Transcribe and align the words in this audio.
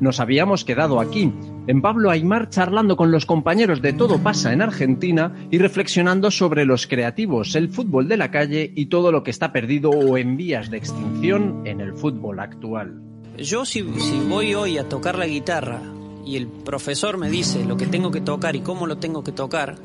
nos 0.00 0.20
habíamos 0.20 0.64
quedado 0.64 1.00
aquí, 1.00 1.32
en 1.66 1.82
Pablo 1.82 2.10
Aymar 2.10 2.50
charlando 2.50 2.96
con 2.96 3.10
los 3.10 3.26
compañeros 3.26 3.82
de 3.82 3.92
Todo 3.92 4.18
pasa 4.18 4.52
en 4.52 4.62
Argentina 4.62 5.34
y 5.50 5.58
reflexionando 5.58 6.30
sobre 6.30 6.64
los 6.64 6.86
creativos, 6.86 7.54
el 7.54 7.68
fútbol 7.68 8.08
de 8.08 8.16
la 8.16 8.30
calle 8.30 8.72
y 8.74 8.86
todo 8.86 9.12
lo 9.12 9.22
que 9.22 9.30
está 9.30 9.52
perdido 9.52 9.90
o 9.90 10.18
en 10.18 10.36
vías 10.36 10.70
de 10.70 10.78
extinción 10.78 11.62
en 11.66 11.80
el 11.80 11.94
fútbol 11.94 12.40
actual. 12.40 13.00
Yo 13.36 13.64
si, 13.64 13.82
si 13.98 14.18
voy 14.28 14.54
hoy 14.54 14.78
a 14.78 14.88
tocar 14.88 15.18
la 15.18 15.26
guitarra 15.26 15.80
y 16.24 16.36
el 16.36 16.46
profesor 16.46 17.16
me 17.16 17.30
dice 17.30 17.64
lo 17.64 17.76
que 17.76 17.86
tengo 17.86 18.10
que 18.10 18.20
tocar 18.20 18.56
y 18.56 18.60
cómo 18.60 18.86
lo 18.86 18.98
tengo 18.98 19.24
que 19.24 19.32
tocar, 19.32 19.76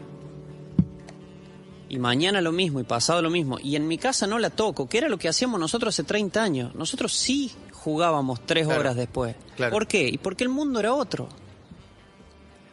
y 1.88 2.00
mañana 2.00 2.42
lo 2.42 2.52
mismo 2.52 2.80
y 2.80 2.84
pasado 2.84 3.22
lo 3.22 3.30
mismo, 3.30 3.58
y 3.62 3.76
en 3.76 3.88
mi 3.88 3.98
casa 3.98 4.28
no 4.28 4.40
la 4.40 4.50
toco, 4.50 4.90
que 4.90 4.98
era 4.98 5.08
lo 5.08 5.18
que 5.18 5.30
hacíamos 5.30 5.60
nosotros 5.60 5.94
hace 5.94 6.04
30 6.04 6.44
años. 6.44 6.76
Nosotros 6.76 7.14
sí 7.14 7.52
jugábamos 7.86 8.44
tres 8.44 8.66
horas 8.66 8.96
después. 8.96 9.36
¿Por 9.70 9.86
qué? 9.86 10.08
Y 10.08 10.18
porque 10.18 10.44
el 10.44 10.50
mundo 10.50 10.80
era 10.80 10.96
otro. 10.96 11.30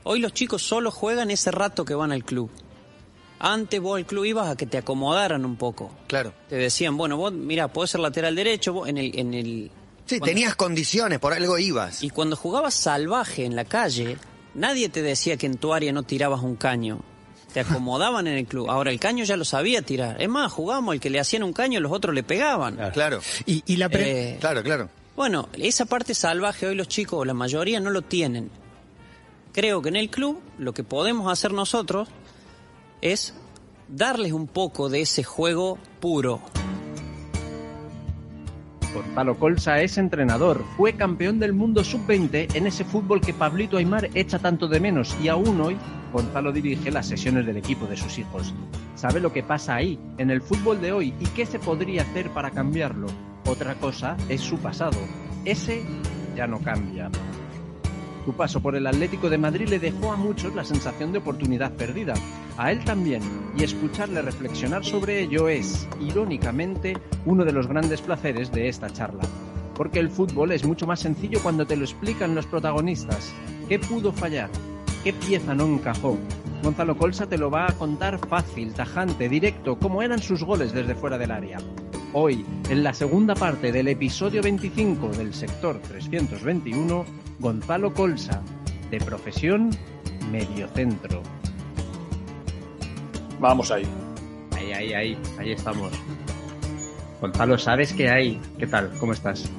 Hoy 0.04 0.20
los 0.20 0.32
chicos 0.32 0.62
solo 0.62 0.90
juegan 0.90 1.30
ese 1.30 1.50
rato 1.50 1.84
que 1.84 1.94
van 1.94 2.12
al 2.12 2.24
club. 2.24 2.50
Antes 3.38 3.78
vos 3.78 3.98
al 3.98 4.06
club 4.06 4.24
ibas 4.24 4.48
a 4.48 4.56
que 4.56 4.64
te 4.64 4.78
acomodaran 4.78 5.44
un 5.44 5.56
poco. 5.56 5.90
Claro. 6.06 6.32
Te 6.48 6.56
decían, 6.56 6.96
bueno, 6.96 7.18
vos, 7.18 7.30
mira, 7.30 7.68
podés 7.68 7.90
ser 7.90 8.00
lateral 8.00 8.34
derecho, 8.34 8.72
vos 8.72 8.88
en 8.88 8.96
el... 8.96 9.18
En 9.18 9.34
el 9.34 9.70
sí, 10.06 10.18
tenías 10.18 10.56
condiciones, 10.56 11.18
por 11.18 11.34
algo 11.34 11.58
ibas. 11.58 12.02
Y 12.02 12.08
cuando 12.08 12.34
jugabas 12.34 12.72
salvaje 12.72 13.44
en 13.44 13.54
la 13.54 13.66
calle, 13.66 14.16
nadie 14.54 14.88
te 14.88 15.02
decía 15.02 15.36
que 15.36 15.44
en 15.44 15.58
tu 15.58 15.74
área 15.74 15.92
no 15.92 16.04
tirabas 16.04 16.40
un 16.40 16.56
caño 16.56 17.02
te 17.52 17.60
acomodaban 17.60 18.26
en 18.26 18.38
el 18.38 18.46
club. 18.46 18.70
Ahora 18.70 18.90
el 18.90 18.98
caño 18.98 19.24
ya 19.24 19.36
lo 19.36 19.44
sabía 19.44 19.82
tirar. 19.82 20.20
Es 20.20 20.28
más, 20.28 20.50
jugábamos 20.50 20.94
el 20.94 21.00
que 21.00 21.10
le 21.10 21.20
hacían 21.20 21.42
un 21.42 21.52
caño, 21.52 21.80
los 21.80 21.92
otros 21.92 22.14
le 22.14 22.22
pegaban. 22.22 22.78
Claro. 22.92 23.20
Y, 23.46 23.76
la 23.76 23.88
eh, 23.92 24.38
claro, 24.40 24.62
claro. 24.62 24.88
Bueno, 25.14 25.48
esa 25.52 25.84
parte 25.84 26.14
salvaje 26.14 26.66
hoy 26.66 26.74
los 26.74 26.88
chicos, 26.88 27.26
la 27.26 27.34
mayoría, 27.34 27.80
no 27.80 27.90
lo 27.90 28.00
tienen. 28.02 28.50
Creo 29.52 29.82
que 29.82 29.90
en 29.90 29.96
el 29.96 30.08
club 30.08 30.40
lo 30.56 30.72
que 30.72 30.84
podemos 30.84 31.30
hacer 31.30 31.52
nosotros 31.52 32.08
es 33.02 33.34
darles 33.88 34.32
un 34.32 34.46
poco 34.46 34.88
de 34.88 35.02
ese 35.02 35.22
juego 35.22 35.78
puro. 36.00 36.40
Gonzalo 38.94 39.38
Colsa 39.38 39.80
es 39.80 39.98
entrenador, 39.98 40.64
fue 40.76 40.94
campeón 40.94 41.38
del 41.38 41.52
mundo 41.52 41.82
sub-20 41.82 42.54
en 42.54 42.66
ese 42.66 42.84
fútbol 42.84 43.20
que 43.20 43.32
Pablito 43.32 43.78
Aymar 43.78 44.10
echa 44.14 44.38
tanto 44.38 44.68
de 44.68 44.80
menos 44.80 45.16
y 45.22 45.28
aún 45.28 45.60
hoy 45.60 45.78
Gonzalo 46.12 46.52
dirige 46.52 46.90
las 46.90 47.06
sesiones 47.06 47.46
del 47.46 47.56
equipo 47.56 47.86
de 47.86 47.96
sus 47.96 48.18
hijos. 48.18 48.52
Sabe 48.94 49.20
lo 49.20 49.32
que 49.32 49.42
pasa 49.42 49.74
ahí, 49.74 49.98
en 50.18 50.30
el 50.30 50.42
fútbol 50.42 50.80
de 50.80 50.92
hoy 50.92 51.14
y 51.20 51.24
qué 51.28 51.46
se 51.46 51.58
podría 51.58 52.02
hacer 52.02 52.30
para 52.30 52.50
cambiarlo. 52.50 53.08
Otra 53.46 53.74
cosa 53.74 54.16
es 54.28 54.40
su 54.40 54.58
pasado. 54.58 54.98
Ese 55.44 55.82
ya 56.36 56.46
no 56.46 56.60
cambia. 56.60 57.10
Su 58.24 58.32
paso 58.34 58.60
por 58.60 58.76
el 58.76 58.86
Atlético 58.86 59.28
de 59.28 59.38
Madrid 59.38 59.68
le 59.68 59.80
dejó 59.80 60.12
a 60.12 60.16
muchos 60.16 60.54
la 60.54 60.62
sensación 60.64 61.10
de 61.10 61.18
oportunidad 61.18 61.72
perdida. 61.72 62.14
A 62.56 62.70
él 62.70 62.84
también, 62.84 63.22
y 63.56 63.64
escucharle 63.64 64.22
reflexionar 64.22 64.84
sobre 64.84 65.20
ello 65.20 65.48
es, 65.48 65.88
irónicamente, 66.00 66.96
uno 67.26 67.44
de 67.44 67.52
los 67.52 67.66
grandes 67.66 68.00
placeres 68.00 68.52
de 68.52 68.68
esta 68.68 68.90
charla. 68.90 69.24
Porque 69.74 69.98
el 69.98 70.08
fútbol 70.08 70.52
es 70.52 70.64
mucho 70.64 70.86
más 70.86 71.00
sencillo 71.00 71.40
cuando 71.42 71.66
te 71.66 71.76
lo 71.76 71.84
explican 71.84 72.36
los 72.36 72.46
protagonistas. 72.46 73.34
¿Qué 73.68 73.80
pudo 73.80 74.12
fallar? 74.12 74.50
¿Qué 75.02 75.12
pieza 75.12 75.52
no 75.54 75.64
encajó? 75.66 76.16
Gonzalo 76.62 76.96
Colsa 76.96 77.26
te 77.26 77.38
lo 77.38 77.50
va 77.50 77.66
a 77.66 77.72
contar 77.72 78.20
fácil, 78.28 78.72
tajante, 78.72 79.28
directo, 79.28 79.76
como 79.76 80.00
eran 80.00 80.20
sus 80.20 80.44
goles 80.44 80.72
desde 80.72 80.94
fuera 80.94 81.18
del 81.18 81.32
área. 81.32 81.58
Hoy, 82.14 82.44
en 82.68 82.84
la 82.84 82.92
segunda 82.92 83.34
parte 83.34 83.72
del 83.72 83.88
episodio 83.88 84.42
25 84.42 85.08
del 85.08 85.32
sector 85.32 85.80
321, 85.80 87.06
Gonzalo 87.38 87.94
Colsa, 87.94 88.42
de 88.90 88.98
profesión 88.98 89.70
mediocentro. 90.30 91.22
Vamos 93.40 93.70
ahí. 93.70 93.86
Ahí, 94.54 94.72
ahí, 94.72 94.92
ahí, 94.92 95.18
ahí 95.38 95.52
estamos. 95.52 95.90
Gonzalo, 97.22 97.56
¿sabes 97.56 97.94
qué 97.94 98.10
hay? 98.10 98.38
¿Qué 98.58 98.66
tal? 98.66 98.90
¿Cómo 99.00 99.14
estás? 99.14 99.50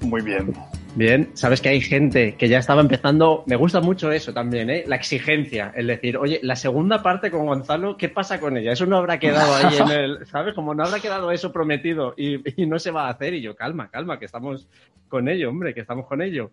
Muy 0.00 0.22
bien. 0.22 0.54
Bien, 0.96 1.30
sabes 1.34 1.60
que 1.60 1.68
hay 1.68 1.80
gente 1.80 2.34
que 2.34 2.48
ya 2.48 2.58
estaba 2.58 2.80
empezando, 2.80 3.44
me 3.46 3.54
gusta 3.54 3.80
mucho 3.80 4.10
eso 4.10 4.34
también, 4.34 4.70
¿eh? 4.70 4.84
la 4.88 4.96
exigencia, 4.96 5.72
el 5.76 5.86
decir, 5.86 6.16
oye, 6.16 6.40
la 6.42 6.56
segunda 6.56 7.00
parte 7.00 7.30
con 7.30 7.46
Gonzalo, 7.46 7.96
¿qué 7.96 8.08
pasa 8.08 8.40
con 8.40 8.56
ella? 8.56 8.72
Eso 8.72 8.86
no 8.86 8.96
habrá 8.96 9.18
quedado 9.20 9.54
ahí 9.54 9.76
en 9.78 9.88
el, 9.88 10.26
¿sabes? 10.30 10.52
Como 10.52 10.74
no 10.74 10.84
habrá 10.84 10.98
quedado 10.98 11.30
eso 11.30 11.52
prometido 11.52 12.14
y, 12.16 12.42
no 12.66 12.78
se 12.80 12.90
va 12.90 13.06
a 13.06 13.10
hacer 13.10 13.34
y 13.34 13.40
yo, 13.40 13.54
calma, 13.54 13.88
calma, 13.88 14.18
que 14.18 14.24
estamos 14.24 14.68
con 15.08 15.28
ello, 15.28 15.50
hombre, 15.50 15.74
que 15.74 15.80
estamos 15.80 16.06
con 16.06 16.22
ello. 16.22 16.50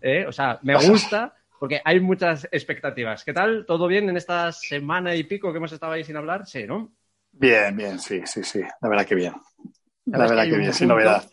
¿Eh? 0.00 0.24
O 0.26 0.32
sea, 0.32 0.60
me 0.62 0.76
gusta 0.76 1.34
porque 1.58 1.80
hay 1.84 2.00
muchas 2.00 2.48
expectativas. 2.52 3.24
¿Qué 3.24 3.32
tal? 3.32 3.66
¿Todo 3.66 3.88
bien 3.88 4.08
en 4.08 4.16
esta 4.16 4.52
semana 4.52 5.16
y 5.16 5.24
pico 5.24 5.50
que 5.50 5.58
hemos 5.58 5.72
estado 5.72 5.92
ahí 5.92 6.04
sin 6.04 6.16
hablar? 6.16 6.46
Sí, 6.46 6.64
¿no? 6.64 6.92
Bien, 7.32 7.76
bien, 7.76 7.98
sí, 7.98 8.22
sí, 8.24 8.44
sí, 8.44 8.60
la 8.80 8.88
verdad 8.88 9.04
que 9.04 9.14
bien. 9.16 9.34
La 10.06 10.18
verdad 10.18 10.44
que, 10.44 10.56
bien, 10.56 10.72
sin 10.72 10.88
novedad 10.88 11.24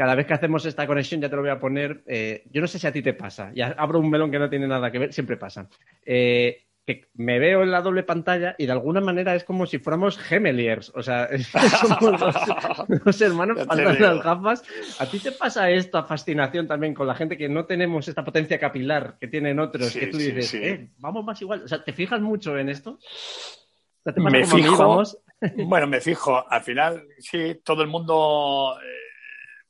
cada 0.00 0.14
vez 0.14 0.26
que 0.26 0.32
hacemos 0.32 0.64
esta 0.64 0.86
conexión, 0.86 1.20
ya 1.20 1.28
te 1.28 1.36
lo 1.36 1.42
voy 1.42 1.50
a 1.50 1.60
poner, 1.60 2.02
eh, 2.06 2.44
yo 2.50 2.62
no 2.62 2.66
sé 2.66 2.78
si 2.78 2.86
a 2.86 2.90
ti 2.90 3.02
te 3.02 3.12
pasa, 3.12 3.52
ya 3.54 3.74
abro 3.76 3.98
un 3.98 4.08
melón 4.08 4.30
que 4.30 4.38
no 4.38 4.48
tiene 4.48 4.66
nada 4.66 4.90
que 4.90 4.98
ver, 4.98 5.12
siempre 5.12 5.36
pasa. 5.36 5.68
Eh, 6.06 6.64
que 6.86 7.10
me 7.16 7.38
veo 7.38 7.62
en 7.62 7.70
la 7.70 7.82
doble 7.82 8.02
pantalla 8.02 8.54
y 8.56 8.64
de 8.64 8.72
alguna 8.72 9.02
manera 9.02 9.34
es 9.34 9.44
como 9.44 9.66
si 9.66 9.78
fuéramos 9.78 10.16
gemeliers, 10.16 10.90
o 10.94 11.02
sea, 11.02 11.28
somos 11.86 12.18
dos, 12.18 13.20
hermanos 13.20 13.58
las 13.58 14.22
gafas. 14.22 14.64
¿A 14.98 15.04
ti 15.04 15.18
te 15.18 15.32
pasa 15.32 15.70
esta 15.70 16.02
fascinación 16.04 16.66
también 16.66 16.94
con 16.94 17.06
la 17.06 17.14
gente 17.14 17.36
que 17.36 17.50
no 17.50 17.66
tenemos 17.66 18.08
esta 18.08 18.24
potencia 18.24 18.58
capilar 18.58 19.18
que 19.20 19.28
tienen 19.28 19.60
otros, 19.60 19.92
que 19.92 20.06
tú 20.06 20.16
dices, 20.16 20.54
eh, 20.54 20.88
vamos 20.96 21.26
más 21.26 21.42
igual? 21.42 21.64
O 21.64 21.68
sea, 21.68 21.84
¿te 21.84 21.92
fijas 21.92 22.22
mucho 22.22 22.56
en 22.56 22.70
esto? 22.70 22.98
me 24.16 24.46
fijo, 24.46 25.02
bueno, 25.56 25.86
me 25.86 26.00
fijo, 26.00 26.50
al 26.50 26.62
final, 26.62 27.06
sí, 27.18 27.60
todo 27.62 27.82
el 27.82 27.88
mundo 27.88 28.78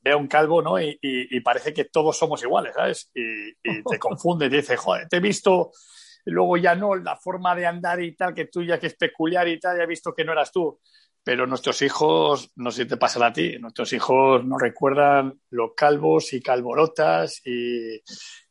ve 0.02 0.12
a 0.12 0.16
un 0.16 0.26
calvo, 0.26 0.62
¿no? 0.62 0.80
Y, 0.80 1.40
parece 1.40 1.72
que 1.72 1.84
todos 1.84 2.16
somos 2.16 2.42
iguales, 2.42 2.74
¿sabes? 2.74 3.10
Y, 3.14 3.54
te 3.82 3.98
confunde, 3.98 4.48
te 4.48 4.56
dice, 4.56 4.76
joder, 4.76 5.08
te 5.08 5.16
he 5.16 5.20
visto, 5.20 5.72
luego 6.24 6.56
ya 6.56 6.74
no, 6.74 6.94
la 6.94 7.16
forma 7.16 7.54
de 7.54 7.66
andar 7.66 8.02
y 8.02 8.14
tal, 8.16 8.34
que 8.34 8.46
tú 8.46 8.62
ya 8.62 8.78
que 8.78 8.88
es 8.88 8.96
peculiar 8.96 9.48
y 9.48 9.58
tal, 9.58 9.76
ya 9.76 9.84
he 9.84 9.86
visto 9.86 10.14
que 10.14 10.24
no 10.24 10.32
eras 10.32 10.52
tú. 10.52 10.80
Pero 11.22 11.46
nuestros 11.46 11.82
hijos, 11.82 12.50
no 12.56 12.70
sé 12.70 12.84
si 12.84 12.88
te 12.88 12.96
pasa 12.96 13.24
a 13.24 13.32
ti, 13.32 13.58
nuestros 13.58 13.92
hijos 13.92 14.42
nos 14.42 14.60
recuerdan 14.60 15.38
los 15.50 15.72
calvos 15.76 16.32
y 16.32 16.40
calvorotas 16.40 17.42
y, 17.44 18.00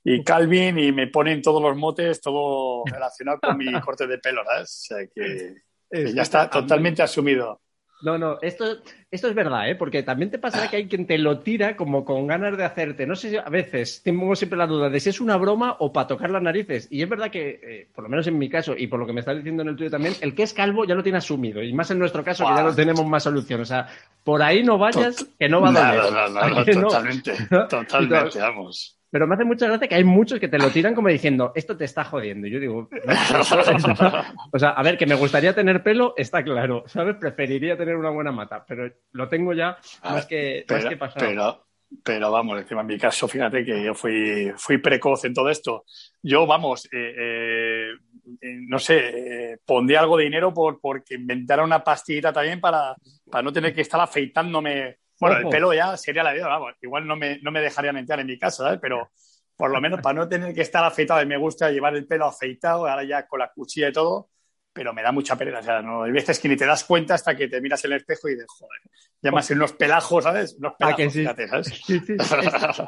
y 0.03 0.23
Calvin 0.23 0.77
y 0.77 0.91
me 0.91 1.07
ponen 1.07 1.41
todos 1.41 1.61
los 1.63 1.75
motes, 1.75 2.21
todo 2.21 2.83
relacionado 2.91 3.39
con 3.39 3.57
mi 3.57 3.71
corte 3.81 4.05
de 4.05 4.19
pelo, 4.19 4.43
¿sabes? 4.45 4.69
O 4.69 4.95
sea 4.95 5.07
que 5.07 6.13
ya 6.13 6.21
está 6.21 6.47
totalmente 6.49 7.01
asumido. 7.01 7.61
No, 8.01 8.17
no, 8.17 8.37
esto, 8.41 8.77
esto 9.11 9.27
es 9.27 9.35
verdad, 9.35 9.69
¿eh? 9.69 9.75
Porque 9.75 10.03
también 10.03 10.31
te 10.31 10.39
pasará 10.39 10.69
que 10.69 10.77
hay 10.77 10.87
quien 10.87 11.05
te 11.05 11.17
lo 11.17 11.39
tira 11.39 11.75
como 11.75 12.05
con 12.05 12.27
ganas 12.27 12.57
de 12.57 12.63
hacerte. 12.63 13.05
No 13.05 13.15
sé 13.15 13.29
si 13.29 13.37
a 13.37 13.49
veces 13.49 14.01
tengo 14.03 14.33
siempre 14.35 14.57
la 14.57 14.67
duda 14.67 14.89
de 14.89 14.99
si 14.99 15.09
es 15.09 15.19
una 15.19 15.35
broma 15.35 15.75
o 15.79 15.91
para 15.91 16.07
tocar 16.07 16.29
las 16.29 16.41
narices. 16.41 16.87
Y 16.89 17.01
es 17.01 17.09
verdad 17.09 17.29
que, 17.29 17.59
eh, 17.61 17.89
por 17.93 18.05
lo 18.05 18.09
menos 18.09 18.27
en 18.27 18.37
mi 18.37 18.49
caso, 18.49 18.75
y 18.77 18.87
por 18.87 18.99
lo 18.99 19.05
que 19.05 19.13
me 19.13 19.19
estás 19.19 19.35
diciendo 19.35 19.63
en 19.63 19.69
el 19.69 19.75
tuyo 19.75 19.89
también, 19.89 20.15
el 20.21 20.33
que 20.33 20.43
es 20.43 20.53
calvo 20.53 20.85
ya 20.85 20.95
lo 20.95 21.03
tiene 21.03 21.17
asumido. 21.17 21.61
Y 21.61 21.73
más 21.73 21.91
en 21.91 21.99
nuestro 21.99 22.23
caso, 22.23 22.45
que 22.45 22.55
ya 22.55 22.63
no 22.63 22.73
tenemos 22.73 23.05
más 23.05 23.23
solución. 23.23 23.61
O 23.61 23.65
sea, 23.65 23.87
por 24.23 24.41
ahí 24.41 24.63
no 24.63 24.77
vayas, 24.77 25.25
que 25.37 25.49
no 25.49 25.59
va 25.61 25.69
a 25.69 25.73
doler. 25.73 26.11
No, 26.13 26.29
no, 26.29 26.49
no, 26.49 26.66
totalmente, 26.66 27.33
totalmente, 27.69 28.39
vamos. 28.39 28.98
Pero 29.12 29.25
me 29.25 29.36
hace 29.36 29.44
mucha 29.44 29.68
gracia 29.68 29.88
que 29.88 29.96
hay 29.96 30.03
muchos 30.03 30.40
que 30.40 30.47
te 30.47 30.59
lo 30.59 30.70
tiran 30.70 30.94
como 30.94 31.08
diciendo, 31.08 31.52
esto 31.56 31.75
te 31.75 31.86
está 31.86 32.03
jodiendo. 32.03 32.47
Y 32.47 32.52
yo 32.52 32.59
digo, 32.59 32.90
o 34.52 34.59
sea, 34.59 34.70
a 34.70 34.84
ver, 34.84 34.97
que 34.97 35.08
me 35.08 35.16
gustaría 35.16 35.53
tener 35.53 35.81
pelo, 35.81 36.14
está 36.16 36.44
claro, 36.44 36.84
¿sabes? 36.88 37.16
Preferiría 37.16 37.78
tener 37.78 37.96
una 37.96 38.12
buena 38.12 38.31
mata, 38.31 38.64
pero 38.68 38.92
lo 39.12 39.28
tengo 39.28 39.53
ya 39.53 39.78
más 40.03 40.25
que, 40.25 40.64
pero, 40.68 40.97
pasado. 40.97 41.66
Pero, 42.03 42.31
vamos, 42.31 42.59
encima 42.59 42.81
en 42.81 42.88
mi 42.88 43.00
caso, 43.00 43.28
fíjate 43.28 43.66
que 43.66 43.84
yo 43.84 43.96
fui, 43.96 44.52
fui 44.56 44.78
precoz 44.78 45.26
en 45.26 45.34
todo 45.34 45.50
esto. 45.50 45.85
Yo, 46.22 46.46
vamos, 46.46 46.85
eh, 46.91 47.16
eh, 47.17 48.58
no 48.67 48.78
sé, 48.78 49.53
eh, 49.53 49.58
pondría 49.66 50.02
algo 50.02 50.17
de 50.17 50.26
dinero 50.26 50.53
por, 50.53 50.79
porque 50.79 51.16
inventara 51.16 51.64
una 51.64 51.84
pastillita 51.84 52.32
también 52.32 52.62
para, 52.62 52.96
para 53.29 53.41
no 53.41 53.52
tener 53.52 53.73
que 53.73 53.82
estar 53.82 54.00
afeitándome 54.00 54.97
bueno, 55.19 55.37
el 55.37 55.49
pelo 55.49 55.73
ya 55.73 55.97
sería 55.97 56.23
la 56.23 56.33
vida, 56.33 56.47
vamos. 56.47 56.73
Igual 56.81 57.07
no 57.07 57.16
me, 57.16 57.39
no 57.39 57.51
me 57.51 57.61
dejarían 57.61 57.97
entrar 57.97 58.19
en 58.19 58.27
mi 58.27 58.37
casa, 58.37 58.63
¿sabes? 58.63 58.79
Pero 58.81 59.11
por 59.55 59.71
lo 59.71 59.81
menos 59.81 59.99
para 60.01 60.13
no 60.13 60.29
tener 60.29 60.53
que 60.53 60.61
estar 60.61 60.83
afeitado 60.85 61.21
y 61.21 61.25
me 61.25 61.37
gusta 61.37 61.69
llevar 61.69 61.93
el 61.95 62.07
pelo 62.07 62.25
afeitado, 62.25 62.87
ahora 62.87 63.03
ya 63.03 63.27
con 63.27 63.39
la 63.39 63.51
cuchilla 63.51 63.89
y 63.89 63.93
todo, 63.93 64.29
pero 64.71 64.93
me 64.93 65.03
da 65.03 65.11
mucha 65.11 65.35
pereza. 65.35 65.59
O 65.59 65.63
sea, 65.63 65.81
no, 65.81 66.03
hay 66.03 66.11
veces 66.11 66.39
que 66.39 66.47
ni 66.47 66.55
te 66.55 66.66
das 66.66 66.85
cuenta 66.85 67.16
hasta 67.16 67.35
que 67.35 67.49
te 67.49 67.59
miras 67.59 67.83
en 67.83 67.91
el 67.91 67.97
espejo 67.97 68.29
y 68.29 68.35
dices, 68.35 68.47
joder, 68.47 68.81
llamas 69.21 69.51
en 69.51 69.57
unos 69.57 69.73
pelajos, 69.73 70.23
¿sabes? 70.23 70.55
Unos 70.59 70.73
pelajos, 70.77 70.97
que 70.97 71.09
sí? 71.09 71.25
¿sabes? 71.25 71.83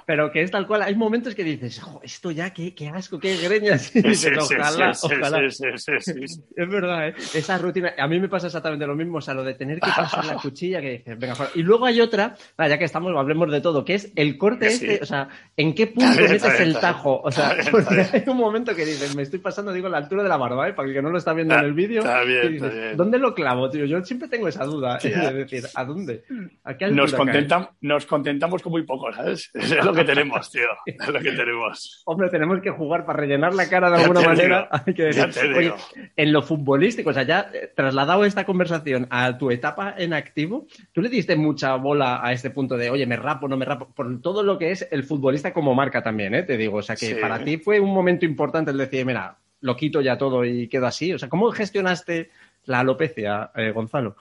pero 0.06 0.32
que 0.32 0.44
es 0.44 0.52
tal 0.52 0.68
cual. 0.68 0.84
Hay 0.84 0.96
momentos 0.96 1.36
que 1.36 1.44
dices, 1.44 1.82
esto 2.04 2.32
ya, 2.32 2.52
qué, 2.52 2.74
qué, 2.74 2.90
asco, 2.90 3.20
qué 3.20 3.38
greñas. 3.38 3.92
ojalá, 4.40 4.94
ojalá. 5.02 5.46
Es 5.46 6.42
verdad, 6.56 7.10
¿eh? 7.10 7.16
Esa 7.34 7.58
rutina, 7.58 7.94
a 7.98 8.08
mí 8.08 8.20
me 8.20 8.30
pasa 8.30 8.48
exactamente 8.48 8.86
lo 8.86 8.96
mismo, 8.96 9.18
o 9.18 9.22
sea, 9.22 9.34
lo 9.34 9.44
de 9.44 9.54
tener 9.56 9.80
que 9.80 9.90
pasar 9.90 10.26
la 10.26 10.36
cuchilla 10.42 10.82
que 10.82 10.92
dices, 10.92 11.20
venga, 11.20 11.36
fuera. 11.36 11.52
Y 11.56 11.64
luego 11.64 11.86
hay 11.86 12.02
otra, 12.02 12.36
ya 12.58 12.78
que 12.78 12.86
estamos, 12.86 13.14
hablemos 13.16 13.52
de 13.52 13.62
todo, 13.62 13.84
que 13.84 13.96
es 13.96 14.12
el 14.16 14.38
corte 14.38 14.68
este, 14.68 15.00
o 15.02 15.06
sea, 15.06 15.28
¿en 15.58 15.74
qué 15.74 15.88
punto 15.88 16.22
metes 16.22 16.60
el 16.60 16.80
tajo? 16.80 17.22
O 17.24 17.32
sea, 17.32 17.50
hay 18.14 18.24
un 18.28 18.38
momento 18.38 18.76
que 18.76 18.86
dices, 18.86 19.16
me 19.16 19.24
estoy 19.24 19.40
pasando, 19.40 19.74
digo, 19.74 19.90
la 19.90 19.98
altura 19.98 20.24
de 20.24 20.30
la 20.30 20.38
barba, 20.38 20.70
¿eh? 20.70 20.74
Para 20.74 20.88
el 20.88 20.94
que 20.94 21.02
no 21.02 21.10
lo 21.10 21.18
está 21.18 21.34
viendo 21.34 21.56
en 21.56 21.66
el 21.66 21.74
vídeo. 21.74 22.04
¿Dónde 22.96 23.18
lo 23.20 23.34
clavo, 23.34 23.70
tío? 23.70 23.86
Yo 23.86 24.04
siempre 24.04 24.28
tengo 24.28 24.48
esa 24.48 24.66
duda 24.66 24.98
de 24.98 25.34
decir, 25.34 25.66
¿a 25.76 25.86
dónde? 25.86 26.21
nos, 26.92 27.16
nos 27.82 28.06
contentamos 28.06 28.62
con 28.62 28.72
muy 28.72 28.84
poco, 28.84 29.12
¿sabes? 29.14 29.50
Es 29.54 29.86
lo 29.86 29.94
que 29.94 30.04
tenemos, 30.04 30.52
tío. 30.52 30.68
Es 30.86 31.08
lo 31.08 31.20
que 31.20 31.32
tenemos. 31.32 32.02
Hombre, 32.06 32.30
tenemos 32.30 32.62
que 32.62 32.70
jugar 32.72 33.06
para 33.06 33.20
rellenar 33.20 33.54
la 33.54 33.70
cara 33.70 33.90
de 33.90 34.04
alguna 34.04 34.22
manera. 34.22 34.70
Hay 34.72 34.94
que 34.94 35.04
decir, 35.04 35.74
en 36.16 36.34
lo 36.34 36.42
futbolístico, 36.42 37.10
o 37.10 37.14
sea, 37.14 37.24
ya 37.24 37.50
eh, 37.54 37.72
trasladado 37.76 38.26
esta 38.26 38.46
conversación 38.46 39.08
a 39.10 39.38
tu 39.38 39.52
etapa 39.52 39.96
en 39.98 40.14
activo, 40.14 40.68
¿tú 40.92 41.02
le 41.02 41.10
diste 41.10 41.36
mucha 41.36 41.76
bola 41.76 42.20
a 42.24 42.32
este 42.32 42.50
punto 42.50 42.78
de, 42.78 42.90
oye, 42.90 43.06
me 43.06 43.16
rapo, 43.16 43.48
no 43.48 43.58
me 43.58 43.66
rapo? 43.66 43.90
Por 43.94 44.22
todo 44.22 44.44
lo 44.44 44.58
que 44.58 44.72
es 44.72 44.88
el 44.92 45.04
futbolista 45.04 45.54
como 45.54 45.74
marca 45.74 46.04
también, 46.04 46.36
¿eh? 46.36 46.44
Te 46.44 46.58
digo, 46.58 46.78
o 46.78 46.82
sea, 46.82 46.96
que 46.96 47.16
para 47.16 47.44
ti 47.44 47.58
fue 47.58 47.80
un 47.80 47.94
momento 47.94 48.26
importante 48.26 48.72
el 48.72 48.78
decir, 48.78 49.06
mira, 49.06 49.38
lo 49.62 49.76
quito 49.76 50.02
ya 50.02 50.18
todo 50.18 50.44
y 50.44 50.68
quedo 50.68 50.88
así. 50.88 51.14
O 51.14 51.20
sea, 51.20 51.30
¿cómo 51.30 51.52
gestionaste 51.52 52.30
la 52.66 52.80
alopecia, 52.80 53.52
eh, 53.56 53.72
Gonzalo? 53.72 54.16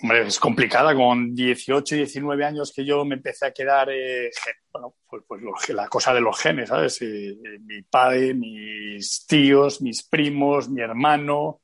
Hombre, 0.00 0.26
es 0.26 0.38
complicada. 0.38 0.94
Con 0.94 1.34
18, 1.34 1.96
19 1.96 2.44
años 2.44 2.72
que 2.74 2.84
yo 2.84 3.04
me 3.04 3.16
empecé 3.16 3.46
a 3.46 3.52
quedar, 3.52 3.90
eh, 3.90 4.30
bueno, 4.72 4.94
pues, 5.08 5.22
pues 5.26 5.68
la 5.70 5.88
cosa 5.88 6.14
de 6.14 6.20
los 6.20 6.38
genes, 6.38 6.68
¿sabes? 6.68 7.00
mi 7.02 7.82
padre, 7.82 8.34
mis 8.34 9.26
tíos, 9.26 9.82
mis 9.82 10.06
primos, 10.06 10.68
mi 10.68 10.80
hermano, 10.80 11.62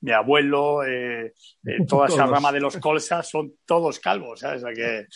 mi 0.00 0.12
abuelo, 0.12 0.84
eh, 0.84 1.32
toda 1.88 2.08
esa 2.08 2.26
rama 2.26 2.52
de 2.52 2.60
los 2.60 2.76
colsas 2.78 3.28
son 3.28 3.54
todos 3.64 3.98
calvos, 3.98 4.40
¿sabes? 4.40 4.62
O 4.62 4.66
sea 4.66 4.74
que 4.74 5.06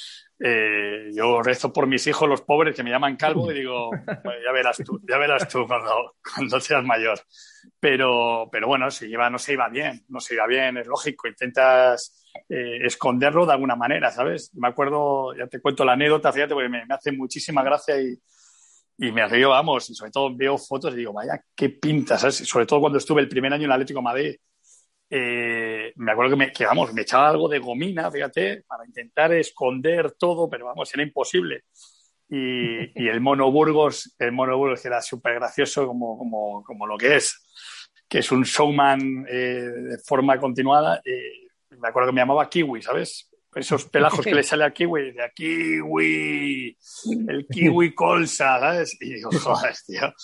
eh, 0.42 1.10
yo 1.12 1.42
rezo 1.42 1.70
por 1.70 1.87
mis 1.87 2.06
hijos, 2.06 2.26
los 2.26 2.40
pobres, 2.40 2.75
que 2.75 2.82
me 2.82 2.90
llaman 2.90 3.16
calvo, 3.16 3.52
y 3.52 3.56
digo, 3.56 3.90
ya 4.44 4.52
verás 4.52 4.78
tú, 4.78 4.98
ya 5.06 5.19
verás 5.19 5.46
tú 5.46 5.66
cuando, 5.66 6.14
cuando 6.34 6.58
seas 6.60 6.82
mayor. 6.82 7.20
Pero, 7.78 8.48
pero 8.50 8.66
bueno, 8.66 8.90
se 8.90 9.06
iba, 9.06 9.28
no 9.28 9.38
se 9.38 9.52
iba 9.52 9.69
bien, 9.69 10.02
no 10.08 10.19
se 10.19 10.34
iba 10.34 10.46
bien, 10.46 10.78
es 10.78 10.87
lógico, 10.87 11.28
intentas 11.28 12.25
eh, 12.48 12.78
esconderlo 12.87 13.44
de 13.44 13.52
alguna 13.52 13.76
manera, 13.76 14.10
¿sabes? 14.10 14.50
Me 14.54 14.69
acuerdo, 14.69 15.37
ya 15.37 15.46
te 15.46 15.60
cuento 15.60 15.84
la 15.84 15.92
anécdota, 15.92 16.32
fíjate, 16.32 16.54
porque 16.54 16.70
me, 16.70 16.84
hace 16.88 17.12
muchísima 17.12 17.62
gracia 17.62 18.00
y, 18.00 18.19
y 18.96 19.12
me 19.12 19.26
río, 19.28 19.50
vamos, 19.50 19.90
y 19.90 19.94
sobre 19.94 20.10
todo 20.10 20.34
veo 20.34 20.56
fotos 20.56 20.94
y 20.94 20.98
digo, 20.98 21.12
vaya, 21.12 21.44
qué 21.54 21.69
pintas, 21.69 22.22
¿sabes? 22.22 22.36
Sobre 22.36 22.64
todo 22.64 22.81
cuando 22.81 22.98
estuve 22.98 23.20
el 23.20 23.28
primer 23.28 23.52
año 23.52 23.64
en 23.64 23.70
el 23.70 23.72
Atlético 23.72 24.00
Madrid, 24.00 24.36
eh, 25.12 25.92
me 25.96 26.12
acuerdo 26.12 26.30
que, 26.30 26.36
me, 26.36 26.52
que, 26.52 26.64
vamos, 26.64 26.94
me 26.94 27.02
echaba 27.02 27.28
algo 27.28 27.48
de 27.48 27.58
gomina, 27.58 28.10
fíjate, 28.10 28.62
para 28.62 28.86
intentar 28.86 29.32
esconder 29.32 30.12
todo, 30.12 30.48
pero 30.48 30.66
vamos, 30.66 30.92
era 30.94 31.02
imposible. 31.02 31.64
Y, 32.28 32.36
y 33.04 33.08
el 33.08 33.20
mono 33.20 33.50
Burgos, 33.50 34.14
el 34.18 34.30
mono 34.30 34.56
Burgos 34.56 34.84
era 34.84 35.02
súper 35.02 35.34
gracioso 35.34 35.86
como, 35.86 36.16
como, 36.16 36.62
como, 36.62 36.86
lo 36.86 36.96
que 36.96 37.16
es, 37.16 37.36
que 38.08 38.20
es 38.20 38.30
un 38.30 38.44
showman 38.44 39.26
eh, 39.28 39.34
de 39.34 39.98
forma 39.98 40.38
continuada. 40.38 41.02
Eh, 41.04 41.48
me 41.70 41.88
acuerdo 41.88 42.10
que 42.10 42.14
me 42.14 42.20
llamaba 42.20 42.48
Kiwi, 42.48 42.80
¿sabes? 42.80 43.28
Esos 43.52 43.86
pelajos 43.86 44.24
que 44.24 44.34
le 44.34 44.44
sale 44.44 44.64
a 44.64 44.72
Kiwi, 44.72 45.10
de 45.10 45.30
Kiwi, 45.34 46.78
el 47.26 47.46
Kiwi 47.48 47.94
colsa, 47.96 48.60
¿sabes? 48.60 48.96
Y 49.00 49.14
digo, 49.14 49.30
joder, 49.32 49.74
tío. 49.84 50.14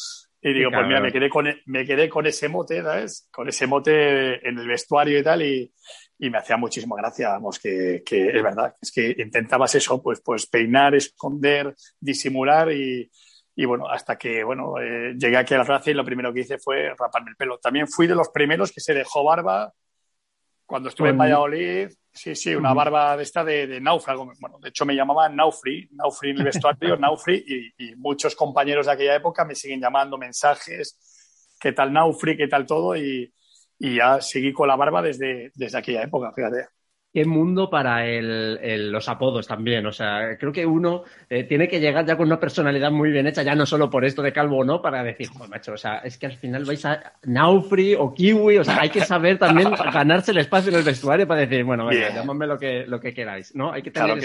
Y 0.48 0.52
digo, 0.52 0.70
pues 0.70 0.86
mira, 0.86 1.00
me 1.00 1.10
quedé, 1.10 1.28
con, 1.28 1.48
e, 1.48 1.60
me 1.66 1.84
quedé 1.84 2.08
con 2.08 2.24
ese 2.24 2.48
mote, 2.48 2.80
¿sabes? 2.80 3.28
Con 3.32 3.48
ese 3.48 3.66
mote 3.66 4.48
en 4.48 4.56
el 4.56 4.68
vestuario 4.68 5.18
y 5.18 5.22
tal, 5.24 5.42
y, 5.42 5.72
y 6.20 6.30
me 6.30 6.38
hacía 6.38 6.56
muchísima 6.56 6.94
gracia, 6.96 7.30
vamos, 7.30 7.58
que, 7.58 8.04
que, 8.06 8.28
es 8.28 8.42
verdad, 8.44 8.72
es 8.80 8.92
que 8.92 9.12
intentabas 9.18 9.74
eso, 9.74 10.00
pues, 10.00 10.20
pues 10.24 10.46
peinar, 10.46 10.94
esconder, 10.94 11.74
disimular 11.98 12.70
y, 12.70 13.10
y 13.56 13.64
bueno, 13.64 13.88
hasta 13.88 14.16
que, 14.16 14.44
bueno, 14.44 14.78
eh, 14.78 15.14
llegué 15.18 15.36
aquí 15.36 15.54
a 15.54 15.58
la 15.58 15.64
Francia 15.64 15.90
y 15.90 15.94
lo 15.94 16.04
primero 16.04 16.32
que 16.32 16.42
hice 16.42 16.58
fue 16.58 16.90
raparme 16.96 17.30
el 17.30 17.36
pelo. 17.36 17.58
También 17.58 17.88
fui 17.88 18.06
de 18.06 18.14
los 18.14 18.28
primeros 18.28 18.70
que 18.70 18.80
se 18.80 18.94
dejó 18.94 19.24
barba 19.24 19.72
cuando 20.64 20.90
estuve 20.90 21.08
en 21.08 21.18
Valladolid, 21.18 21.88
sí, 22.16 22.34
sí, 22.34 22.54
una 22.54 22.74
barba 22.74 23.16
de 23.16 23.22
esta 23.22 23.44
de, 23.44 23.80
náufrago. 23.80 24.32
Bueno, 24.40 24.58
de 24.60 24.70
hecho 24.70 24.84
me 24.84 24.94
llamaban 24.94 25.36
Naufri, 25.36 25.88
Naufri 25.92 26.30
en 26.30 26.38
el 26.38 26.44
vestuario, 26.44 26.96
Naufri, 26.98 27.72
y, 27.78 27.94
muchos 27.96 28.34
compañeros 28.34 28.86
de 28.86 28.92
aquella 28.92 29.14
época 29.14 29.44
me 29.44 29.54
siguen 29.54 29.80
llamando 29.80 30.18
mensajes, 30.18 31.54
¿qué 31.60 31.72
tal 31.72 31.92
Naufri, 31.92 32.36
qué 32.36 32.48
tal 32.48 32.66
todo? 32.66 32.96
Y, 32.96 33.32
y 33.78 33.96
ya 33.96 34.20
seguí 34.20 34.52
con 34.52 34.68
la 34.68 34.76
barba 34.76 35.02
desde, 35.02 35.52
desde 35.54 35.78
aquella 35.78 36.02
época, 36.02 36.32
fíjate 36.32 36.75
qué 37.16 37.24
mundo 37.24 37.70
para 37.70 38.04
los 38.04 39.08
apodos 39.08 39.46
también. 39.46 39.86
O 39.86 39.90
sea, 39.90 40.36
creo 40.38 40.52
que 40.52 40.66
uno 40.66 41.04
eh, 41.30 41.44
tiene 41.44 41.66
que 41.66 41.80
llegar 41.80 42.04
ya 42.04 42.14
con 42.14 42.26
una 42.26 42.38
personalidad 42.38 42.90
muy 42.90 43.10
bien 43.10 43.26
hecha, 43.26 43.42
ya 43.42 43.54
no 43.54 43.64
solo 43.64 43.88
por 43.88 44.04
esto 44.04 44.20
de 44.20 44.34
calvo 44.34 44.58
o 44.58 44.64
no, 44.64 44.82
para 44.82 45.02
decir, 45.02 45.30
joder, 45.30 45.48
macho, 45.48 45.72
o 45.72 45.76
sea, 45.78 46.00
es 46.00 46.18
que 46.18 46.26
al 46.26 46.36
final 46.36 46.66
vais 46.66 46.84
a 46.84 47.14
Naufri 47.24 47.94
o 47.94 48.12
Kiwi, 48.12 48.58
o 48.58 48.64
sea, 48.64 48.82
hay 48.82 48.90
que 48.90 49.00
saber 49.00 49.38
también 49.38 49.70
ganarse 49.94 50.32
el 50.32 50.36
espacio 50.36 50.70
en 50.70 50.76
el 50.76 50.82
vestuario 50.82 51.26
para 51.26 51.40
decir, 51.40 51.64
bueno, 51.64 51.86
venga, 51.86 52.12
llamadme 52.12 52.46
lo 52.46 52.58
que, 52.58 52.84
lo 52.86 53.00
que 53.00 53.14
queráis, 53.14 53.54
¿no? 53.54 53.72
Hay 53.72 53.80
que 53.80 53.90
tener 53.90 54.18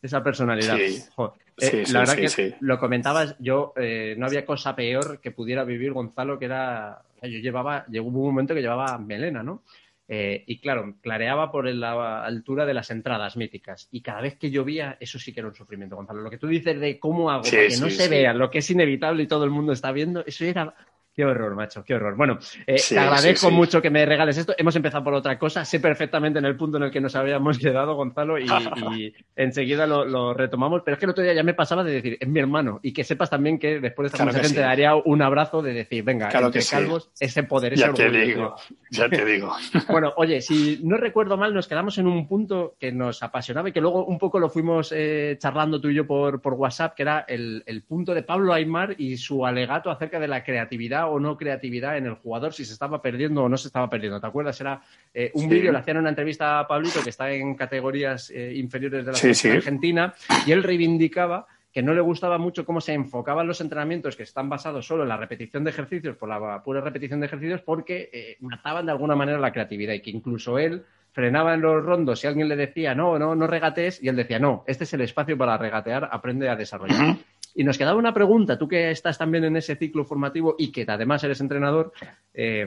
esa, 0.00 0.24
personalidad. 0.24 0.78
Eh, 0.78 1.84
la 1.92 1.98
verdad 1.98 2.16
que 2.16 2.54
lo 2.58 2.78
comentabas, 2.78 3.36
yo 3.38 3.74
eh, 3.76 4.14
no 4.16 4.24
había 4.24 4.46
cosa 4.46 4.74
peor 4.74 5.20
que 5.20 5.30
pudiera 5.30 5.62
vivir 5.62 5.92
Gonzalo, 5.92 6.38
que 6.38 6.46
era, 6.46 7.02
yo 7.20 7.38
llevaba, 7.38 7.84
llegó 7.90 8.08
un 8.08 8.14
momento 8.14 8.54
que 8.54 8.62
llevaba 8.62 8.96
melena, 8.96 9.42
¿no? 9.42 9.60
Eh, 10.06 10.44
y 10.46 10.58
claro, 10.60 10.96
clareaba 11.00 11.50
por 11.50 11.66
la 11.66 12.24
altura 12.24 12.66
de 12.66 12.74
las 12.74 12.90
entradas 12.90 13.36
míticas. 13.36 13.88
Y 13.90 14.02
cada 14.02 14.20
vez 14.20 14.36
que 14.36 14.50
llovía, 14.50 14.96
eso 15.00 15.18
sí 15.18 15.32
que 15.32 15.40
era 15.40 15.48
un 15.48 15.54
sufrimiento, 15.54 15.96
Gonzalo. 15.96 16.20
Lo 16.20 16.30
que 16.30 16.38
tú 16.38 16.46
dices 16.46 16.78
de 16.78 16.98
cómo 16.98 17.30
hago 17.30 17.44
para 17.44 17.68
que 17.68 17.76
no 17.78 17.88
se 17.88 18.08
vea 18.08 18.34
lo 18.34 18.50
que 18.50 18.58
es 18.58 18.70
inevitable 18.70 19.22
y 19.22 19.26
todo 19.26 19.44
el 19.44 19.50
mundo 19.50 19.72
está 19.72 19.92
viendo, 19.92 20.24
eso 20.26 20.44
era 20.44 20.74
Qué 21.14 21.24
horror, 21.24 21.54
macho, 21.54 21.84
qué 21.84 21.94
horror. 21.94 22.16
Bueno, 22.16 22.40
eh, 22.66 22.74
te 22.88 22.98
agradezco 22.98 23.48
mucho 23.52 23.80
que 23.80 23.88
me 23.88 24.04
regales 24.04 24.36
esto. 24.36 24.52
Hemos 24.58 24.74
empezado 24.74 25.04
por 25.04 25.14
otra 25.14 25.38
cosa. 25.38 25.64
Sé 25.64 25.78
perfectamente 25.78 26.40
en 26.40 26.44
el 26.44 26.56
punto 26.56 26.76
en 26.76 26.82
el 26.82 26.90
que 26.90 27.00
nos 27.00 27.14
habíamos 27.14 27.56
quedado, 27.60 27.94
Gonzalo, 27.94 28.36
y, 28.36 28.46
enseguida 29.36 29.86
lo, 29.86 30.34
retomamos. 30.34 30.82
Pero 30.84 30.96
es 30.96 30.98
que 30.98 31.06
el 31.06 31.10
otro 31.10 31.22
día 31.22 31.32
ya 31.32 31.44
me 31.44 31.54
pasaba 31.54 31.84
de 31.84 31.92
decir, 31.92 32.18
es 32.18 32.28
mi 32.28 32.40
hermano. 32.40 32.80
Y 32.82 32.92
que 32.92 33.04
sepas 33.04 33.30
también 33.30 33.60
que 33.60 33.78
después 33.78 34.04
de 34.04 34.06
esta 34.08 34.18
conversación 34.18 34.54
te 34.54 34.60
daría 34.60 34.96
un 34.96 35.22
abrazo 35.22 35.62
de 35.62 35.72
decir, 35.72 36.02
venga, 36.02 36.30
claro 36.30 36.46
entre 36.46 36.64
calvos, 36.64 37.08
ese 37.20 37.44
poder, 37.44 37.74
ese 37.74 37.82
Ya 37.82 37.92
te 37.92 38.10
digo, 38.10 38.56
ya 38.90 39.08
te 39.08 39.24
digo. 39.24 39.54
bueno, 39.88 40.12
oye, 40.16 40.40
si 40.40 40.80
no 40.82 40.96
recuerdo 40.96 41.36
mal, 41.36 41.54
nos 41.54 41.68
quedamos 41.68 41.96
en 41.98 42.08
un 42.08 42.26
punto 42.26 42.74
que 42.80 42.90
nos 42.90 43.22
apasionaba 43.22 43.68
y 43.68 43.72
que 43.72 43.80
luego 43.80 44.04
un 44.04 44.18
poco 44.18 44.40
lo 44.40 44.48
fuimos 44.48 44.92
eh, 44.92 45.36
charlando 45.38 45.80
tú 45.80 45.90
y 45.90 45.94
yo 45.94 46.08
por, 46.08 46.40
por 46.40 46.54
WhatsApp, 46.54 46.96
que 46.96 47.02
era 47.02 47.24
el, 47.28 47.62
el 47.66 47.84
punto 47.84 48.14
de 48.14 48.24
Pablo 48.24 48.52
Aymar 48.52 48.96
y 48.98 49.16
su 49.16 49.46
alegato 49.46 49.92
acerca 49.92 50.18
de 50.18 50.26
la 50.26 50.42
creatividad 50.42 51.03
o 51.06 51.20
no 51.20 51.36
creatividad 51.36 51.96
en 51.96 52.06
el 52.06 52.14
jugador, 52.14 52.52
si 52.52 52.64
se 52.64 52.72
estaba 52.72 53.00
perdiendo 53.00 53.44
o 53.44 53.48
no 53.48 53.56
se 53.56 53.68
estaba 53.68 53.88
perdiendo. 53.88 54.20
¿Te 54.20 54.26
acuerdas? 54.26 54.60
Era 54.60 54.80
eh, 55.12 55.30
un 55.34 55.48
vídeo, 55.48 55.72
le 55.72 55.78
hacían 55.78 55.98
una 55.98 56.08
entrevista 56.08 56.60
a 56.60 56.66
Pablito, 56.66 57.02
que 57.02 57.10
está 57.10 57.30
en 57.30 57.54
categorías 57.54 58.30
eh, 58.30 58.52
inferiores 58.54 59.04
de 59.04 59.12
la 59.12 59.56
argentina, 59.56 60.14
y 60.46 60.52
él 60.52 60.62
reivindicaba 60.62 61.46
que 61.74 61.82
no 61.82 61.92
le 61.92 62.00
gustaba 62.00 62.38
mucho 62.38 62.64
cómo 62.64 62.80
se 62.80 62.94
enfocaban 62.94 63.48
los 63.48 63.60
entrenamientos 63.60 64.14
que 64.14 64.22
están 64.22 64.48
basados 64.48 64.86
solo 64.86 65.02
en 65.02 65.08
la 65.08 65.16
repetición 65.16 65.64
de 65.64 65.70
ejercicios, 65.70 66.16
por 66.16 66.28
la 66.28 66.62
pura 66.62 66.80
repetición 66.80 67.18
de 67.18 67.26
ejercicios, 67.26 67.62
porque 67.62 68.10
eh, 68.12 68.36
mataban 68.40 68.86
de 68.86 68.92
alguna 68.92 69.16
manera 69.16 69.38
la 69.38 69.52
creatividad 69.52 69.92
y 69.92 70.00
que 70.00 70.10
incluso 70.10 70.56
él 70.56 70.84
frenaba 71.10 71.54
en 71.54 71.60
los 71.60 71.84
rondos 71.84 72.20
si 72.20 72.26
alguien 72.26 72.48
le 72.48 72.56
decía 72.56 72.94
no, 72.94 73.18
no, 73.18 73.36
no 73.36 73.46
regatees 73.46 74.02
y 74.02 74.08
él 74.08 74.16
decía 74.16 74.38
no, 74.38 74.64
este 74.66 74.84
es 74.84 74.92
el 74.94 75.00
espacio 75.00 75.38
para 75.38 75.56
regatear, 75.56 76.08
aprende 76.10 76.48
a 76.48 76.56
desarrollar. 76.56 77.16
Y 77.54 77.64
nos 77.64 77.78
quedaba 77.78 77.98
una 77.98 78.12
pregunta, 78.12 78.58
tú 78.58 78.66
que 78.66 78.90
estás 78.90 79.16
también 79.16 79.44
en 79.44 79.56
ese 79.56 79.76
ciclo 79.76 80.04
formativo 80.04 80.56
y 80.58 80.72
que 80.72 80.84
además 80.88 81.22
eres 81.22 81.40
entrenador, 81.40 81.92
eh, 82.32 82.66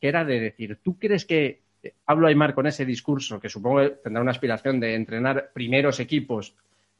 que 0.00 0.08
era 0.08 0.24
de 0.24 0.40
decir, 0.40 0.78
¿tú 0.82 0.98
crees 0.98 1.26
que 1.26 1.60
Pablo 2.04 2.28
Aymar 2.28 2.54
con 2.54 2.66
ese 2.66 2.86
discurso, 2.86 3.40
que 3.40 3.48
supongo 3.48 3.80
que 3.80 3.90
tendrá 4.02 4.22
una 4.22 4.30
aspiración 4.30 4.80
de 4.80 4.94
entrenar 4.94 5.50
primeros 5.52 6.00
equipos, 6.00 6.54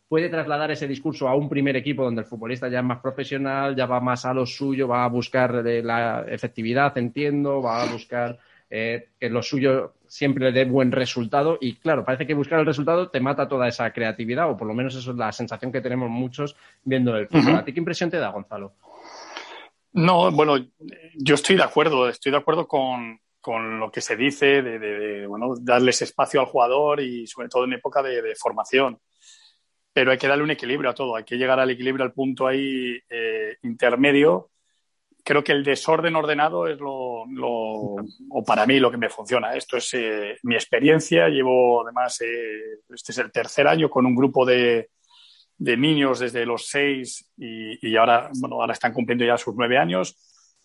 puede 0.08 0.28
trasladar 0.28 0.70
ese 0.70 0.86
discurso 0.86 1.26
a 1.26 1.34
un 1.34 1.48
primer 1.48 1.74
equipo 1.76 2.04
donde 2.04 2.20
el 2.20 2.26
futbolista 2.26 2.68
ya 2.68 2.80
es 2.80 2.84
más 2.84 3.00
profesional, 3.00 3.74
ya 3.74 3.86
va 3.86 3.98
más 3.98 4.26
a 4.26 4.34
lo 4.34 4.44
suyo, 4.44 4.86
va 4.86 5.04
a 5.04 5.08
buscar 5.08 5.64
la 5.64 6.26
efectividad, 6.28 6.96
entiendo, 6.98 7.62
va 7.62 7.82
a 7.82 7.90
buscar 7.90 8.38
eh, 8.68 9.08
que 9.18 9.30
lo 9.30 9.42
suyo 9.42 9.94
siempre 10.12 10.44
le 10.44 10.52
dé 10.52 10.66
buen 10.66 10.92
resultado 10.92 11.56
y 11.58 11.76
claro, 11.76 12.04
parece 12.04 12.26
que 12.26 12.34
buscar 12.34 12.60
el 12.60 12.66
resultado 12.66 13.08
te 13.08 13.18
mata 13.18 13.48
toda 13.48 13.66
esa 13.66 13.90
creatividad 13.94 14.50
o 14.50 14.58
por 14.58 14.68
lo 14.68 14.74
menos 14.74 14.94
eso 14.94 15.12
es 15.12 15.16
la 15.16 15.32
sensación 15.32 15.72
que 15.72 15.80
tenemos 15.80 16.10
muchos 16.10 16.54
viendo 16.84 17.16
el 17.16 17.28
fútbol. 17.28 17.56
¿A 17.56 17.64
ti 17.64 17.72
qué 17.72 17.80
impresión 17.80 18.10
te 18.10 18.18
da, 18.18 18.28
Gonzalo? 18.28 18.74
No, 19.94 20.30
bueno, 20.30 20.58
yo 21.14 21.34
estoy 21.34 21.56
de 21.56 21.62
acuerdo, 21.62 22.10
estoy 22.10 22.30
de 22.30 22.36
acuerdo 22.36 22.68
con, 22.68 23.20
con 23.40 23.80
lo 23.80 23.90
que 23.90 24.02
se 24.02 24.14
dice, 24.14 24.60
de, 24.60 25.26
bueno, 25.26 25.54
darles 25.58 26.02
espacio 26.02 26.40
al 26.40 26.46
jugador 26.46 27.00
y 27.00 27.26
sobre 27.26 27.48
todo 27.48 27.64
en 27.64 27.72
época 27.72 28.02
de, 28.02 28.34
formación. 28.34 29.00
Pero 29.94 30.10
hay 30.10 30.18
que 30.18 30.28
darle 30.28 30.44
un 30.44 30.50
equilibrio 30.50 30.90
a 30.90 30.94
todo, 30.94 31.16
hay 31.16 31.24
que 31.24 31.38
llegar 31.38 31.58
al 31.58 31.70
equilibrio, 31.70 32.04
al 32.04 32.12
punto 32.12 32.46
ahí 32.46 33.00
eh, 33.08 33.56
intermedio. 33.62 34.50
Creo 35.24 35.44
que 35.44 35.52
el 35.52 35.62
desorden 35.62 36.16
ordenado 36.16 36.66
es 36.66 36.78
lo, 36.80 37.24
o 37.40 38.44
para 38.44 38.66
mí 38.66 38.80
lo 38.80 38.90
que 38.90 38.96
me 38.96 39.08
funciona. 39.08 39.54
Esto 39.54 39.76
es 39.76 39.94
eh, 39.94 40.36
mi 40.42 40.54
experiencia. 40.54 41.28
Llevo 41.28 41.82
además, 41.82 42.20
eh, 42.22 42.80
este 42.92 43.12
es 43.12 43.18
el 43.18 43.30
tercer 43.30 43.68
año 43.68 43.88
con 43.88 44.04
un 44.04 44.16
grupo 44.16 44.44
de, 44.44 44.90
de 45.56 45.76
niños 45.76 46.18
desde 46.18 46.44
los 46.44 46.66
seis 46.66 47.30
y, 47.36 47.88
y, 47.88 47.96
ahora, 47.96 48.30
bueno, 48.40 48.60
ahora 48.60 48.72
están 48.72 48.92
cumpliendo 48.92 49.24
ya 49.24 49.38
sus 49.38 49.54
nueve 49.54 49.78
años 49.78 50.16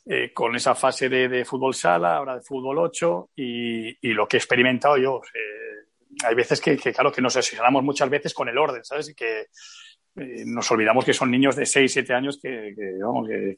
eh, 0.10 0.32
con 0.34 0.56
esa 0.56 0.74
fase 0.74 1.10
de, 1.10 1.44
fútbol 1.44 1.74
sala, 1.74 2.16
ahora 2.16 2.36
de 2.36 2.42
fútbol 2.42 2.78
8 2.78 3.32
y, 3.36 4.14
lo 4.14 4.26
que 4.26 4.38
he 4.38 4.40
experimentado 4.40 4.98
yo. 4.98 5.22
Eh, 5.34 6.24
hay 6.24 6.34
veces 6.34 6.62
que, 6.62 6.78
claro, 6.78 7.12
que 7.12 7.22
nos 7.22 7.36
asesoramos 7.36 7.84
muchas 7.84 8.10
veces 8.10 8.34
con 8.34 8.48
el 8.48 8.58
orden, 8.58 8.86
¿sabes? 8.86 9.10
Y 9.10 9.16
que 9.16 9.48
eh, 10.18 10.44
nos 10.46 10.70
olvidamos 10.72 11.06
que 11.06 11.14
son 11.14 11.32
niños 11.32 11.56
de 11.56 11.66
6, 11.66 11.92
7 11.92 12.14
años 12.14 12.40
que, 12.42 12.74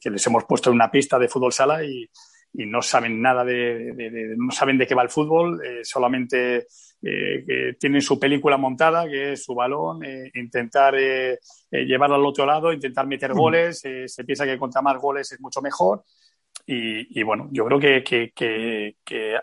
que, 0.00 0.10
les 0.10 0.26
hemos 0.26 0.44
puesto 0.44 0.70
en 0.70 0.76
una 0.76 0.90
pista 0.90 1.18
de 1.18 1.28
fútbol 1.28 1.52
sala 1.52 1.84
y, 1.84 2.08
no 2.52 2.82
saben 2.82 3.22
nada 3.22 3.44
de, 3.44 4.34
no 4.36 4.50
saben 4.50 4.76
de 4.76 4.84
qué 4.84 4.96
va 4.96 5.04
el 5.04 5.08
fútbol, 5.08 5.60
solamente 5.84 6.66
que 7.00 7.76
tienen 7.78 8.02
su 8.02 8.18
película 8.18 8.56
montada, 8.56 9.08
que 9.08 9.34
es 9.34 9.44
su 9.44 9.54
balón, 9.54 10.00
intentar 10.34 10.96
llevarlo 11.70 12.16
al 12.16 12.26
otro 12.26 12.44
lado, 12.44 12.72
intentar 12.72 13.06
meter 13.06 13.34
goles, 13.34 13.84
se 14.04 14.24
piensa 14.24 14.46
que 14.46 14.58
contra 14.58 14.82
más 14.82 15.00
goles 15.00 15.30
es 15.30 15.40
mucho 15.40 15.62
mejor 15.62 16.02
y, 16.72 17.22
bueno, 17.24 17.48
yo 17.50 17.64
creo 17.64 17.80
que, 17.80 18.94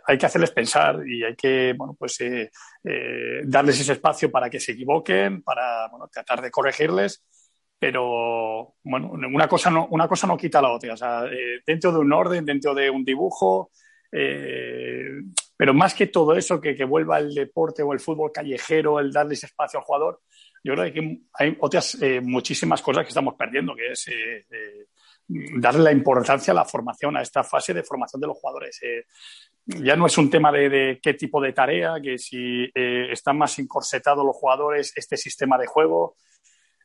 hay 0.05 0.17
que 0.17 0.25
hacerles 0.25 0.51
pensar 0.51 1.05
y 1.05 1.25
hay 1.25 1.35
que, 1.35 1.73
bueno, 1.77 1.93
pues 1.99 2.21
eh, 2.21 2.49
eh, 2.85 3.41
darles 3.43 3.81
ese 3.81 3.93
espacio 3.93 4.31
para 4.31 4.49
que 4.49 4.61
se 4.61 4.71
equivoquen, 4.71 5.43
para 5.43 5.89
tratar 6.09 6.41
de 6.41 6.49
corregirles. 6.49 7.25
Pero 7.77 8.75
bueno, 8.81 9.11
una 9.11 9.47
cosa 9.47 9.69
no, 9.69 9.87
una 9.91 10.07
cosa 10.07 10.25
no 10.25 10.37
quita 10.37 10.61
la 10.61 10.71
otra. 10.71 10.93
O 10.93 10.97
sea, 10.97 11.25
eh, 11.25 11.61
dentro 11.65 11.91
de 11.91 11.99
un 11.99 12.13
orden, 12.13 12.45
dentro 12.45 12.73
de 12.73 12.89
un 12.89 13.03
dibujo, 13.03 13.71
pero 14.09 15.73
más 15.73 15.93
que 15.93 16.07
todo 16.07 16.33
eso, 16.33 16.61
que, 16.61 16.81
vuelva 16.85 17.19
el 17.19 17.33
deporte 17.35 17.83
o 17.83 17.91
el 17.91 17.99
fútbol 17.99 18.31
callejero, 18.31 19.01
el 19.01 19.11
darles 19.11 19.43
espacio 19.43 19.79
al 19.79 19.85
jugador, 19.85 20.21
yo 20.63 20.75
creo 20.75 20.93
que 20.93 21.19
hay 21.33 21.57
otras 21.59 21.97
muchísimas 22.21 22.81
cosas 22.81 23.03
que 23.03 23.09
estamos 23.09 23.35
perdiendo, 23.35 23.75
que 23.75 23.91
es 23.91 24.09
darle 25.27 25.83
la 25.83 25.91
importancia 25.91 26.51
a 26.51 26.55
la 26.55 26.65
formación, 26.65 27.17
a 27.17 27.21
esta 27.21 27.43
fase 27.43 27.73
de 27.73 27.83
formación 27.83 28.21
de 28.21 28.27
los 28.27 28.37
jugadores. 28.37 28.79
Eh, 28.81 29.05
ya 29.65 29.95
no 29.95 30.07
es 30.07 30.17
un 30.17 30.29
tema 30.29 30.51
de, 30.51 30.99
qué 31.01 31.13
tipo 31.13 31.41
de 31.41 31.51
tarea, 31.51 31.95
que 32.01 32.17
si 32.17 32.63
eh, 32.73 33.09
están 33.11 33.37
más 33.37 33.59
encorsetados 33.59 34.25
los 34.25 34.35
jugadores, 34.35 34.93
este 34.95 35.17
sistema 35.17 35.57
de 35.57 35.67
juego. 35.67 36.15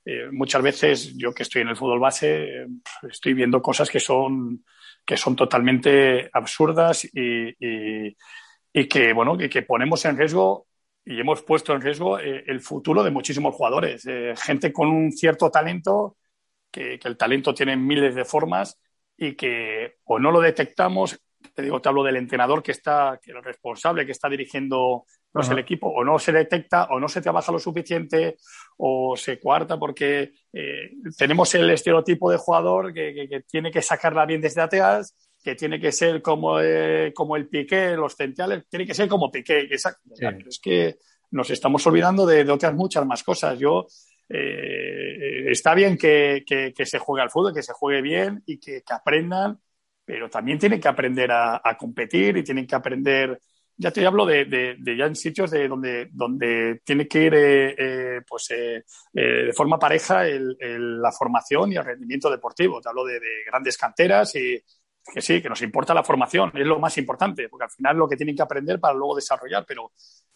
Eh, 0.04 0.28
muchas 0.32 0.62
veces, 0.62 1.16
yo 1.16 1.32
que 1.32 1.44
estoy 1.44 1.62
en 1.62 1.68
el 1.68 1.76
fútbol 1.76 2.00
base, 2.00 2.66
estoy 3.08 3.34
viendo 3.34 3.62
cosas 3.62 3.88
que 3.88 4.00
son, 4.00 4.64
que 5.06 5.16
son 5.16 5.36
totalmente 5.36 6.28
absurdas 6.32 7.04
y, 7.04 8.16
que, 8.88 9.12
bueno, 9.12 9.38
que, 9.38 9.62
ponemos 9.62 10.04
en 10.04 10.18
riesgo 10.18 10.66
y 11.04 11.20
hemos 11.20 11.42
puesto 11.42 11.72
en 11.72 11.80
riesgo 11.80 12.18
el 12.18 12.60
futuro 12.60 13.04
de 13.04 13.12
muchísimos 13.12 13.54
jugadores. 13.54 14.04
gente 14.42 14.72
con 14.72 14.88
un 14.88 15.12
cierto 15.12 15.50
talento 15.50 16.16
que, 16.72 16.98
el 17.02 17.16
talento 17.16 17.54
tiene 17.54 17.76
miles 17.76 18.14
de 18.14 18.24
formas 18.24 18.80
y 19.16 19.34
que 19.34 19.98
o 20.04 20.18
no 20.18 20.32
lo 20.32 20.40
detectamos, 20.40 21.22
te 21.54 21.62
digo, 21.62 21.80
te 21.80 21.88
hablo 21.88 22.02
del 22.02 22.16
entrenador 22.16 22.62
que 22.62 22.72
está, 22.72 23.20
que 23.22 23.32
el 23.32 23.42
responsable 23.44 24.06
que 24.06 24.12
está 24.12 24.28
dirigiendo 24.28 25.04
pues, 25.30 25.48
el 25.50 25.58
equipo, 25.58 25.88
o 25.88 26.04
no 26.04 26.18
se 26.18 26.32
detecta, 26.32 26.84
o 26.90 26.98
no 26.98 27.08
se 27.08 27.22
trabaja 27.22 27.52
lo 27.52 27.58
suficiente, 27.58 28.36
o 28.76 29.16
se 29.16 29.38
cuarta 29.38 29.78
porque 29.78 30.32
eh, 30.52 30.90
tenemos 31.16 31.54
el 31.54 31.70
estereotipo 31.70 32.30
de 32.30 32.36
jugador 32.38 32.92
que, 32.92 33.42
tiene 33.48 33.70
que 33.70 33.82
sacarla 33.82 34.26
bien 34.26 34.40
desde 34.40 34.60
atrás, 34.60 35.16
que 35.42 35.54
tiene 35.54 35.80
que 35.80 35.90
ser 35.90 36.22
como, 36.22 36.60
eh, 36.60 37.12
como 37.14 37.36
el 37.36 37.48
Piqué, 37.48 37.96
los 37.96 38.14
centrales, 38.14 38.64
tiene 38.68 38.86
que 38.86 38.94
ser 38.94 39.08
como 39.08 39.30
Piqué. 39.30 39.68
Es 39.70 40.60
que 40.62 40.96
nos 41.30 41.50
estamos 41.50 41.84
olvidando 41.86 42.26
de, 42.26 42.44
de, 42.44 42.52
otras 42.52 42.74
muchas 42.74 43.04
más 43.06 43.22
cosas. 43.22 43.58
Yo 43.58 43.86
eh, 44.34 45.50
está 45.50 45.74
bien 45.74 45.98
que, 45.98 46.42
se 46.84 46.98
juegue 46.98 47.22
al 47.22 47.30
fútbol, 47.30 47.54
que 47.54 47.62
se 47.62 47.74
juegue 47.74 48.00
bien 48.00 48.42
y 48.46 48.58
que, 48.58 48.82
aprendan, 48.88 49.60
pero 50.04 50.30
también 50.30 50.58
tienen 50.58 50.80
que 50.80 50.88
aprender 50.88 51.30
a, 51.30 51.76
competir 51.78 52.38
y 52.38 52.42
tienen 52.42 52.66
que 52.66 52.74
aprender, 52.74 53.38
ya 53.76 53.90
te 53.90 54.06
hablo 54.06 54.24
de, 54.24 54.78
ya 54.96 55.04
en 55.04 55.16
sitios 55.16 55.50
de 55.50 55.68
donde, 55.68 56.08
donde 56.12 56.80
tiene 56.82 57.06
que 57.06 57.22
ir 57.24 57.34
eh, 57.34 57.74
eh, 57.76 58.20
pues, 58.26 58.48
de 59.12 59.52
forma 59.52 59.78
pareja 59.78 60.24
la 60.24 61.12
formación 61.12 61.72
y 61.72 61.76
el 61.76 61.84
rendimiento 61.84 62.30
deportivo. 62.30 62.80
Te 62.80 62.88
hablo 62.88 63.04
de, 63.04 63.20
grandes 63.46 63.76
canteras 63.76 64.34
y 64.36 64.62
que 65.12 65.20
sí, 65.20 65.42
que 65.42 65.48
nos 65.48 65.60
importa 65.60 65.92
la 65.92 66.04
formación, 66.04 66.52
es 66.54 66.66
lo 66.66 66.78
más 66.78 66.96
importante, 66.96 67.48
porque 67.48 67.64
al 67.64 67.70
final 67.70 67.96
es 67.96 67.98
lo 67.98 68.08
que 68.08 68.16
tienen 68.16 68.36
que 68.36 68.42
aprender 68.42 68.80
para 68.80 68.94
luego 68.94 69.16
desarrollar, 69.16 69.64
pero 69.66 69.90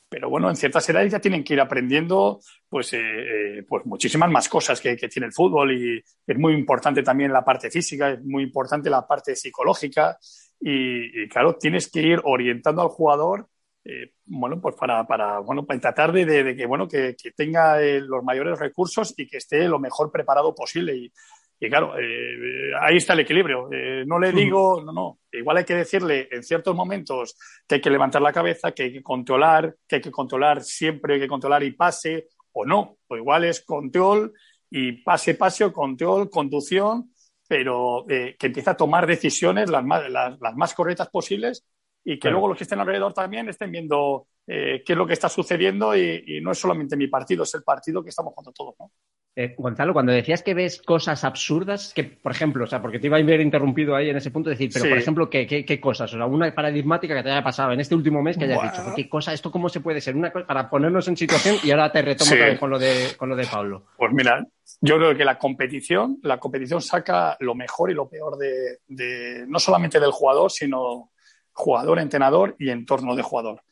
pero 0.08 0.30
bueno, 0.30 0.48
en 0.48 0.56
ciertas 0.56 0.88
edades 0.88 1.12
ya 1.12 1.20
tienen 1.20 1.42
que 1.42 1.54
ir 1.54 1.60
aprendiendo 1.60 2.40
pues, 2.68 2.92
eh, 2.92 2.98
eh, 3.00 3.62
pues 3.68 3.84
muchísimas 3.86 4.30
más 4.30 4.48
cosas 4.48 4.80
que, 4.80 4.96
tiene 4.96 5.26
el 5.26 5.32
fútbol 5.32 5.72
y 5.72 6.02
es 6.26 6.38
muy 6.38 6.54
importante 6.54 7.02
también 7.02 7.32
la 7.32 7.44
parte 7.44 7.70
física, 7.70 8.10
es 8.10 8.24
muy 8.24 8.44
importante 8.44 8.88
la 8.88 9.06
parte 9.06 9.34
psicológica 9.34 10.16
y, 10.60 11.28
claro, 11.28 11.56
tienes 11.56 11.90
que 11.90 12.00
ir 12.00 12.20
orientando 12.24 12.82
al 12.82 12.88
jugador 12.88 13.48
eh, 13.84 14.12
bueno, 14.24 14.60
pues 14.60 14.74
para, 14.74 15.06
para, 15.06 15.38
bueno, 15.38 15.64
para 15.64 15.78
tratar 15.78 16.10
de, 16.12 16.56
que, 16.56 16.66
bueno, 16.66 16.88
que, 16.88 17.14
que 17.14 17.30
tenga 17.30 17.78
los 17.80 18.24
mayores 18.24 18.58
recursos 18.58 19.14
y 19.16 19.28
que 19.28 19.36
esté 19.36 19.68
lo 19.68 19.78
mejor 19.78 20.10
preparado 20.10 20.52
posible. 20.56 20.96
Y, 20.96 21.12
y 21.58 21.68
claro, 21.70 21.98
eh, 21.98 22.72
ahí 22.80 22.96
está 22.96 23.14
el 23.14 23.20
equilibrio. 23.20 23.68
Eh, 23.72 24.04
no 24.06 24.18
le 24.18 24.32
digo, 24.32 24.82
no, 24.84 24.92
no. 24.92 25.18
Igual 25.32 25.58
hay 25.58 25.64
que 25.64 25.74
decirle 25.74 26.28
en 26.30 26.42
ciertos 26.42 26.74
momentos 26.74 27.36
que 27.66 27.76
hay 27.76 27.80
que 27.80 27.90
levantar 27.90 28.20
la 28.20 28.32
cabeza, 28.32 28.72
que 28.72 28.84
hay 28.84 28.92
que 28.92 29.02
controlar, 29.02 29.74
que 29.88 29.96
hay 29.96 30.02
que 30.02 30.10
controlar 30.10 30.62
siempre, 30.62 31.14
hay 31.14 31.20
que 31.20 31.28
controlar 31.28 31.62
y 31.62 31.72
pase, 31.72 32.28
o 32.52 32.66
no. 32.66 32.98
O 33.08 33.16
igual 33.16 33.44
es 33.44 33.64
control 33.64 34.32
y 34.70 35.02
pase, 35.02 35.34
pase 35.34 35.64
o 35.64 35.72
control, 35.72 36.28
conducción, 36.28 37.10
pero 37.48 38.04
eh, 38.10 38.36
que 38.38 38.48
empiece 38.48 38.70
a 38.70 38.76
tomar 38.76 39.06
decisiones 39.06 39.70
las 39.70 39.84
más, 39.84 40.10
las, 40.10 40.38
más 40.56 40.74
correctas 40.74 41.08
posibles 41.08 41.64
y 42.08 42.18
que 42.18 42.30
luego 42.30 42.48
los 42.48 42.56
que 42.56 42.64
estén 42.64 42.78
alrededor 42.78 43.12
también 43.12 43.48
estén 43.48 43.70
viendo 43.70 44.28
qué 44.46 44.82
es 44.86 44.96
lo 44.96 45.06
que 45.06 45.12
está 45.12 45.28
sucediendo 45.28 45.96
y, 45.96 46.22
y, 46.24 46.40
no 46.40 46.52
es 46.52 46.58
solamente 46.58 46.96
mi 46.96 47.08
partido, 47.08 47.42
es 47.42 47.52
el 47.54 47.64
partido 47.64 48.02
que 48.02 48.10
estamos 48.10 48.32
jugando 48.32 48.52
todos. 48.52 48.76
¿no? 48.78 48.92
Eh, 49.38 49.54
Gonzalo, 49.58 49.92
cuando 49.92 50.12
decías 50.12 50.42
que 50.42 50.54
ves 50.54 50.80
cosas 50.80 51.22
absurdas, 51.22 51.92
que 51.94 52.04
por 52.04 52.32
ejemplo, 52.32 52.64
o 52.64 52.66
sea, 52.66 52.80
porque 52.80 52.98
te 52.98 53.08
iba 53.08 53.18
a 53.18 53.20
haber 53.20 53.42
interrumpido 53.42 53.94
ahí 53.94 54.08
en 54.08 54.16
ese 54.16 54.30
punto, 54.30 54.48
decir, 54.48 54.70
pero 54.72 54.88
por 54.88 54.96
ejemplo, 54.96 55.28
¿qué, 55.28 55.46
¿qué, 55.46 55.78
cosas? 55.78 56.10
O 56.14 56.16
sea, 56.16 56.24
una 56.24 56.54
paradigmática 56.54 57.14
que 57.14 57.22
te 57.22 57.30
haya 57.30 57.44
pasado 57.44 57.72
en 57.72 57.80
este 57.80 57.94
último 57.94 58.22
mes 58.22 58.38
que 58.38 58.44
hayas 58.44 58.62
dicho, 58.62 58.94
¿qué 58.96 59.06
cosa, 59.10 59.34
esto 59.34 59.50
cómo 59.50 59.68
se 59.68 59.80
puede 59.80 60.00
ser? 60.00 60.16
Una 60.16 60.32
cosa, 60.32 60.46
para 60.46 60.70
ponernos 60.70 61.06
en 61.08 61.18
situación 61.18 61.56
y 61.62 61.70
ahora 61.70 61.92
te 61.92 62.00
retomo 62.00 62.30
vez 62.30 62.58
con 62.58 62.70
lo, 62.70 62.78
de, 62.78 63.08
con 63.18 63.28
lo 63.28 63.36
de 63.36 63.46
Pablo. 63.46 63.84
Pues 63.98 64.10
mira, 64.14 64.42
yo 64.80 64.96
creo 64.96 65.14
que 65.14 65.24
la 65.26 65.36
competición, 65.36 66.18
la 66.22 66.38
competición 66.38 66.80
saca 66.80 67.36
lo 67.40 67.54
mejor 67.54 67.90
y 67.90 67.94
lo 67.94 68.08
peor 68.08 68.38
de, 68.38 68.78
de 68.88 69.44
no 69.46 69.58
solamente 69.58 70.00
del 70.00 70.12
jugador, 70.12 70.50
sino 70.50 71.10
jugador, 71.56 71.98
entrenador 71.98 72.54
y 72.58 72.70
entorno 72.70 73.16
de 73.16 73.22
jugador 73.22 73.62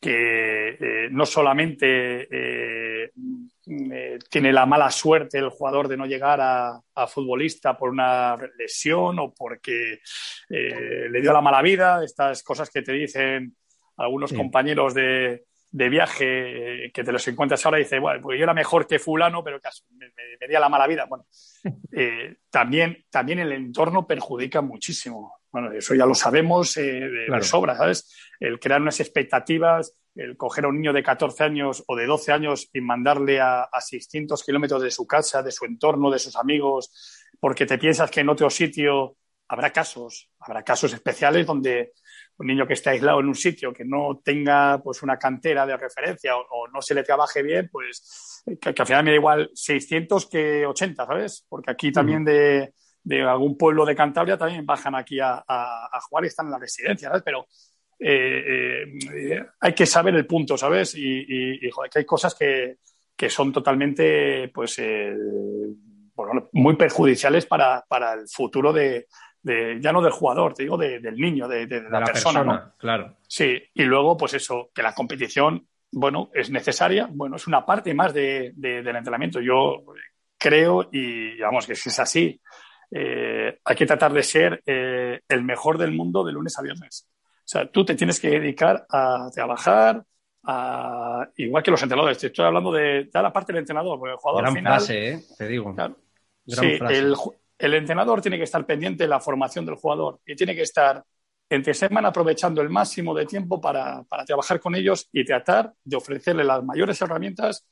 que 0.00 0.68
eh, 0.68 1.08
no 1.10 1.24
solamente 1.24 2.28
eh, 2.30 3.10
eh, 3.66 4.18
tiene 4.30 4.52
la 4.52 4.66
mala 4.66 4.90
suerte 4.90 5.38
el 5.38 5.48
jugador 5.48 5.88
de 5.88 5.96
no 5.96 6.06
llegar 6.06 6.38
a, 6.40 7.06
futbolista 7.08 7.76
por 7.76 7.90
una 7.90 8.36
lesión 8.58 9.18
o 9.18 9.34
porque 9.34 10.00
le 10.48 11.20
dio 11.20 11.32
la 11.32 11.40
mala 11.40 11.60
vida, 11.62 12.02
estas 12.04 12.42
cosas 12.42 12.70
que 12.70 12.82
te 12.82 12.92
dicen 12.92 13.56
algunos 13.96 14.32
compañeros 14.32 14.94
de, 14.94 15.44
viaje 15.70 16.90
que 16.94 17.04
te 17.04 17.12
los 17.12 17.26
encuentras 17.28 17.64
ahora 17.66 17.78
y 17.78 17.82
dices, 17.82 18.00
bueno, 18.00 18.22
pues 18.22 18.38
yo 18.38 18.44
era 18.44 18.54
mejor 18.54 18.86
que 18.86 18.98
fulano, 18.98 19.44
pero 19.44 19.60
que 19.60 19.68
me, 19.90 20.06
me, 20.40 20.48
dio 20.48 20.58
la 20.58 20.70
mala 20.70 20.86
vida. 20.86 21.06
Bueno, 21.06 21.26
también, 22.50 23.04
también 23.10 23.40
el 23.40 23.52
entorno 23.52 24.06
perjudica 24.06 24.62
muchísimo. 24.62 25.34
Bueno, 25.56 25.72
eso 25.72 25.94
ya 25.94 26.04
lo 26.04 26.14
sabemos 26.14 26.74
de, 26.74 27.38
sobra, 27.40 27.74
¿sabes? 27.74 28.14
El 28.38 28.60
crear 28.60 28.82
unas 28.82 29.00
expectativas, 29.00 29.96
el 30.14 30.36
coger 30.36 30.66
a 30.66 30.68
un 30.68 30.74
niño 30.74 30.92
de 30.92 31.02
14 31.02 31.44
años 31.44 31.82
o 31.86 31.96
de 31.96 32.04
12 32.04 32.30
años 32.30 32.68
y 32.74 32.82
mandarle 32.82 33.40
a, 33.40 33.62
a 33.62 33.80
600 33.80 34.44
kilómetros 34.44 34.82
de 34.82 34.90
su 34.90 35.06
casa, 35.06 35.42
de 35.42 35.50
su 35.50 35.64
entorno, 35.64 36.10
de 36.10 36.18
sus 36.18 36.36
amigos, 36.36 37.24
porque 37.40 37.64
te 37.64 37.78
piensas 37.78 38.10
que 38.10 38.20
en 38.20 38.28
otro 38.28 38.50
sitio 38.50 39.16
habrá 39.48 39.72
casos, 39.72 40.30
habrá 40.40 40.62
casos 40.62 40.92
especiales 40.92 41.46
donde 41.46 41.94
un 42.36 42.48
niño 42.48 42.66
que 42.66 42.74
esté 42.74 42.90
aislado 42.90 43.20
en 43.20 43.28
un 43.28 43.34
sitio 43.34 43.72
que 43.72 43.86
no 43.86 44.20
tenga 44.22 44.82
pues 44.84 45.02
una 45.02 45.18
cantera 45.18 45.64
de 45.64 45.78
referencia 45.78 46.36
o, 46.36 46.68
no 46.68 46.82
se 46.82 46.94
le 46.94 47.02
trabaje 47.02 47.42
bien, 47.42 47.70
pues 47.72 48.44
que, 48.60 48.74
al 48.76 48.86
final 48.86 49.04
me 49.04 49.12
da 49.12 49.16
igual 49.16 49.50
600 49.54 50.26
que 50.26 50.66
80, 50.66 51.06
¿sabes? 51.06 51.46
Porque 51.48 51.70
aquí 51.70 51.92
también 51.92 52.26
de, 52.26 52.74
de 53.06 53.22
algún 53.22 53.56
pueblo 53.56 53.86
de 53.86 53.94
Cantabria 53.94 54.36
también 54.36 54.66
bajan 54.66 54.96
aquí 54.96 55.20
a, 55.20 55.44
jugar 56.08 56.24
y 56.24 56.26
están 56.26 56.46
en 56.46 56.52
la 56.52 56.58
residencia, 56.58 57.08
¿sabes? 57.08 57.22
Pero 57.22 57.46
hay 59.60 59.74
que 59.74 59.86
saber 59.86 60.16
el 60.16 60.26
punto, 60.26 60.58
¿sabes? 60.58 60.94
Y, 60.96 61.60
que 61.60 61.98
hay 62.00 62.04
cosas 62.04 62.34
que, 62.34 62.78
que 63.16 63.30
son 63.30 63.52
totalmente, 63.52 64.48
pues, 64.48 64.82
muy 66.52 66.74
perjudiciales 66.74 67.46
para, 67.46 67.84
para 67.86 68.14
el 68.14 68.28
futuro 68.28 68.72
de, 68.72 69.06
ya 69.44 69.92
no 69.92 70.02
del 70.02 70.10
jugador, 70.10 70.54
te 70.54 70.64
digo 70.64 70.76
del 70.76 71.16
niño, 71.16 71.46
de, 71.46 71.68
la, 71.88 72.02
persona. 72.02 72.74
Claro. 72.76 73.18
Sí, 73.28 73.62
y 73.72 73.84
luego, 73.84 74.16
pues 74.16 74.34
eso, 74.34 74.70
que 74.74 74.82
la 74.82 74.92
competición, 74.92 75.64
bueno, 75.92 76.30
es 76.34 76.50
necesaria, 76.50 77.08
bueno, 77.08 77.36
es 77.36 77.46
una 77.46 77.64
parte 77.64 77.94
más 77.94 78.12
de, 78.12 78.52
del 78.56 78.96
entrenamiento. 78.96 79.40
Yo 79.40 79.84
creo, 80.36 80.88
y 80.90 81.38
vamos, 81.38 81.68
que 81.68 81.76
si 81.76 81.88
es 81.88 82.00
así, 82.00 82.40
eh, 82.90 83.58
hay 83.64 83.76
que 83.76 83.86
tratar 83.86 84.12
de 84.12 84.22
ser 84.22 84.62
eh, 84.66 85.20
el 85.28 85.42
mejor 85.42 85.78
del 85.78 85.92
mundo 85.92 86.24
de 86.24 86.32
lunes 86.32 86.58
a 86.58 86.62
viernes. 86.62 87.08
O 87.38 87.48
sea, 87.48 87.70
tú 87.70 87.84
te 87.84 87.94
tienes 87.94 88.18
que 88.18 88.30
dedicar 88.30 88.86
a 88.88 89.28
trabajar, 89.32 90.04
a, 90.44 91.28
igual 91.36 91.62
que 91.62 91.70
los 91.70 91.82
entrenadores. 91.82 92.18
Te 92.18 92.28
estoy 92.28 92.44
hablando 92.44 92.72
de, 92.72 93.08
la 93.12 93.32
parte 93.32 93.52
del 93.52 93.60
entrenador, 93.60 93.98
porque 93.98 94.12
el 94.12 94.18
jugador 94.18 94.42
Gran 94.42 94.54
final, 94.54 94.72
frase, 94.74 95.08
¿eh? 95.08 95.24
te 95.36 95.48
digo. 95.48 95.74
sí, 96.46 96.78
el, 96.88 97.14
el 97.58 97.74
entrenador 97.74 98.20
tiene 98.20 98.36
que 98.36 98.44
estar 98.44 98.64
pendiente 98.66 99.04
de 99.04 99.08
la 99.08 99.20
formación 99.20 99.64
del 99.64 99.76
jugador 99.76 100.20
y 100.26 100.34
tiene 100.34 100.54
que 100.54 100.62
estar 100.62 101.04
entre 101.48 101.74
semana 101.74 102.08
aprovechando 102.08 102.60
el 102.60 102.70
máximo 102.70 103.14
de 103.14 103.26
tiempo 103.26 103.60
para, 103.60 104.04
trabajar 104.26 104.60
con 104.60 104.74
ellos 104.74 105.08
y 105.12 105.24
tratar 105.24 105.72
de 105.84 105.96
ofrecerle 105.96 106.44
las 106.44 106.62
mayores 106.64 107.00
herramientas 107.00 107.64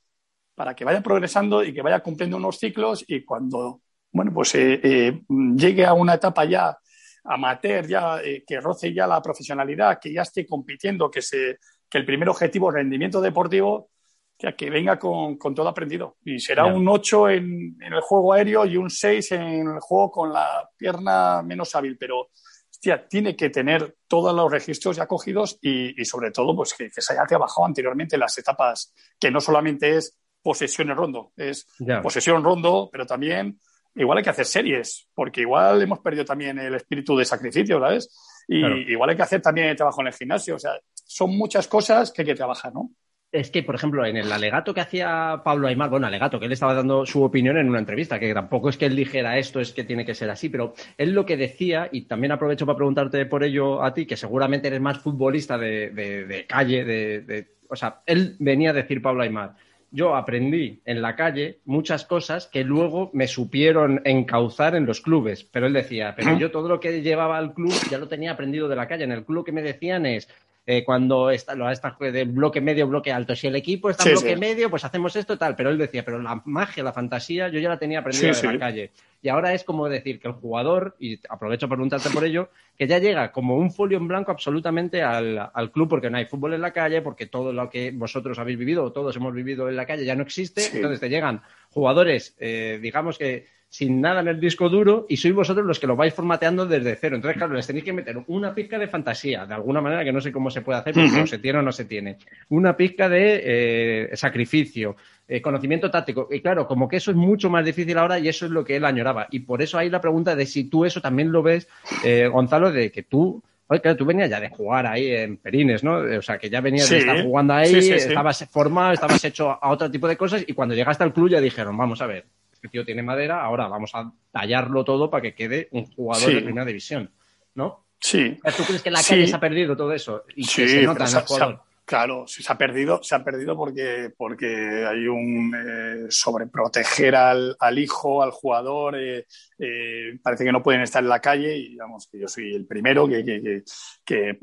para 0.54 0.74
que 0.74 0.84
vaya 0.84 1.02
progresando 1.02 1.64
y 1.64 1.74
que 1.74 1.82
vaya 1.82 2.00
cumpliendo 2.00 2.36
unos 2.36 2.58
ciclos 2.58 3.04
y 3.08 3.24
cuando 3.24 3.80
bueno 4.14 4.32
pues 4.32 4.54
eh, 4.54 4.80
eh, 4.82 5.22
llegue 5.28 5.84
a 5.84 5.92
una 5.92 6.14
etapa 6.14 6.44
ya 6.44 6.78
amateur 7.24 7.86
ya 7.86 8.20
eh, 8.22 8.44
que 8.46 8.60
roce 8.60 8.94
ya 8.94 9.06
la 9.06 9.20
profesionalidad 9.20 9.98
que 10.00 10.12
ya 10.12 10.22
esté 10.22 10.46
compitiendo 10.46 11.10
que 11.10 11.20
se 11.20 11.58
que 11.90 11.98
el 11.98 12.06
primer 12.06 12.28
objetivo 12.28 12.70
rendimiento 12.70 13.20
deportivo 13.20 13.90
que 14.36 14.68
venga 14.68 14.98
con, 14.98 15.38
todo 15.38 15.68
aprendido. 15.68 16.16
Y 16.24 16.38
será 16.38 16.66
un 16.66 16.86
8 16.86 17.30
en, 17.30 17.76
el 17.80 18.00
juego 18.00 18.32
aéreo 18.32 18.66
y 18.66 18.76
un 18.76 18.90
6 18.90 19.32
en 19.32 19.68
el 19.68 19.80
juego 19.80 20.10
con 20.10 20.32
la 20.32 20.68
pierna 20.76 21.40
menos 21.42 21.74
hábil, 21.74 21.96
pero 21.96 22.28
hostia, 22.68 23.06
tiene 23.08 23.36
que 23.36 23.48
tener 23.48 23.96
todos 24.06 24.34
los 24.34 24.50
registros 24.50 24.96
ya 24.96 25.06
cogidos 25.06 25.58
y, 25.62 26.04
sobre 26.04 26.30
todo 26.30 26.54
pues 26.54 26.74
que, 26.74 26.90
se 26.90 27.12
haya 27.12 27.24
trabajado 27.26 27.64
anteriormente 27.64 28.16
en 28.16 28.20
las 28.20 28.36
etapas, 28.36 28.92
que 29.18 29.30
no 29.30 29.40
solamente 29.40 29.96
es 29.96 30.18
posesión 30.42 30.90
en 30.90 30.96
rondo, 30.96 31.32
es 31.36 31.66
posesión 32.02 32.44
rondo, 32.44 32.90
pero 32.92 33.06
también 33.06 33.58
igual 33.94 34.18
hay 34.18 34.24
que 34.24 34.30
hacer 34.30 34.46
series, 34.46 35.08
porque 35.14 35.42
igual 35.42 35.80
hemos 35.82 36.00
perdido 36.00 36.24
también 36.24 36.58
el 36.58 36.74
espíritu 36.74 37.16
de 37.16 37.24
sacrificio, 37.24 37.80
¿sabes? 37.80 38.08
Y 38.46 38.92
igual 38.92 39.10
hay 39.10 39.16
que 39.16 39.22
hacer 39.22 39.40
también 39.40 39.68
el 39.68 39.76
trabajo 39.76 40.00
en 40.00 40.08
el 40.08 40.12
gimnasio, 40.12 40.56
o 40.56 40.58
sea, 40.58 40.72
son 40.92 41.36
muchas 41.36 41.66
cosas 41.68 42.12
que 42.12 42.22
hay 42.22 42.26
que 42.26 42.34
trabajar, 42.34 42.72
¿no? 42.74 42.90
es 43.34 43.50
que, 43.50 43.64
por 43.64 43.74
ejemplo, 43.74 44.06
en 44.06 44.16
el 44.16 44.30
alegato 44.30 44.72
que 44.72 44.80
hacía 44.80 45.42
Pablo 45.44 45.66
Aymar, 45.66 45.90
bueno, 45.90 46.06
alegato, 46.06 46.38
que 46.38 46.46
él 46.46 46.52
estaba 46.52 46.72
dando 46.72 47.04
su 47.04 47.20
opinión 47.24 47.56
en 47.56 47.68
una 47.68 47.80
entrevista, 47.80 48.20
que 48.20 48.32
tampoco 48.32 48.68
es 48.68 48.76
que 48.76 48.86
él 48.86 48.94
dijera 48.94 49.36
esto, 49.38 49.58
es 49.58 49.72
que 49.72 49.82
tiene 49.82 50.04
que 50.04 50.14
ser 50.14 50.30
así, 50.30 50.48
pero 50.48 50.74
él 50.96 51.10
lo 51.10 51.26
que 51.26 51.36
decía, 51.36 51.88
y 51.90 52.02
también 52.02 52.30
aprovecho 52.30 52.64
para 52.64 52.76
preguntarte 52.76 53.26
por 53.26 53.42
ello 53.42 53.82
a 53.82 53.92
ti, 53.92 54.06
que 54.06 54.16
seguramente 54.16 54.68
eres 54.68 54.80
más 54.80 55.00
futbolista 55.00 55.58
de, 55.58 56.46
calle, 56.48 56.84
de, 56.84 57.56
o 57.68 57.74
sea, 57.74 58.02
él 58.06 58.36
venía 58.38 58.70
a 58.70 58.74
decir 58.74 59.02
Pablo 59.02 59.24
Aymar, 59.24 59.56
yo 59.94 60.16
aprendí 60.16 60.80
en 60.84 61.00
la 61.00 61.14
calle 61.14 61.60
muchas 61.64 62.04
cosas 62.04 62.48
que 62.48 62.64
luego 62.64 63.10
me 63.12 63.28
supieron 63.28 64.02
encauzar 64.04 64.74
en 64.74 64.86
los 64.86 65.00
clubes. 65.00 65.44
Pero 65.44 65.68
él 65.68 65.72
decía, 65.72 66.14
pero 66.16 66.36
yo 66.36 66.50
todo 66.50 66.68
lo 66.68 66.80
que 66.80 67.00
llevaba 67.00 67.38
al 67.38 67.54
club 67.54 67.72
ya 67.88 67.98
lo 67.98 68.08
tenía 68.08 68.32
aprendido 68.32 68.68
de 68.68 68.74
la 68.74 68.88
calle. 68.88 69.04
En 69.04 69.12
el 69.12 69.24
club 69.24 69.36
lo 69.36 69.44
que 69.44 69.52
me 69.52 69.62
decían 69.62 70.04
es, 70.04 70.28
eh, 70.66 70.82
cuando 70.82 71.30
está, 71.30 71.54
lo 71.54 71.70
está 71.70 71.94
de 72.00 72.24
bloque 72.24 72.60
medio, 72.60 72.88
bloque 72.88 73.12
alto. 73.12 73.36
Si 73.36 73.46
el 73.46 73.56
equipo 73.56 73.90
está 73.90 74.08
en 74.08 74.14
bloque 74.14 74.36
medio, 74.36 74.70
pues 74.70 74.84
hacemos 74.84 75.14
esto 75.14 75.36
tal. 75.36 75.54
Pero 75.56 75.70
él 75.70 75.76
decía, 75.76 76.04
pero 76.04 76.20
la 76.22 76.40
magia, 76.46 76.82
la 76.82 76.92
fantasía, 76.92 77.48
yo 77.48 77.60
ya 77.60 77.68
la 77.68 77.78
tenía 77.78 77.98
aprendida 77.98 78.30
en 78.30 78.52
la 78.54 78.58
calle. 78.58 78.90
Y 79.20 79.28
ahora 79.28 79.52
es 79.52 79.62
como 79.64 79.88
decir 79.88 80.20
que 80.20 80.28
el 80.28 80.34
jugador, 80.34 80.96
y 80.98 81.18
aprovecho 81.28 81.68
para 81.68 81.78
preguntarte 81.78 82.10
por 82.10 82.24
ello, 82.24 82.48
que 82.78 82.86
ya 82.86 82.98
llega 82.98 83.30
como 83.30 83.56
un 83.56 83.70
folio 83.70 83.98
en 83.98 84.08
blanco 84.08 84.30
absolutamente 84.30 85.02
al, 85.02 85.50
al, 85.52 85.70
club, 85.70 85.88
porque 85.88 86.08
no 86.08 86.16
hay 86.16 86.26
fútbol 86.26 86.54
en 86.54 86.62
la 86.62 86.72
calle, 86.72 87.02
porque 87.02 87.26
todo 87.26 87.52
lo 87.52 87.68
que 87.68 87.90
vosotros 87.90 88.38
habéis 88.38 88.58
vivido 88.58 88.84
o 88.84 88.92
todos 88.92 89.14
hemos 89.16 89.34
vivido 89.34 89.68
en 89.68 89.76
la 89.76 89.86
calle 89.86 90.04
ya 90.04 90.14
no 90.14 90.22
existe. 90.22 90.68
Entonces 90.74 91.00
te 91.00 91.10
llegan 91.10 91.42
jugadores, 91.70 92.36
eh, 92.38 92.78
digamos 92.80 93.18
que 93.18 93.46
sin 93.74 94.00
nada 94.00 94.20
en 94.20 94.28
el 94.28 94.38
disco 94.38 94.68
duro 94.68 95.04
y 95.08 95.16
sois 95.16 95.34
vosotros 95.34 95.66
los 95.66 95.80
que 95.80 95.88
lo 95.88 95.96
vais 95.96 96.14
formateando 96.14 96.64
desde 96.64 96.94
cero. 96.94 97.16
Entonces, 97.16 97.36
claro, 97.36 97.54
les 97.54 97.66
tenéis 97.66 97.84
que 97.84 97.92
meter 97.92 98.22
una 98.28 98.54
pizca 98.54 98.78
de 98.78 98.86
fantasía, 98.86 99.46
de 99.46 99.54
alguna 99.54 99.80
manera 99.80 100.04
que 100.04 100.12
no 100.12 100.20
sé 100.20 100.30
cómo 100.30 100.48
se 100.48 100.60
puede 100.60 100.78
hacer, 100.78 100.94
porque 100.94 101.10
no 101.10 101.26
se 101.26 101.38
tiene 101.38 101.58
o 101.58 101.62
no 101.62 101.72
se 101.72 101.84
tiene. 101.84 102.18
Una 102.50 102.76
pizca 102.76 103.08
de 103.08 103.42
eh, 103.42 104.10
sacrificio, 104.16 104.94
eh, 105.26 105.42
conocimiento 105.42 105.90
táctico. 105.90 106.28
Y 106.30 106.40
claro, 106.40 106.68
como 106.68 106.86
que 106.86 106.98
eso 106.98 107.10
es 107.10 107.16
mucho 107.16 107.50
más 107.50 107.64
difícil 107.64 107.98
ahora 107.98 108.20
y 108.20 108.28
eso 108.28 108.46
es 108.46 108.52
lo 108.52 108.64
que 108.64 108.76
él 108.76 108.84
añoraba. 108.84 109.26
Y 109.32 109.40
por 109.40 109.60
eso 109.60 109.76
hay 109.76 109.90
la 109.90 110.00
pregunta 110.00 110.36
de 110.36 110.46
si 110.46 110.70
tú 110.70 110.84
eso 110.84 111.00
también 111.00 111.32
lo 111.32 111.42
ves, 111.42 111.66
eh, 112.04 112.28
Gonzalo, 112.28 112.70
de 112.70 112.92
que 112.92 113.02
tú 113.02 113.42
Oye, 113.66 113.80
claro, 113.80 113.96
tú 113.96 114.04
venías 114.04 114.30
ya 114.30 114.38
de 114.38 114.50
jugar 114.50 114.86
ahí 114.86 115.10
en 115.10 115.38
Perines, 115.38 115.82
¿no? 115.82 115.96
O 115.96 116.22
sea, 116.22 116.36
que 116.36 116.50
ya 116.50 116.60
venías 116.60 116.88
de 116.90 116.98
estar 116.98 117.22
jugando 117.24 117.54
ahí, 117.54 117.74
estabas 117.74 118.46
formado, 118.50 118.92
estabas 118.92 119.24
hecho 119.24 119.50
a 119.50 119.70
otro 119.70 119.90
tipo 119.90 120.06
de 120.06 120.18
cosas 120.18 120.44
y 120.46 120.52
cuando 120.52 120.74
llegaste 120.74 121.02
al 121.02 121.14
club 121.14 121.30
ya 121.30 121.40
dijeron, 121.40 121.74
vamos 121.74 122.02
a 122.02 122.06
ver, 122.06 122.26
este 122.64 122.72
tío 122.72 122.84
tiene 122.84 123.02
madera, 123.02 123.42
ahora 123.42 123.68
vamos 123.68 123.90
a 123.94 124.10
tallarlo 124.32 124.84
todo 124.84 125.10
para 125.10 125.20
que 125.20 125.34
quede 125.34 125.68
un 125.72 125.84
jugador 125.84 126.32
de 126.32 126.40
primera 126.40 126.64
división, 126.64 127.10
¿no? 127.54 127.84
Sí. 128.00 128.38
¿Tú 128.56 128.64
crees 128.64 128.82
que 128.82 128.90
la 128.90 129.02
calle 129.02 129.26
se 129.26 129.36
ha 129.36 129.40
perdido 129.40 129.76
todo 129.76 129.92
eso? 129.92 130.24
Y 130.34 130.44
sí, 130.44 130.66
se 130.66 130.82
nota 130.82 131.04
en 131.04 131.16
el 131.16 131.22
jugador. 131.24 131.62
Claro, 131.84 132.24
se 132.26 132.50
ha 132.50 132.56
perdido, 132.56 133.02
se 133.02 133.14
ha 133.14 133.22
perdido 133.22 133.54
porque, 133.54 134.10
porque 134.16 134.86
hay 134.88 135.06
un 135.06 135.54
eh, 135.54 136.06
sobreproteger 136.08 137.14
al, 137.14 137.54
al, 137.60 137.78
hijo, 137.78 138.22
al 138.22 138.30
jugador, 138.30 138.96
eh, 138.98 139.26
eh, 139.58 140.18
parece 140.22 140.44
que 140.44 140.52
no 140.52 140.62
pueden 140.62 140.80
estar 140.80 141.02
en 141.02 141.10
la 141.10 141.20
calle 141.20 141.54
y 141.54 141.68
digamos 141.72 142.08
que 142.10 142.18
yo 142.18 142.26
soy 142.26 142.54
el 142.54 142.64
primero 142.64 143.06
que, 143.06 143.22
que, 143.22 143.62
que, 144.02 144.38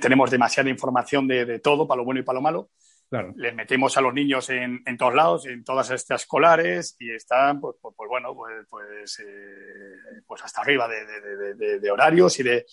tenemos 0.00 0.30
demasiada 0.30 0.70
información 0.70 1.28
de, 1.28 1.44
de, 1.44 1.58
todo, 1.58 1.86
para 1.86 1.98
lo 1.98 2.06
bueno 2.06 2.20
y 2.20 2.24
para 2.24 2.36
lo 2.36 2.42
malo. 2.42 2.70
Les 3.10 3.54
metemos 3.54 3.96
a 3.96 4.00
los 4.00 4.14
niños 4.14 4.48
en, 4.50 4.82
en, 4.86 4.96
todos 4.96 5.14
lados, 5.14 5.46
en 5.46 5.64
todas 5.64 5.90
estas 5.90 6.22
escolares 6.22 6.94
y 7.00 7.12
están, 7.12 7.60
pues, 7.60 7.74
pues, 7.82 7.92
pues 7.96 8.08
bueno, 8.08 8.36
pues, 8.36 8.66
pues, 8.70 9.18
eh, 9.18 10.22
pues 10.24 10.44
hasta 10.44 10.60
arriba 10.60 10.86
de, 10.86 11.54
de, 11.56 11.80
de, 11.80 11.90
horarios 11.90 12.38
y 12.38 12.44
de... 12.44 12.66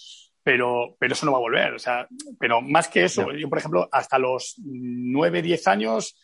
Pero, 0.43 0.95
pero 0.99 1.13
eso 1.13 1.25
no 1.25 1.31
va 1.31 1.39
a 1.39 1.41
volver. 1.41 1.73
O 1.73 1.79
sea, 1.79 2.07
pero 2.39 2.61
más 2.61 2.87
que 2.87 3.05
eso, 3.05 3.31
yo, 3.33 3.49
por 3.49 3.57
ejemplo, 3.57 3.89
hasta 3.91 4.19
los 4.19 4.55
9, 4.63 5.41
10 5.41 5.67
años 5.67 6.17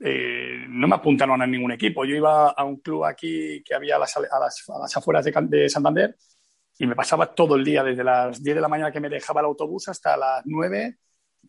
eh, 0.00 0.64
no 0.68 0.88
me 0.88 0.96
apuntaron 0.96 1.40
a 1.40 1.46
ningún 1.46 1.72
equipo. 1.72 2.04
Yo 2.04 2.16
iba 2.16 2.50
a 2.50 2.64
un 2.64 2.80
club 2.80 3.04
aquí 3.04 3.62
que 3.62 3.74
había 3.74 3.96
a 3.96 4.00
las, 4.00 4.16
a 4.16 4.20
las, 4.20 4.68
a 4.68 4.78
las 4.80 4.96
afueras 4.96 5.24
de, 5.24 5.32
de 5.48 5.68
Santander 5.68 6.16
y 6.76 6.86
me 6.86 6.96
pasaba 6.96 7.32
todo 7.32 7.54
el 7.54 7.64
día, 7.64 7.84
desde 7.84 8.02
las 8.02 8.42
10 8.42 8.56
de 8.56 8.60
la 8.60 8.68
mañana 8.68 8.90
que 8.90 9.00
me 9.00 9.08
dejaba 9.08 9.40
el 9.40 9.46
autobús 9.46 9.88
hasta 9.88 10.16
las 10.16 10.42
9 10.44 10.98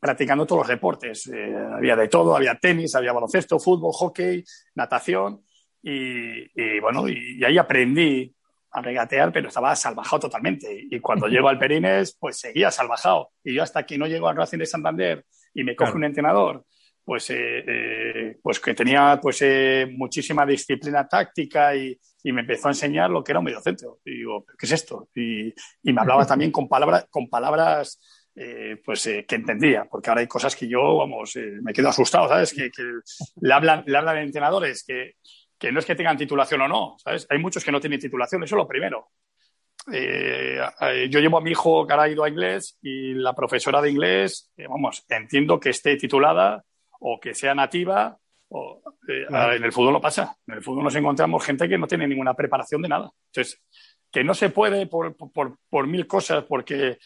practicando 0.06 0.46
todos 0.46 0.62
los 0.62 0.68
deportes. 0.68 1.28
Eh, 1.34 1.56
había 1.74 1.96
de 1.96 2.08
todo, 2.08 2.36
había 2.36 2.54
tenis, 2.56 2.94
había 2.94 3.12
baloncesto, 3.12 3.58
fútbol, 3.58 3.92
hockey, 3.92 4.44
natación. 4.76 5.42
Y, 5.82 6.80
bueno, 6.80 7.08
y, 7.10 7.44
ahí 7.44 7.58
aprendí 7.58 8.32
a 8.72 8.82
regatear, 8.82 9.32
pero 9.32 9.48
estaba 9.48 9.76
salvajado 9.76 10.22
totalmente. 10.22 10.68
Y 10.92 11.00
cuando 11.00 11.28
llego 11.28 11.50
al 11.50 11.58
Perines, 11.58 12.16
pues 12.20 12.38
seguía 12.38 12.70
salvajado. 12.70 13.32
Y 13.44 13.56
yo 13.56 13.64
hasta 13.64 13.84
que 13.84 13.98
no 13.98 14.06
llego 14.06 14.28
al 14.28 14.36
Racing 14.36 14.60
de 14.60 14.66
Santander 14.68 15.26
y 15.56 15.64
me 15.64 15.76
coge 15.76 15.94
un 15.94 16.04
entrenador, 16.04 16.66
pues, 17.04 17.30
eh, 17.32 17.64
eh, 17.68 18.38
pues 18.44 18.60
que 18.60 18.76
tenía 18.76 19.20
pues 19.20 19.44
muchísima 19.98 20.46
disciplina 20.46 21.08
táctica 21.08 21.76
y, 21.76 22.00
me 22.26 22.42
empezó 22.42 22.68
a 22.68 22.72
enseñar 22.72 23.12
lo 23.12 23.24
que 23.24 23.32
era 23.32 23.40
un 23.40 23.46
mediocentro. 23.46 24.00
Y 24.04 24.18
digo, 24.18 24.46
¿qué 24.58 24.66
es 24.66 24.72
esto? 24.72 25.10
Y, 25.16 25.54
y 25.84 25.94
me 25.94 26.02
hablaba 26.02 26.26
también 26.28 26.52
con 26.52 26.68
palabras, 26.68 27.08
con 27.10 27.28
palabras 27.28 28.00
eh, 28.38 28.82
pues 28.84 29.08
eh, 29.08 29.26
que 29.26 29.36
entendía, 29.36 29.86
porque 29.86 30.10
ahora 30.10 30.20
hay 30.20 30.28
cosas 30.28 30.54
que 30.58 30.68
yo, 30.68 30.98
vamos, 30.98 31.38
eh, 31.38 31.54
me 31.62 31.72
quedo 31.72 31.88
asustado, 31.88 32.28
¿sabes? 32.28 32.54
Que, 32.54 32.70
le 33.40 33.54
hablan, 33.54 33.86
le 33.88 33.98
hablan 33.98 34.16
de 34.16 34.24
entrenadores 34.24 34.84
que, 34.86 35.14
que, 35.58 35.72
no 35.72 35.80
es 35.80 35.86
que 35.86 35.96
tengan 35.96 36.18
titulación 36.18 36.60
o 36.60 36.68
no, 36.68 36.98
¿sabes? 37.02 37.26
Hay 37.30 37.40
muchos 37.40 37.64
que 37.64 37.72
no 37.72 37.80
tienen 37.80 37.98
titulación, 37.98 38.44
eso 38.44 38.56
es 38.56 38.58
lo 38.58 38.68
primero. 38.68 39.08
yo 39.88 41.20
llevo 41.22 41.38
a 41.38 41.42
mi 41.42 41.52
hijo 41.52 41.88
que 41.88 41.94
ahora 41.94 42.04
ha 42.04 42.10
ido 42.10 42.26
a 42.26 42.30
inglés 42.30 42.78
y 42.82 43.14
la 43.14 43.34
profesora 43.34 43.82
de 43.82 43.92
inglés, 43.92 44.52
vamos, 44.68 45.06
entiendo 45.08 45.58
que 45.58 45.70
esté 45.70 45.96
titulada 45.96 46.62
o 47.00 47.18
que 47.22 47.34
sea 47.34 47.56
nativa. 47.56 48.18
O, 48.50 48.82
En 49.08 49.64
el 49.64 49.72
fútbol 49.72 49.94
lo 49.94 50.02
pasa. 50.02 50.36
En 50.46 50.56
el 50.56 50.62
fútbol 50.62 50.84
nos 50.84 50.96
encontramos 50.96 51.46
gente 51.46 51.70
que 51.70 51.78
no 51.78 51.88
tiene 51.88 52.06
ninguna 52.06 52.34
preparación 52.34 52.82
de 52.82 52.90
nada. 52.90 53.12
Entonces, 53.28 53.62
que 54.12 54.26
no 54.26 54.34
se 54.34 54.50
puede 54.50 54.88
por, 54.88 55.16
por, 55.16 55.58
por 55.70 55.88
mil 55.88 56.06
cosas, 56.06 56.44
porque 56.44 56.98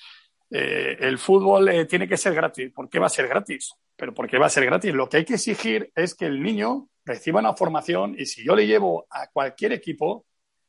eh, 0.49 0.97
el 0.99 1.17
fútbol 1.17 1.69
eh, 1.69 1.85
tiene 1.85 2.07
que 2.07 2.17
ser 2.17 2.33
gratis. 2.33 2.71
¿Por 2.73 2.89
qué 2.89 2.99
va 2.99 3.07
a 3.07 3.09
ser 3.09 3.27
gratis? 3.27 3.73
Pero 3.95 4.13
¿por 4.13 4.29
qué 4.29 4.37
va 4.37 4.47
a 4.47 4.49
ser 4.49 4.65
gratis? 4.65 4.93
Lo 4.93 5.09
que 5.09 5.17
hay 5.17 5.25
que 5.25 5.35
exigir 5.35 5.91
es 5.95 6.15
que 6.15 6.25
el 6.25 6.41
niño 6.41 6.89
reciba 7.05 7.39
una 7.39 7.53
formación 7.53 8.15
y 8.17 8.25
si 8.25 8.43
yo 8.43 8.55
le 8.55 8.67
llevo 8.67 9.07
a 9.09 9.27
cualquier 9.27 9.73
equipo, 9.73 10.25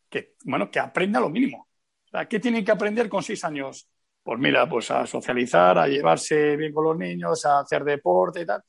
que, 0.09 0.35
bueno, 0.45 0.71
que 0.71 0.81
aprenda 0.81 1.21
lo 1.21 1.31
mínimo. 1.31 1.69
¿Qué 2.29 2.40
tiene 2.40 2.64
que 2.64 2.73
aprender 2.73 3.09
con 3.09 3.23
seis 3.23 3.45
años? 3.45 3.88
pues 4.23 4.38
mira, 4.38 4.69
pues 4.69 4.90
a 4.90 5.07
socializar, 5.07 5.79
a 5.79 5.87
llevarse 5.87 6.57
bien 6.57 6.73
con 6.73 6.85
los 6.85 6.97
niños, 6.97 7.45
a 7.47 7.61
hacer 7.61 7.85
deporte 7.85 8.43
y 8.43 8.47
tal. 8.47 8.62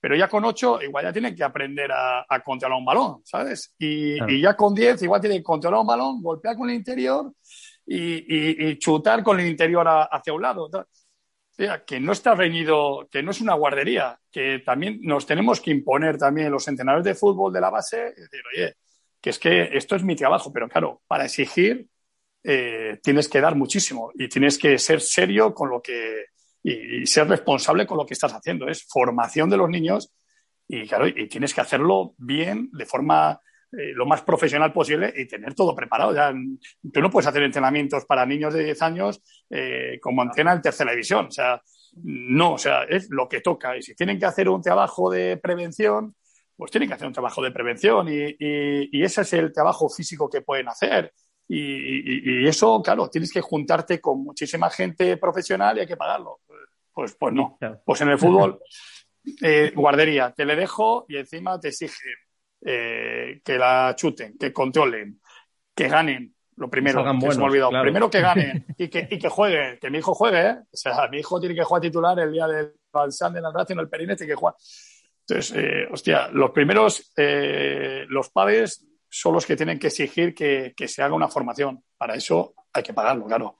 Pero 0.00 0.14
ya 0.14 0.28
con 0.28 0.44
ocho, 0.44 0.80
igual 0.80 1.06
ya 1.06 1.12
tienen 1.12 1.34
que 1.34 1.42
aprender 1.42 1.90
a, 1.92 2.24
controlar 2.44 2.78
un 2.78 2.84
balón, 2.84 3.22
¿sabes? 3.24 3.74
Y, 3.78 4.40
ya 4.40 4.54
con 4.54 4.74
diez, 4.74 5.02
igual 5.02 5.20
tienen 5.20 5.38
que 5.38 5.44
controlar 5.44 5.80
un 5.80 5.86
balón, 5.86 6.22
golpear 6.22 6.56
con 6.56 6.70
el 6.70 6.76
interior 6.76 7.32
y, 7.88 8.78
chutar 8.78 9.22
con 9.22 9.40
el 9.40 9.46
interior 9.46 9.86
hacia 9.88 10.32
un 10.32 10.42
lado. 10.42 10.66
O 10.66 10.86
sea, 11.50 11.84
que 11.84 11.98
no 11.98 12.12
está 12.12 12.34
reñido, 12.34 13.08
que 13.10 13.22
no 13.22 13.30
es 13.30 13.40
una 13.40 13.54
guardería, 13.54 14.18
que 14.30 14.60
también 14.60 15.00
nos 15.02 15.26
tenemos 15.26 15.60
que 15.60 15.70
imponer 15.70 16.18
también 16.18 16.52
los 16.52 16.68
entrenadores 16.68 17.04
de 17.04 17.14
fútbol 17.14 17.52
de 17.52 17.60
la 17.60 17.70
base, 17.70 18.14
y 18.16 18.20
decir, 18.20 18.40
oye, 18.54 18.74
que 19.20 19.30
es 19.30 19.38
que 19.38 19.76
esto 19.76 19.96
es 19.96 20.04
mi 20.04 20.14
trabajo, 20.14 20.52
pero 20.52 20.68
claro, 20.68 21.02
para 21.06 21.24
exigir 21.24 21.88
eh, 22.44 23.00
tienes 23.02 23.28
que 23.28 23.40
dar 23.40 23.56
muchísimo 23.56 24.12
y 24.14 24.28
tienes 24.28 24.58
que 24.58 24.78
ser 24.78 25.00
serio 25.00 25.52
con 25.52 25.70
lo 25.70 25.82
que, 25.82 26.26
y, 26.62 27.04
ser 27.06 27.26
responsable 27.26 27.86
con 27.86 27.96
lo 27.96 28.06
que 28.06 28.14
estás 28.14 28.32
haciendo. 28.32 28.68
Es 28.68 28.84
formación 28.88 29.50
de 29.50 29.56
los 29.56 29.68
niños 29.68 30.12
y, 30.68 30.86
claro, 30.86 31.08
y 31.08 31.26
tienes 31.28 31.54
que 31.54 31.62
hacerlo 31.62 32.14
bien, 32.18 32.68
de 32.72 32.86
forma 32.86 33.40
eh, 33.72 33.92
lo 33.94 34.06
más 34.06 34.22
profesional 34.22 34.72
posible 34.72 35.12
y 35.16 35.26
tener 35.26 35.54
todo 35.54 35.74
preparado. 35.74 36.14
Ya, 36.14 36.32
tú 36.92 37.00
no 37.00 37.10
puedes 37.10 37.26
hacer 37.26 37.42
entrenamientos 37.42 38.04
para 38.06 38.24
niños 38.24 38.54
de 38.54 38.64
10 38.64 38.82
años 38.82 39.22
eh, 39.50 39.98
como 40.00 40.22
entrena 40.22 40.52
en 40.52 40.62
tercera 40.62 40.90
división. 40.90 41.26
O 41.26 41.30
sea, 41.30 41.60
no, 42.02 42.54
o 42.54 42.58
sea, 42.58 42.84
es 42.84 43.08
lo 43.10 43.28
que 43.28 43.40
toca. 43.40 43.76
Y 43.76 43.82
si 43.82 43.94
tienen 43.94 44.18
que 44.18 44.26
hacer 44.26 44.48
un 44.48 44.62
trabajo 44.62 45.10
de 45.10 45.36
prevención, 45.36 46.14
pues 46.56 46.70
tienen 46.70 46.88
que 46.88 46.94
hacer 46.94 47.06
un 47.06 47.12
trabajo 47.12 47.42
de 47.42 47.52
prevención 47.52 48.08
y, 48.08 48.34
y 48.38 49.02
ese 49.02 49.20
es 49.22 49.32
el 49.34 49.52
trabajo 49.52 49.88
físico 49.88 50.28
que 50.28 50.42
pueden 50.42 50.68
hacer. 50.68 51.12
Y, 51.50 52.46
eso, 52.46 52.82
claro, 52.82 53.08
tienes 53.08 53.32
que 53.32 53.40
juntarte 53.40 54.00
con 54.00 54.22
muchísima 54.22 54.68
gente 54.68 55.16
profesional 55.16 55.78
y 55.78 55.80
hay 55.80 55.86
que 55.86 55.96
pagarlo. 55.96 56.40
Pues, 56.92 57.16
pues 57.18 57.32
no. 57.32 57.58
Pues 57.84 58.00
en 58.02 58.10
el 58.10 58.18
fútbol, 58.18 58.60
eh, 59.42 59.72
guardería, 59.74 60.32
te 60.32 60.44
le 60.44 60.56
dejo 60.56 61.06
y 61.08 61.16
encima 61.16 61.58
te 61.58 61.68
exige 61.68 62.27
eh, 62.64 63.40
que 63.44 63.58
la 63.58 63.94
chuten, 63.96 64.36
que 64.38 64.52
controlen, 64.52 65.20
que 65.74 65.88
ganen. 65.88 66.34
Lo 66.56 66.68
primero, 66.68 67.04
que 67.04 67.30
se 67.30 67.38
me 67.38 67.44
ha 67.44 67.46
olvidado. 67.46 67.82
Primero 67.82 68.10
que 68.10 68.20
ganen 68.20 68.66
y 68.78 68.88
que, 68.88 69.06
y 69.08 69.18
que 69.18 69.28
juegue, 69.28 69.78
que 69.78 69.90
mi 69.90 69.98
hijo 69.98 70.12
juegue. 70.12 70.40
¿eh? 70.40 70.56
O 70.72 70.76
sea, 70.76 71.06
mi 71.08 71.18
hijo 71.18 71.38
tiene 71.38 71.54
que 71.54 71.62
jugar 71.62 71.82
titular 71.82 72.18
el 72.18 72.32
día 72.32 72.48
del 72.48 72.72
Balsán 72.92 73.32
de 73.32 73.40
la 73.40 73.52
en 73.68 73.78
el 73.78 73.88
Perinete, 73.88 74.26
que 74.26 74.34
juega. 74.34 74.56
Entonces, 75.20 75.56
eh, 75.56 75.88
hostia, 75.90 76.28
los 76.32 76.50
primeros, 76.50 77.12
los 78.08 78.30
padres 78.30 78.88
son 79.08 79.34
los 79.34 79.46
que 79.46 79.56
tienen 79.56 79.78
que 79.78 79.88
exigir 79.88 80.34
que, 80.34 80.74
se 80.88 81.02
haga 81.02 81.14
una 81.14 81.28
formación. 81.28 81.82
Para 81.96 82.14
eso 82.14 82.54
hay 82.72 82.82
que 82.82 82.92
pagarlo, 82.92 83.26
claro. 83.26 83.56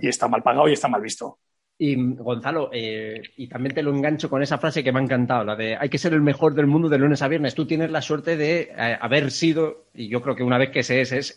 Y 0.00 0.08
está 0.08 0.28
mal 0.28 0.42
pagado 0.42 0.68
y 0.68 0.72
está 0.72 0.88
mal 0.88 1.00
visto. 1.00 1.38
Y 1.76 1.96
Gonzalo, 2.14 2.70
eh, 2.72 3.20
y 3.36 3.48
también 3.48 3.74
te 3.74 3.82
lo 3.82 3.92
engancho 3.92 4.30
con 4.30 4.42
esa 4.42 4.58
frase 4.58 4.84
que 4.84 4.92
me 4.92 5.00
ha 5.00 5.02
encantado, 5.02 5.44
la 5.44 5.56
de 5.56 5.76
hay 5.76 5.88
que 5.88 5.98
ser 5.98 6.12
el 6.12 6.20
mejor 6.20 6.54
del 6.54 6.68
mundo 6.68 6.88
de 6.88 6.98
lunes 6.98 7.20
a 7.20 7.28
viernes. 7.28 7.56
Tú 7.56 7.66
tienes 7.66 7.90
la 7.90 8.00
suerte 8.00 8.36
de 8.36 8.72
eh, 8.76 8.96
haber 9.00 9.32
sido, 9.32 9.86
y 9.92 10.08
yo 10.08 10.22
creo 10.22 10.36
que 10.36 10.44
una 10.44 10.56
vez 10.56 10.70
que 10.70 10.84
se 10.84 11.00
es, 11.00 11.12
es 11.12 11.36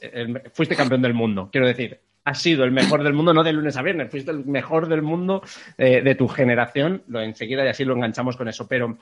fuiste 0.54 0.76
campeón 0.76 1.02
del 1.02 1.16
mundo. 1.16 1.50
Quiero 1.52 1.66
decir, 1.66 2.00
has 2.24 2.40
sido 2.40 2.66
el 2.66 2.72
mejor 2.72 3.04
del 3.04 3.14
mundo, 3.14 3.34
no 3.34 3.44
de 3.44 3.52
lunes 3.52 3.78
a 3.78 3.82
viernes, 3.82 4.12
fuiste 4.12 4.30
el 4.30 4.46
mejor 4.46 4.88
del 4.88 5.02
mundo 5.02 5.42
eh, 5.76 6.04
de 6.04 6.14
tu 6.14 6.28
generación. 6.28 7.02
Lo 7.08 7.20
enseguida 7.20 7.66
y 7.66 7.70
así 7.70 7.84
lo 7.84 7.96
enganchamos 7.96 8.38
con 8.38 8.48
eso. 8.48 8.68
Pero, 8.68 9.00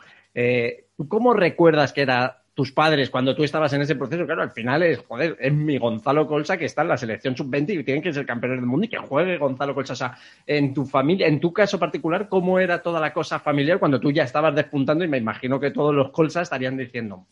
¿tú 0.96 1.08
cómo 1.10 1.34
recuerdas 1.34 1.92
que 1.92 2.02
era 2.02 2.45
tus 2.56 2.72
padres 2.72 3.10
cuando 3.10 3.36
tú 3.36 3.44
estabas 3.44 3.74
en 3.74 3.82
ese 3.82 3.96
proceso, 3.96 4.26
claro, 4.26 4.42
al 4.42 4.52
final 4.52 4.82
es, 4.82 5.00
joder, 5.00 5.36
es 5.42 5.54
mi 5.54 5.78
Gonzalo 5.78 6.26
Colsa 6.26 6.58
que 6.58 6.64
está 6.64 6.84
en 6.84 6.88
la 6.88 6.98
selección 6.98 7.36
sub-20 7.36 7.82
y 7.82 7.84
tienen 7.84 8.02
que 8.02 8.14
ser 8.14 8.26
campeones 8.26 8.60
del 8.60 8.66
mundo 8.66 8.86
y 8.86 8.90
que 8.90 8.98
juegue 8.98 9.38
Gonzalo 9.38 9.76
Colsa. 9.76 9.92
O 9.92 9.98
sea, 9.98 10.18
en 10.48 10.74
tu 10.74 10.86
familia, 10.86 11.28
en 11.28 11.42
tu 11.42 11.52
caso 11.52 11.78
particular, 11.78 12.30
¿cómo 12.30 12.58
era 12.58 12.82
toda 12.82 13.02
la 13.02 13.12
cosa 13.12 13.40
familiar 13.40 13.78
cuando 13.78 14.00
tú 14.00 14.10
ya 14.10 14.24
estabas 14.24 14.56
despuntando 14.56 15.04
y 15.04 15.10
me 15.10 15.18
imagino 15.18 15.60
que 15.60 15.72
todos 15.72 15.94
los 15.94 16.12
Colsa 16.12 16.44
estarían 16.44 16.78
diciendo, 16.78 17.28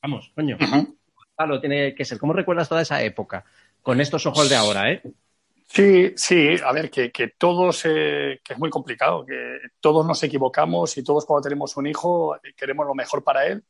vamos, 0.00 0.30
coño, 0.36 0.56
Gonzalo 0.56 1.60
tiene 1.60 1.92
que 1.92 2.04
ser. 2.04 2.18
¿Cómo 2.18 2.32
recuerdas 2.32 2.68
toda 2.68 2.82
esa 2.82 3.02
época? 3.02 3.44
Con 3.82 4.00
estos 4.00 4.24
ojos 4.26 4.48
de 4.48 4.54
ahora, 4.54 4.92
¿eh? 4.92 5.02
Sí, 5.66 6.12
sí, 6.14 6.54
a 6.64 6.72
ver, 6.72 6.90
que, 6.90 7.10
que 7.10 7.28
todos, 7.36 7.84
eh, 7.86 8.40
que 8.44 8.52
es 8.52 8.58
muy 8.58 8.70
complicado, 8.70 9.26
que 9.26 9.58
todos 9.80 10.06
nos 10.06 10.22
equivocamos 10.22 10.96
y 10.96 11.02
todos 11.02 11.26
cuando 11.26 11.42
tenemos 11.42 11.76
un 11.76 11.88
hijo 11.88 12.36
queremos 12.56 12.86
lo 12.86 12.94
mejor 12.94 13.24
para 13.24 13.46
él 13.46 13.64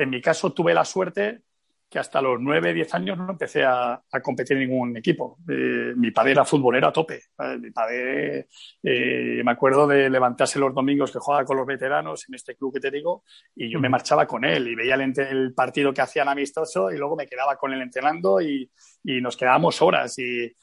en 0.00 0.10
mi 0.10 0.20
caso 0.20 0.52
tuve 0.52 0.72
la 0.72 0.84
suerte 0.84 1.42
que 1.90 1.98
hasta 1.98 2.22
los 2.22 2.40
9, 2.40 2.72
10 2.72 2.94
años 2.94 3.18
no 3.18 3.30
empecé 3.30 3.64
a, 3.64 4.00
competir 4.22 4.56
en 4.56 4.68
ningún 4.68 4.96
equipo. 4.96 5.38
Eh, 5.48 5.92
mi 5.96 6.12
padre 6.12 6.32
era 6.32 6.44
futbolero 6.44 6.86
a 6.86 6.92
tope. 6.92 7.20
Mi 7.60 7.72
padre, 7.72 8.46
eh, 8.80 9.42
me 9.44 9.50
acuerdo 9.50 9.88
de 9.88 10.08
levantarse 10.08 10.60
los 10.60 10.72
domingos 10.72 11.10
que 11.10 11.18
jugaba 11.18 11.44
con 11.44 11.56
los 11.56 11.66
veteranos 11.66 12.28
en 12.28 12.36
este 12.36 12.54
club 12.54 12.72
que 12.72 12.80
te 12.80 12.92
digo, 12.92 13.24
y 13.56 13.68
yo 13.68 13.80
me 13.80 13.88
marchaba 13.88 14.24
con 14.24 14.44
él 14.44 14.68
y 14.68 14.76
veía 14.76 14.94
el, 14.94 15.52
partido 15.52 15.92
que 15.92 16.00
hacían 16.00 16.28
amistoso 16.28 16.92
y 16.92 16.96
luego 16.96 17.16
me 17.16 17.26
quedaba 17.26 17.56
con 17.56 17.72
él 17.72 17.82
entrenando 17.82 18.40
y, 18.40 18.70
nos 19.02 19.36
quedábamos 19.36 19.82
horas 19.82 20.16
y, 20.18 20.54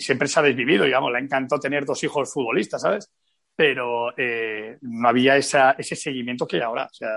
siempre 0.00 0.28
se 0.28 0.38
ha 0.38 0.42
desvivido, 0.42 0.84
digamos, 0.84 1.12
le 1.12 1.18
encantó 1.18 1.58
tener 1.58 1.86
dos 1.86 2.02
hijos 2.04 2.32
futbolistas, 2.32 2.82
¿sabes? 2.82 3.10
Pero 3.56 4.16
eh, 4.18 4.78
no 4.82 5.08
había 5.08 5.36
ese 5.36 5.96
seguimiento 5.96 6.46
que 6.46 6.56
hay 6.56 6.62
ahora. 6.62 6.86
O 6.86 6.94
sea, 6.94 7.10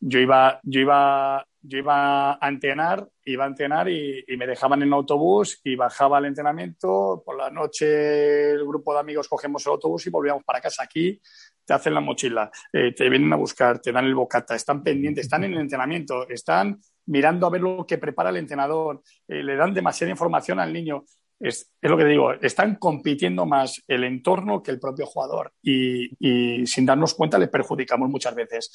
yo 0.00 0.18
iba, 0.20 0.60
yo 0.62 0.80
iba, 0.80 1.46
yo 1.60 1.78
iba 1.78 2.32
a 2.34 2.48
entrenar, 2.48 3.08
iba 3.24 3.44
a 3.44 3.48
entrenar 3.48 3.88
y, 3.88 4.24
me 4.36 4.46
dejaban 4.46 4.82
en 4.82 4.92
autobús 4.92 5.60
y 5.64 5.74
bajaba 5.74 6.18
al 6.18 6.26
entrenamiento. 6.26 7.22
Por 7.24 7.36
la 7.36 7.50
noche 7.50 8.52
el 8.52 8.66
grupo 8.66 8.94
de 8.94 9.00
amigos 9.00 9.28
cogemos 9.28 9.66
el 9.66 9.72
autobús 9.72 10.06
y 10.06 10.10
volvíamos 10.10 10.44
para 10.44 10.60
casa. 10.60 10.84
Aquí 10.84 11.20
te 11.64 11.74
hacen 11.74 11.94
la 11.94 12.00
mochila, 12.00 12.50
eh, 12.72 12.94
te 12.94 13.08
vienen 13.08 13.32
a 13.32 13.36
buscar, 13.36 13.80
te 13.80 13.92
dan 13.92 14.06
el 14.06 14.14
bocata, 14.14 14.54
están 14.54 14.82
pendientes, 14.82 15.26
están 15.26 15.44
en 15.44 15.52
el 15.52 15.60
entrenamiento, 15.60 16.28
están 16.28 16.80
mirando 17.06 17.46
a 17.46 17.50
ver 17.50 17.60
lo 17.60 17.86
que 17.86 17.98
prepara 17.98 18.30
el 18.30 18.38
entrenador, 18.38 19.02
eh, 19.26 19.42
le 19.42 19.56
dan 19.56 19.74
demasiada 19.74 20.10
información 20.10 20.60
al 20.60 20.72
niño. 20.72 21.04
Es, 21.40 21.72
es, 21.80 21.90
lo 21.90 21.96
que 21.96 22.04
digo, 22.04 22.32
están 22.32 22.76
compitiendo 22.76 23.46
más 23.46 23.82
el 23.86 24.04
entorno 24.04 24.62
que 24.62 24.72
el 24.72 24.80
propio 24.80 25.06
jugador 25.06 25.52
y, 25.62 26.10
y 26.18 26.66
sin 26.66 26.84
darnos 26.84 27.14
cuenta 27.14 27.38
le 27.38 27.48
perjudicamos 27.48 28.08
muchas 28.08 28.34
veces. 28.34 28.72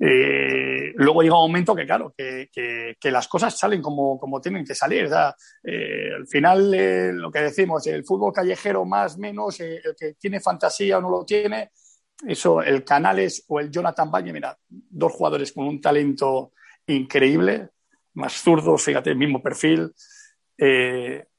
Eh, 0.00 0.92
luego 0.94 1.22
llega 1.22 1.42
un 1.42 1.50
momento 1.50 1.74
que, 1.74 1.84
claro, 1.84 2.14
que, 2.16 2.48
que, 2.52 3.10
las 3.10 3.26
cosas 3.26 3.58
salen 3.58 3.82
como, 3.82 4.18
como 4.18 4.40
tienen 4.40 4.64
que 4.64 4.74
salir. 4.74 5.08
Eh, 5.64 6.10
al 6.16 6.26
final, 6.26 6.72
eh, 6.72 7.12
lo 7.12 7.30
que 7.30 7.40
decimos, 7.40 7.86
el 7.86 8.04
fútbol 8.04 8.32
callejero 8.32 8.84
más, 8.84 9.18
menos, 9.18 9.58
el 9.60 9.82
que 9.98 10.14
tiene 10.14 10.40
fantasía 10.40 10.98
o 10.98 11.00
no 11.00 11.10
lo 11.10 11.24
tiene, 11.24 11.70
eso, 12.26 12.62
el 12.62 12.84
Canales 12.84 13.44
o 13.48 13.60
el 13.60 13.70
Jonathan 13.70 14.10
Valle, 14.10 14.32
mira, 14.32 14.56
dos 14.68 15.12
jugadores 15.12 15.52
con 15.52 15.66
un 15.66 15.80
talento 15.80 16.52
increíble, 16.86 17.70
más 18.14 18.34
zurdos, 18.34 18.82
fíjate, 18.82 19.10
el 19.10 19.16
mismo 19.16 19.42
perfil. 19.42 19.92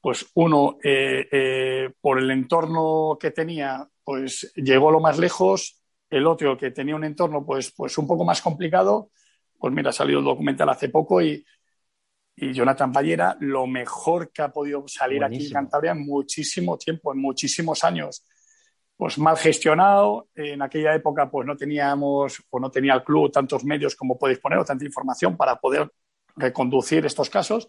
pues 0.00 0.26
uno, 0.34 0.78
por 2.00 2.18
el 2.18 2.30
entorno 2.30 3.18
que 3.20 3.30
tenía, 3.30 3.86
pues 4.02 4.52
llegó 4.54 4.90
lo 4.90 5.00
más 5.00 5.18
lejos 5.18 5.79
el 6.10 6.26
otro 6.26 6.58
que 6.58 6.72
tenía 6.72 6.96
un 6.96 7.04
entorno 7.04 7.46
pues, 7.46 7.72
pues 7.72 7.96
un 7.96 8.06
poco 8.06 8.24
más 8.24 8.42
complicado, 8.42 9.10
pues 9.58 9.72
mira, 9.72 9.90
ha 9.90 9.92
salido 9.92 10.18
el 10.18 10.24
documental 10.24 10.68
hace 10.68 10.88
poco 10.88 11.22
y, 11.22 11.44
y 12.36 12.52
Jonathan 12.52 12.92
Ballera, 12.92 13.36
lo 13.40 13.66
mejor 13.66 14.32
que 14.32 14.42
ha 14.42 14.52
podido 14.52 14.86
salir 14.88 15.22
aquí 15.22 15.46
en 15.46 15.52
Cantabria 15.52 15.92
en 15.92 16.04
muchísimo 16.04 16.76
tiempo, 16.76 17.12
en 17.12 17.20
muchísimos 17.20 17.84
años. 17.84 18.26
Pues 18.96 19.18
mal 19.18 19.36
gestionado, 19.36 20.28
en 20.34 20.60
aquella 20.60 20.94
época 20.94 21.30
pues 21.30 21.46
no 21.46 21.56
teníamos 21.56 22.42
o 22.50 22.60
no 22.60 22.70
tenía 22.70 22.94
el 22.94 23.04
club 23.04 23.30
tantos 23.30 23.64
medios 23.64 23.96
como 23.96 24.18
podéis 24.18 24.40
poner 24.40 24.58
o 24.58 24.64
tanta 24.64 24.84
información 24.84 25.36
para 25.36 25.56
poder 25.56 25.90
reconducir 26.36 27.06
estos 27.06 27.30
casos 27.30 27.68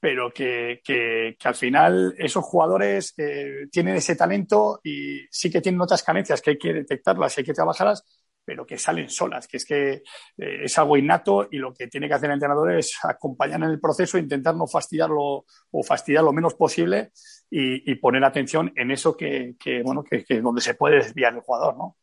pero 0.00 0.32
que, 0.32 0.80
que, 0.82 1.36
al 1.44 1.54
final 1.54 2.14
esos 2.16 2.42
jugadores 2.42 3.12
eh, 3.18 3.68
tienen 3.70 3.96
ese 3.96 4.16
talento 4.16 4.80
y 4.82 5.20
sí 5.30 5.50
que 5.50 5.60
tienen 5.60 5.80
otras 5.82 6.02
carencias 6.02 6.40
que 6.40 6.50
hay 6.50 6.58
que 6.58 6.72
detectarlas, 6.72 7.36
hay 7.36 7.44
que 7.44 7.52
trabajarlas, 7.52 8.04
pero 8.42 8.66
que 8.66 8.78
salen 8.78 9.10
solas, 9.10 9.46
que 9.46 9.58
es 9.58 9.66
que 9.66 9.92
eh, 10.38 10.64
es 10.64 10.78
algo 10.78 10.96
innato 10.96 11.48
y 11.50 11.58
lo 11.58 11.74
que 11.74 11.86
tiene 11.86 12.08
que 12.08 12.14
hacer 12.14 12.30
el 12.30 12.34
entrenador 12.34 12.72
es 12.72 12.98
acompañar 13.02 13.62
en 13.62 13.70
el 13.70 13.80
proceso, 13.80 14.16
intentar 14.16 14.56
no 14.56 14.66
fastidiarlo 14.66 15.44
o 15.70 15.82
fastidiar 15.82 16.24
lo 16.24 16.32
menos 16.32 16.54
posible 16.54 17.10
y, 17.50 17.94
poner 17.96 18.24
atención 18.24 18.72
en 18.76 18.90
eso 18.92 19.16
que, 19.16 19.54
que 19.62 19.82
bueno, 19.82 20.02
que, 20.02 20.24
que 20.24 20.40
donde 20.40 20.62
se 20.62 20.74
puede 20.74 20.96
desviar 20.96 21.34
el 21.34 21.40
jugador, 21.40 21.76
¿no? 21.76 21.96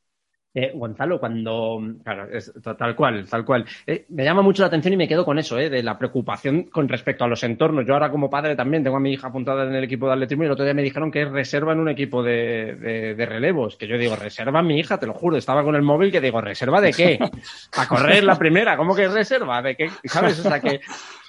Eh, 0.59 0.71
Gonzalo, 0.73 1.19
cuando. 1.19 1.79
Claro, 2.03 2.27
es, 2.31 2.51
tal 2.79 2.95
cual, 2.95 3.29
tal 3.29 3.45
cual. 3.45 3.63
Eh, 3.85 4.07
me 4.09 4.23
llama 4.23 4.41
mucho 4.41 4.63
la 4.63 4.69
atención 4.69 4.91
y 4.91 4.97
me 4.97 5.07
quedo 5.07 5.23
con 5.23 5.37
eso, 5.37 5.59
eh, 5.59 5.69
de 5.69 5.83
la 5.83 5.99
preocupación 5.99 6.63
con 6.63 6.89
respecto 6.89 7.23
a 7.23 7.27
los 7.27 7.43
entornos. 7.43 7.85
Yo 7.85 7.93
ahora, 7.93 8.09
como 8.09 8.27
padre, 8.27 8.55
también 8.55 8.83
tengo 8.83 8.97
a 8.97 8.99
mi 8.99 9.13
hija 9.13 9.27
apuntada 9.27 9.65
en 9.65 9.75
el 9.75 9.83
equipo 9.83 10.07
de 10.07 10.13
atletismo 10.13 10.41
y 10.41 10.45
el 10.47 10.53
otro 10.53 10.65
día 10.65 10.73
me 10.73 10.81
dijeron 10.81 11.11
que 11.11 11.21
es 11.21 11.29
reserva 11.29 11.73
en 11.73 11.79
un 11.79 11.89
equipo 11.89 12.23
de, 12.23 13.13
relevos. 13.19 13.75
Que 13.75 13.85
yo 13.85 13.99
digo, 13.99 14.15
reserva 14.15 14.63
mi 14.63 14.79
hija, 14.79 14.97
te 14.97 15.05
lo 15.05 15.13
juro. 15.13 15.37
Estaba 15.37 15.63
con 15.63 15.75
el 15.75 15.83
móvil 15.83 16.11
que 16.11 16.21
digo, 16.21 16.41
¿reserva 16.41 16.81
de 16.81 16.91
qué? 16.91 17.19
¿Para 17.75 17.87
correr 17.87 18.23
la 18.23 18.35
primera? 18.35 18.75
¿Cómo 18.77 18.95
que 18.95 19.03
es 19.03 19.13
reserva? 19.13 19.61
¿De 19.61 19.75
qué? 19.75 19.91
¿Sabes? 20.05 20.39
O 20.39 20.41
sea, 20.41 20.59
que 20.59 20.81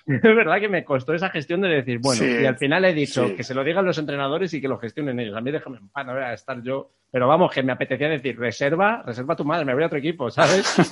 es 0.23 0.23
verdad 0.23 0.59
que 0.59 0.69
me 0.69 0.85
costó 0.85 1.13
esa 1.13 1.29
gestión 1.29 1.61
de 1.61 1.69
decir, 1.69 1.99
bueno, 1.99 2.25
y 2.25 2.47
al 2.47 2.57
final 2.57 2.85
he 2.87 2.95
dicho 2.95 3.37
que 3.37 3.45
se 3.45 3.55
lo 3.55 3.63
digan 3.63 3.85
los 3.85 3.99
entrenadores 3.99 4.55
y 4.55 4.61
que 4.61 4.69
lo 4.69 4.79
gestionen 4.79 5.21
ellos. 5.21 5.37
A 5.37 5.41
mí 5.43 5.51
déjame 5.51 5.77
en 5.77 5.89
paz, 5.89 6.07
no 6.07 6.15
voy 6.15 6.23
a 6.23 6.33
estar 6.33 6.63
yo. 6.63 6.91
Pero 7.11 7.27
vamos, 7.27 7.51
que 7.51 7.63
me 7.63 7.73
apetecía 7.73 8.07
decir, 8.09 8.39
reserva, 8.39 9.03
reserva 9.05 9.35
tu 9.35 9.43
madre, 9.43 9.65
me 9.65 9.73
voy 9.73 9.83
a 9.83 9.87
otro 9.87 9.99
equipo, 9.99 10.31
¿sabes? 10.31 10.79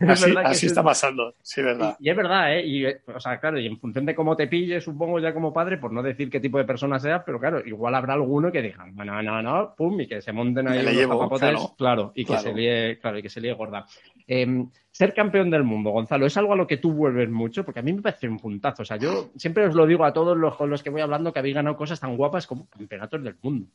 así, 0.44 0.66
está 0.66 0.82
pasando, 0.82 1.34
sí, 1.42 1.62
verdad. 1.62 1.96
Y, 2.00 2.10
es 2.10 2.16
verdad, 2.16 2.56
¿eh? 2.56 2.66
Y, 2.66 2.86
o 2.86 3.20
sea, 3.20 3.38
claro, 3.38 3.60
y 3.60 3.66
en 3.66 3.78
función 3.78 4.04
de 4.04 4.16
cómo 4.16 4.34
te 4.34 4.48
pille, 4.48 4.80
supongo 4.80 5.20
ya 5.20 5.32
como 5.32 5.52
padre, 5.52 5.78
por 5.78 5.92
no 5.92 6.02
decir 6.02 6.28
qué 6.28 6.40
tipo 6.40 6.58
de 6.58 6.64
persona 6.64 6.98
seas, 6.98 7.22
pero 7.24 7.38
claro, 7.38 7.64
igual 7.64 7.94
habrá 7.94 8.14
alguno 8.14 8.50
que 8.50 8.62
diga, 8.62 8.84
bueno, 8.92 9.22
no, 9.22 9.40
no, 9.40 9.74
pum, 9.76 10.00
y 10.00 10.08
que 10.08 10.20
se 10.20 10.32
monten 10.32 10.66
ahí 10.66 10.82
los 10.82 10.92
llevo, 10.92 11.30
claro, 11.76 12.10
y 12.16 12.24
que 12.24 12.38
se 12.38 12.52
líe, 12.52 12.98
claro, 12.98 13.18
y 13.18 13.22
que 13.22 13.28
se 13.28 13.40
líe 13.40 13.52
gorda. 13.52 13.86
Em, 14.32 14.70
ser 14.92 15.12
campeón 15.12 15.50
del 15.50 15.64
mundo, 15.64 15.90
Gonzalo, 15.90 16.24
¿es 16.24 16.36
algo 16.36 16.52
a 16.52 16.56
lo 16.56 16.68
que 16.68 16.76
tú 16.76 16.92
vuelves 16.92 17.28
mucho? 17.28 17.64
Porque 17.64 17.80
a 17.80 17.82
mí 17.82 17.92
me 17.92 18.00
parece 18.00 18.28
un 18.28 18.38
puntazo. 18.38 18.82
O 18.82 18.84
sea, 18.84 18.96
yo 18.96 19.32
siempre 19.34 19.66
os 19.66 19.74
lo 19.74 19.84
digo 19.86 20.04
a 20.04 20.12
todos 20.12 20.38
los 20.38 20.54
con 20.56 20.70
los 20.70 20.84
que 20.84 20.90
voy 20.90 21.00
hablando 21.00 21.32
que 21.32 21.40
habéis 21.40 21.56
ganado 21.56 21.76
cosas 21.76 21.98
tan 21.98 22.16
guapas 22.16 22.46
como 22.46 22.68
campeonatos 22.68 23.24
del 23.24 23.34
mundo. 23.42 23.66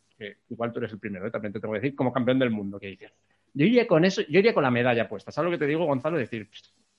Igual 0.50 0.72
tú 0.72 0.80
eres 0.80 0.94
el 0.94 1.00
primero, 1.00 1.28
¿eh? 1.28 1.32
también 1.32 1.52
te 1.52 1.60
tengo 1.60 1.74
que 1.74 1.82
decir, 1.82 1.94
como 1.94 2.14
campeón 2.14 2.40
del 2.40 2.52
mundo. 2.52 2.80
Que 2.80 2.88
dices, 2.88 3.12
yo 3.54 3.66
iría 3.66 3.86
con 3.86 4.06
eso, 4.06 4.22
yo 4.30 4.40
iría 4.40 4.54
con 4.54 4.64
la 4.64 4.72
medalla 4.72 5.10
puesta. 5.10 5.30
¿Sabes 5.30 5.52
lo 5.52 5.58
que 5.58 5.66
te 5.66 5.68
digo, 5.68 5.84
Gonzalo? 5.84 6.18
Decir, 6.18 6.48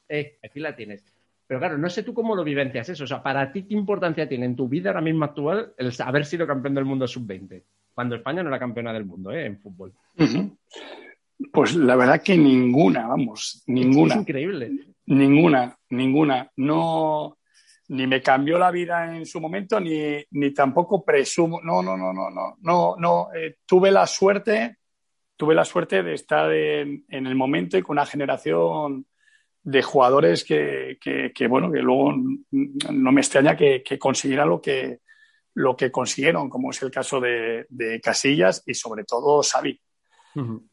eh, 0.07 0.37
aquí 0.45 0.61
la 0.61 0.77
tienes. 0.77 1.03
Pero 1.47 1.59
claro, 1.59 1.79
no 1.79 1.89
sé 1.89 2.03
tú 2.03 2.13
cómo 2.13 2.37
lo 2.37 2.45
vivencias 2.45 2.91
eso. 2.91 3.05
O 3.05 3.07
sea, 3.07 3.23
para 3.23 3.51
ti, 3.53 3.63
¿qué 3.63 3.73
importancia 3.73 4.29
tiene 4.29 4.45
en 4.45 4.57
tu 4.57 4.69
vida 4.69 4.91
ahora 4.91 5.01
mismo 5.01 5.25
actual 5.25 5.73
el 5.79 5.91
haber 6.05 6.27
sido 6.27 6.47
campeón 6.47 6.75
del 6.75 6.85
mundo 6.85 7.09
sub-20? 7.09 7.63
Cuando 7.95 8.17
España 8.17 8.43
no 8.43 8.51
era 8.51 8.59
campeona 8.59 8.93
del 8.93 9.07
mundo, 9.07 9.33
¿eh? 9.33 9.47
En 9.47 9.59
fútbol. 9.59 9.95
Pues 11.53 11.75
la 11.75 11.97
verdad 11.97 12.23
que 12.23 12.37
ninguna, 12.37 13.07
vamos, 13.07 13.63
ninguna. 13.67 14.15
Es 14.15 14.21
increíble. 14.21 14.71
Ninguna, 15.07 15.77
ninguna. 15.91 16.51
No, 16.57 17.37
ni 17.89 18.07
me 18.07 18.23
cambió 18.23 18.59
la 18.59 18.71
vida 18.71 19.17
en 19.17 19.27
su 19.27 19.41
momento, 19.41 19.79
ni, 19.79 20.17
ni 20.31 20.53
tampoco 20.53 21.05
presumo. 21.05 21.61
No, 21.63 21.83
no, 21.83 21.97
no, 21.97 22.13
no, 22.13 22.31
no, 22.31 22.57
no, 22.61 22.97
no. 22.97 23.29
Eh, 23.35 23.57
tuve 23.67 23.91
la 23.91 24.07
suerte, 24.07 24.79
tuve 25.37 25.55
la 25.55 25.65
suerte 25.65 26.03
de 26.03 26.15
estar 26.15 26.53
en, 26.53 27.05
el 27.09 27.35
momento 27.35 27.77
y 27.77 27.83
con 27.83 27.95
una 27.95 28.07
generación 28.07 29.07
de 29.63 29.83
jugadores 29.83 30.45
que, 30.45 30.99
que, 31.01 31.47
bueno, 31.49 31.71
que 31.71 31.81
luego 31.81 32.13
no 32.13 33.13
me 33.13 33.21
extraña 33.21 33.57
que, 33.57 33.83
que 33.83 33.99
consiguieran 33.99 34.49
lo 34.49 34.61
que, 34.61 35.01
lo 35.55 35.77
que 35.77 35.91
consiguieron, 35.91 36.49
como 36.49 36.71
es 36.71 36.83
el 36.83 36.91
caso 36.91 37.21
de, 37.21 37.67
de 37.69 38.01
Casillas 38.01 38.63
y 38.67 38.75
sobre 38.75 39.05
todo 39.05 39.43
Xavi. 39.43 39.81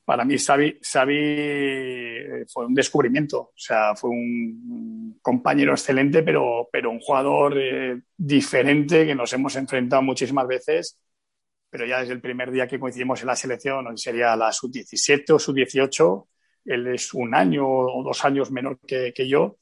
Para 0.03 0.25
mí, 0.25 0.35
Xavi, 0.37 0.79
eh, 1.15 2.45
fue 2.51 2.65
un 2.65 2.73
descubrimiento. 2.73 3.39
O 3.39 3.53
sea, 3.55 3.95
fue 3.95 4.09
un 4.09 5.19
compañero 5.21 5.71
excelente, 5.71 6.21
pero, 6.23 6.69
pero 6.71 6.91
un 6.91 6.99
jugador 6.99 7.57
eh, 7.57 8.01
diferente 8.17 9.05
que 9.05 9.15
nos 9.15 9.31
hemos 9.33 9.55
enfrentado 9.55 10.01
muchísimas 10.01 10.47
veces. 10.47 10.99
Pero 11.69 11.85
ya 11.85 12.01
desde 12.01 12.13
el 12.13 12.21
primer 12.21 12.51
día 12.51 12.67
que 12.67 12.79
coincidimos 12.79 13.21
en 13.21 13.27
la 13.27 13.35
selección, 13.35 13.97
sería 13.97 14.35
la 14.35 14.51
sub-17 14.51 15.31
o 15.33 15.39
sub-18, 15.39 16.27
él 16.65 16.87
es 16.87 17.13
un 17.13 17.33
año 17.33 17.67
o 17.67 18.03
dos 18.03 18.23
años 18.25 18.51
menor 18.51 18.79
que 18.85 19.27
yo 19.27 19.57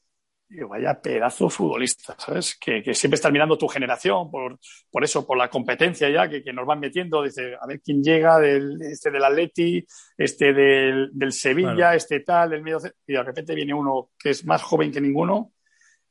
vaya 0.68 1.00
pedazo 1.00 1.48
futbolista, 1.48 2.14
¿sabes? 2.18 2.56
Que, 2.58 2.82
siempre 2.94 3.16
estás 3.16 3.32
mirando 3.32 3.56
tu 3.56 3.68
generación, 3.68 4.30
por, 4.30 4.58
por 4.90 5.04
eso, 5.04 5.26
por 5.26 5.38
la 5.38 5.48
competencia 5.48 6.10
ya 6.10 6.28
que, 6.28 6.52
nos 6.52 6.66
van 6.66 6.80
metiendo, 6.80 7.22
dice, 7.22 7.54
a 7.60 7.66
ver 7.66 7.80
quién 7.80 8.02
llega, 8.02 8.38
del, 8.38 8.80
este 8.82 9.10
del 9.10 9.24
Atleti, 9.24 9.84
este 10.16 10.52
del, 10.52 11.10
del 11.12 11.32
Sevilla, 11.32 11.94
este 11.94 12.20
tal, 12.20 12.50
del 12.50 12.62
medio, 12.62 12.78
y 13.06 13.12
de 13.12 13.22
repente 13.22 13.54
viene 13.54 13.74
uno 13.74 14.10
que 14.18 14.30
es 14.30 14.44
más 14.44 14.62
joven 14.62 14.92
que 14.92 15.00
ninguno 15.00 15.52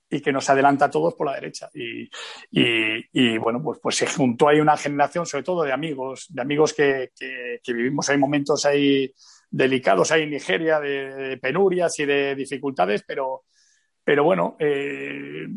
y 0.10 0.20
que 0.20 0.34
nos 0.34 0.50
adelanta 0.50 0.86
a 0.86 0.90
todos 0.90 1.14
por 1.14 1.28
la 1.28 1.36
derecha. 1.36 1.70
Y, 1.74 2.10
y, 2.52 3.38
bueno, 3.38 3.62
pues, 3.64 3.80
pues 3.82 3.96
se 3.96 4.08
juntó 4.08 4.50
ahí 4.50 4.60
una 4.60 4.76
generación, 4.76 5.26
sobre 5.26 5.44
todo 5.44 5.64
de 5.64 5.72
amigos, 5.72 6.26
de 6.30 6.42
amigos 6.42 6.74
que, 6.74 7.12
que 7.18 7.74
vivimos, 7.74 8.10
hay 8.10 8.18
momentos 8.18 8.66
ahí 8.66 9.14
delicados 9.50 10.12
ahí 10.12 10.24
en 10.24 10.32
Nigeria, 10.32 10.80
de 10.80 11.38
penurias 11.42 12.00
y 12.00 12.06
de 12.06 12.36
dificultades, 12.36 13.04
pero 13.06 13.44
pero 14.04 14.24
bueno, 14.24 14.56
eh, 14.60 15.48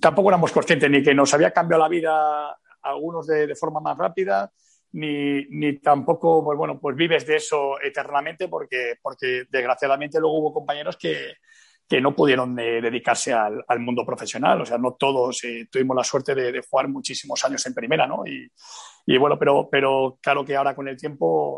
tampoco 0.00 0.28
éramos 0.28 0.52
conscientes 0.52 0.90
ni 0.90 1.02
que 1.02 1.14
nos 1.14 1.32
había 1.34 1.52
cambiado 1.52 1.82
la 1.82 1.88
vida 1.88 2.56
algunos 2.82 3.26
de, 3.26 3.54
forma 3.54 3.80
más 3.80 3.96
rápida, 3.96 4.52
ni, 4.92 5.46
ni, 5.46 5.78
tampoco, 5.78 6.44
pues 6.44 6.58
bueno, 6.58 6.78
pues 6.78 6.96
vives 6.96 7.26
de 7.26 7.36
eso 7.36 7.80
eternamente 7.80 8.48
porque, 8.48 8.96
porque 9.00 9.44
desgraciadamente 9.50 10.20
luego 10.20 10.38
hubo 10.38 10.52
compañeros 10.52 10.96
que, 10.96 11.34
que 11.88 12.00
no 12.00 12.14
pudieron 12.14 12.54
dedicarse 12.54 13.32
al, 13.32 13.64
al, 13.66 13.80
mundo 13.80 14.04
profesional. 14.04 14.60
O 14.60 14.66
sea, 14.66 14.78
no 14.78 14.94
todos 14.94 15.42
eh, 15.44 15.66
tuvimos 15.70 15.96
la 15.96 16.04
suerte 16.04 16.34
de, 16.34 16.52
de, 16.52 16.62
jugar 16.68 16.88
muchísimos 16.88 17.44
años 17.44 17.64
en 17.66 17.74
primera, 17.74 18.06
¿no? 18.06 18.26
Y, 18.26 18.50
y 19.06 19.18
bueno, 19.18 19.38
pero, 19.38 19.68
pero 19.70 20.18
claro 20.22 20.44
que 20.44 20.56
ahora 20.56 20.74
con 20.74 20.88
el 20.88 20.96
tiempo 20.96 21.56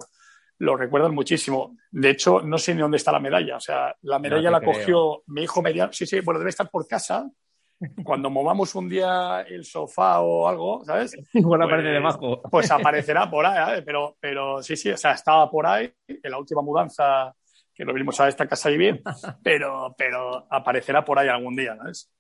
lo 0.59 0.77
recuerdan 0.77 1.14
muchísimo. 1.14 1.77
De 1.90 2.11
hecho, 2.11 2.40
no 2.40 2.59
sé 2.59 2.75
ni 2.75 2.81
dónde 2.81 2.97
está 2.97 3.12
la 3.12 3.21
medalla. 3.21 3.57
O 3.57 3.61
sea, 3.61 3.95
la 4.03 4.19
medalla 4.19 4.51
la 4.51 4.61
cogió 4.61 5.23
mi 5.27 5.42
hijo 5.42 5.62
mediano. 5.62 5.92
Sí, 5.92 6.07
sí, 6.07 6.21
bueno, 6.21 6.38
debe 6.38 6.51
estar 6.51 6.71
por 6.71 6.87
casa. 6.87 7.29
Cuando 8.05 8.31
movamos 8.31 8.75
un 8.75 8.88
día 8.88 9.42
el 9.42 9.64
sofá 9.64 10.21
o 10.21 10.49
algo, 10.49 10.83
¿sabes? 10.85 11.14
Igual 11.35 11.61
pues, 11.61 11.69
aparece 11.69 11.88
debajo. 11.88 12.42
Pues 12.51 12.71
aparecerá 12.71 13.31
por 13.31 13.45
ahí, 13.45 13.83
pero, 13.85 14.16
pero 14.19 14.62
sí, 14.62 14.77
sí, 14.77 14.90
o 14.90 14.97
sea, 14.97 15.12
estaba 15.12 15.51
por 15.51 15.66
ahí 15.66 15.92
en 16.09 16.31
la 16.31 16.38
última 16.38 16.62
mudanza 16.62 17.35
que 17.75 17.85
lo 17.85 17.92
vinimos 17.92 18.19
a 18.21 18.29
esta 18.29 18.47
casa 18.47 18.71
vivir, 18.71 19.03
pero, 19.45 19.95
pero 19.99 20.47
aparecerá 20.51 21.05
por 21.05 21.19
ahí 21.19 21.29
algún 21.29 21.55
día, 21.55 21.77
¿sabes? 21.77 22.11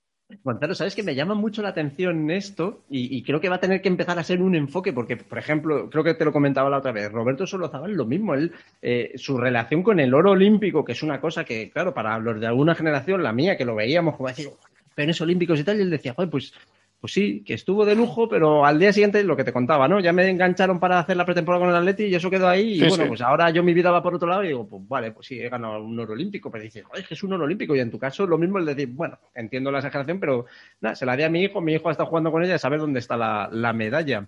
Gonzalo, 0.42 0.74
sabes 0.74 0.96
que 0.96 1.04
me 1.04 1.14
llama 1.14 1.34
mucho 1.34 1.62
la 1.62 1.68
atención 1.68 2.30
esto 2.32 2.82
y, 2.90 3.22
creo 3.22 3.40
que 3.40 3.48
va 3.48 3.56
a 3.56 3.60
tener 3.60 3.80
que 3.80 3.88
empezar 3.88 4.18
a 4.18 4.24
ser 4.24 4.42
un 4.42 4.56
enfoque, 4.56 4.92
porque, 4.92 5.16
por 5.16 5.38
ejemplo, 5.38 5.88
creo 5.88 6.02
que 6.02 6.14
te 6.14 6.24
lo 6.24 6.32
comentaba 6.32 6.68
la 6.68 6.78
otra 6.78 6.90
vez, 6.90 7.12
Roberto 7.12 7.46
Solozábal 7.46 7.92
lo 7.92 8.06
mismo, 8.06 8.34
él, 8.34 8.52
eh, 8.82 9.12
su 9.16 9.38
relación 9.38 9.84
con 9.84 10.00
el 10.00 10.14
oro 10.14 10.32
olímpico, 10.32 10.84
que 10.84 10.92
es 10.92 11.02
una 11.04 11.20
cosa 11.20 11.44
que, 11.44 11.70
claro, 11.70 11.94
para 11.94 12.18
los 12.18 12.40
de 12.40 12.46
alguna 12.46 12.74
generación, 12.74 13.22
la 13.22 13.32
mía, 13.32 13.56
que 13.56 13.64
lo 13.64 13.76
veíamos 13.76 14.16
como 14.16 14.28
decir, 14.28 14.48
penes 14.96 15.20
olímpicos 15.20 15.60
y 15.60 15.64
tal, 15.64 15.78
y 15.78 15.82
él 15.82 15.90
decía, 15.90 16.14
joder, 16.14 16.30
pues 16.30 16.52
pues 17.00 17.12
sí, 17.12 17.44
que 17.44 17.54
estuvo 17.54 17.84
de 17.84 17.94
lujo, 17.94 18.28
pero 18.28 18.64
al 18.64 18.78
día 18.78 18.92
siguiente 18.92 19.22
lo 19.22 19.36
que 19.36 19.44
te 19.44 19.52
contaba, 19.52 19.86
¿no? 19.86 20.00
Ya 20.00 20.12
me 20.12 20.28
engancharon 20.28 20.80
para 20.80 20.98
hacer 20.98 21.16
la 21.16 21.26
pretemporada 21.26 21.64
con 21.64 21.70
el 21.70 21.76
Atleti 21.76 22.04
y 22.04 22.14
eso 22.14 22.30
quedó 22.30 22.48
ahí. 22.48 22.82
Y 22.82 22.88
bueno, 22.88 23.06
pues 23.06 23.20
ahora 23.20 23.50
yo 23.50 23.62
mi 23.62 23.74
vida 23.74 23.90
va 23.90 24.02
por 24.02 24.14
otro 24.14 24.28
lado 24.28 24.42
y 24.44 24.48
digo, 24.48 24.66
pues 24.66 24.82
vale, 24.88 25.12
pues 25.12 25.26
sí, 25.26 25.38
he 25.38 25.48
ganado 25.48 25.82
un 25.82 25.98
oro 26.00 26.14
olímpico. 26.14 26.50
Pero 26.50 26.64
dices, 26.64 26.84
oye, 26.90 27.04
es 27.08 27.22
un 27.22 27.34
oro 27.34 27.44
olímpico. 27.44 27.76
Y 27.76 27.80
en 27.80 27.90
tu 27.90 27.98
caso, 27.98 28.26
lo 28.26 28.38
mismo 28.38 28.58
el 28.58 28.64
decir, 28.64 28.88
bueno, 28.88 29.18
entiendo 29.34 29.70
la 29.70 29.78
exageración, 29.78 30.18
pero 30.18 30.46
nada, 30.80 30.96
se 30.96 31.04
la 31.04 31.16
di 31.16 31.24
a 31.24 31.28
mi 31.28 31.42
hijo, 31.42 31.60
mi 31.60 31.74
hijo 31.74 31.88
ha 31.88 31.92
estado 31.92 32.08
jugando 32.08 32.32
con 32.32 32.42
ella 32.42 32.54
y 32.54 32.58
saber 32.58 32.80
dónde 32.80 33.00
está 33.00 33.16
la, 33.16 33.48
la 33.52 33.72
medalla. 33.72 34.26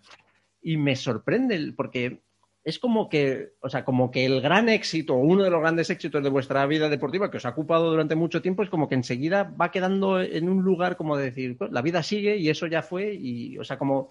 Y 0.61 0.77
me 0.77 0.95
sorprende, 0.95 1.73
porque 1.75 2.21
es 2.69 2.79
como 2.79 3.09
que, 3.09 3.55
o 3.61 3.71
sea, 3.71 3.83
como 3.83 4.11
que 4.11 4.27
el 4.27 4.43
gran 4.43 4.69
éxito, 4.69 5.15
uno 5.15 5.43
de 5.43 5.49
los 5.49 5.63
grandes 5.63 5.89
éxitos 5.89 6.23
de 6.23 6.29
vuestra 6.29 6.67
vida 6.67 6.91
deportiva 6.91 7.31
que 7.31 7.39
os 7.39 7.47
ha 7.47 7.51
ocupado 7.51 7.91
durante 7.91 8.15
mucho 8.15 8.43
tiempo, 8.43 8.63
es 8.63 8.69
como 8.69 8.91
que 8.91 8.95
enseguida 8.95 9.45
va 9.59 9.71
quedando 9.71 10.21
en 10.21 10.51
un 10.51 10.63
lugar 10.63 10.99
como 10.99 11.17
de 11.17 11.25
decir, 11.25 11.57
pues, 11.57 11.73
la 11.73 11.81
vida 11.81 12.03
sigue 12.03 12.37
y 12.37 12.51
eso 12.51 12.67
ya 12.67 12.83
fue, 12.83 13.15
y, 13.15 13.57
o 13.57 13.65
sea, 13.65 13.79
como 13.79 14.11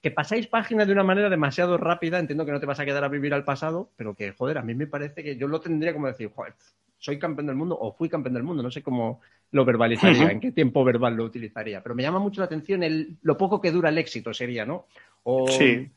que 0.00 0.10
pasáis 0.10 0.46
páginas 0.46 0.86
de 0.86 0.94
una 0.94 1.02
manera 1.02 1.28
demasiado 1.28 1.76
rápida, 1.76 2.18
entiendo 2.18 2.46
que 2.46 2.52
no 2.52 2.60
te 2.60 2.64
vas 2.64 2.80
a 2.80 2.86
quedar 2.86 3.04
a 3.04 3.08
vivir 3.08 3.34
al 3.34 3.44
pasado, 3.44 3.90
pero 3.96 4.14
que, 4.14 4.32
joder, 4.32 4.56
a 4.56 4.62
mí 4.62 4.74
me 4.74 4.86
parece 4.86 5.22
que 5.22 5.36
yo 5.36 5.46
lo 5.46 5.60
tendría 5.60 5.92
como 5.92 6.06
decir, 6.06 6.30
joder, 6.34 6.54
soy 6.96 7.18
campeón 7.18 7.48
del 7.48 7.56
mundo 7.56 7.76
o 7.78 7.92
fui 7.92 8.08
campeón 8.08 8.32
del 8.32 8.44
mundo, 8.44 8.62
no 8.62 8.70
sé 8.70 8.82
cómo 8.82 9.20
lo 9.50 9.66
verbalizaría, 9.66 10.30
en 10.30 10.40
qué 10.40 10.52
tiempo 10.52 10.84
verbal 10.84 11.16
lo 11.16 11.24
utilizaría, 11.24 11.82
pero 11.82 11.94
me 11.94 12.02
llama 12.02 12.18
mucho 12.18 12.40
la 12.40 12.46
atención 12.46 12.82
el, 12.82 13.18
lo 13.20 13.36
poco 13.36 13.60
que 13.60 13.70
dura 13.72 13.90
el 13.90 13.98
éxito 13.98 14.32
sería, 14.32 14.64
¿no? 14.64 14.86
O, 15.22 15.46
sí 15.48 15.90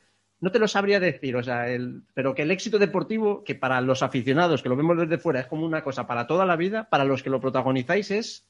no 0.44 0.52
te 0.52 0.60
lo 0.60 0.68
sabría 0.68 1.00
decir, 1.00 1.38
o 1.38 1.42
sea, 1.42 1.70
el, 1.70 2.02
pero 2.14 2.36
que 2.36 2.42
el 2.42 2.52
éxito 2.52 2.78
deportivo, 2.78 3.46
que 3.46 3.56
para 3.56 3.80
los 3.80 4.04
aficionados 4.04 4.62
que 4.62 4.68
lo 4.68 4.76
vemos 4.76 4.98
desde 4.98 5.18
fuera 5.18 5.40
es 5.40 5.48
como 5.48 5.66
una 5.66 5.86
cosa 5.86 6.06
para 6.06 6.28
toda 6.28 6.46
la 6.46 6.58
vida, 6.58 6.90
para 6.90 7.06
los 7.06 7.24
que 7.24 7.30
lo 7.30 7.40
protagonizáis 7.40 8.12
es 8.12 8.46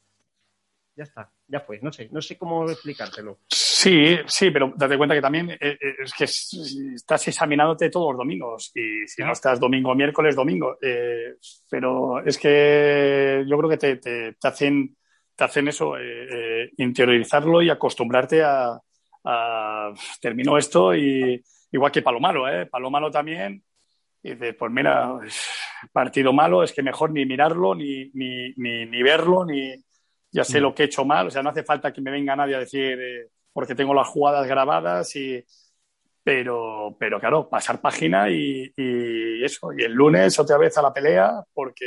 ya 0.95 1.03
está, 1.03 1.32
ya 1.47 1.60
fue, 1.60 1.79
no 1.84 1.93
sé, 1.93 2.10
no 2.12 2.19
sé 2.19 2.36
cómo 2.36 2.67
explicártelo. 2.67 3.41
Sí, 3.47 4.17
sí, 4.25 4.49
pero 4.49 4.73
date 4.75 4.97
cuenta 4.97 5.13
que 5.13 5.21
también 5.21 5.51
eh, 5.51 5.58
eh, 5.62 5.77
es 6.03 6.13
que 6.13 6.23
estás 6.23 7.27
examinándote 7.27 7.91
todos 7.91 8.13
los 8.13 8.17
domingos 8.17 8.71
y 8.73 9.08
si 9.08 9.21
no 9.21 9.32
estás 9.32 9.60
domingo, 9.60 9.93
miércoles, 9.93 10.36
domingo, 10.36 10.79
eh, 10.82 11.36
pero 11.69 12.25
es 12.25 12.39
que 12.39 13.45
yo 13.47 13.56
creo 13.56 13.69
que 13.69 13.77
te, 13.77 13.97
te, 13.97 14.36
hacen, 14.47 14.97
te 15.36 15.43
hacen 15.43 15.67
eso, 15.67 15.93
interiorizarlo 16.75 17.62
y 17.62 17.69
acostumbrarte 17.69 18.41
a, 18.41 18.82
a 19.25 19.93
termino 20.19 20.58
esto 20.58 20.95
y 20.95 21.43
igual 21.73 21.91
que 21.91 22.01
Palomalo, 22.01 22.47
¿eh? 22.47 22.67
Palomalo 22.67 23.12
también. 23.12 23.62
Y 24.21 24.31
dices, 24.31 24.55
pues 24.57 24.71
mira, 24.71 25.19
partido 25.91 26.31
malo, 26.31 26.63
es 26.63 26.71
que 26.71 26.81
mejor 26.81 27.12
ni 27.12 27.25
mirarlo, 27.25 27.75
ni, 27.75 28.09
ni, 28.13 28.53
ni, 28.55 29.03
verlo, 29.03 29.43
ni 29.43 29.75
ya 30.31 30.45
sé 30.45 30.59
mm. 30.59 30.63
lo 30.63 30.73
que 30.73 30.83
he 30.83 30.86
hecho 30.86 31.03
mal. 31.03 31.27
O 31.27 31.31
sea, 31.31 31.43
no 31.43 31.49
hace 31.49 31.63
falta 31.63 31.91
que 31.91 31.99
me 31.99 32.12
venga 32.12 32.36
nadie 32.36 32.55
a 32.55 32.59
decir, 32.59 32.97
eh, 33.01 33.29
porque 33.51 33.75
tengo 33.75 33.93
las 33.93 34.07
jugadas 34.07 34.47
grabadas 34.47 35.13
y. 35.15 35.43
Pero, 36.25 36.95
pero 36.97 37.19
claro, 37.19 37.49
pasar 37.49 37.81
página 37.81 38.29
y, 38.29 38.71
y 38.77 39.43
eso. 39.43 39.73
Y 39.77 39.83
el 39.83 39.91
lunes 39.91 40.39
otra 40.39 40.57
vez 40.57 40.77
a 40.77 40.81
la 40.81 40.93
pelea, 40.93 41.43
porque, 41.53 41.86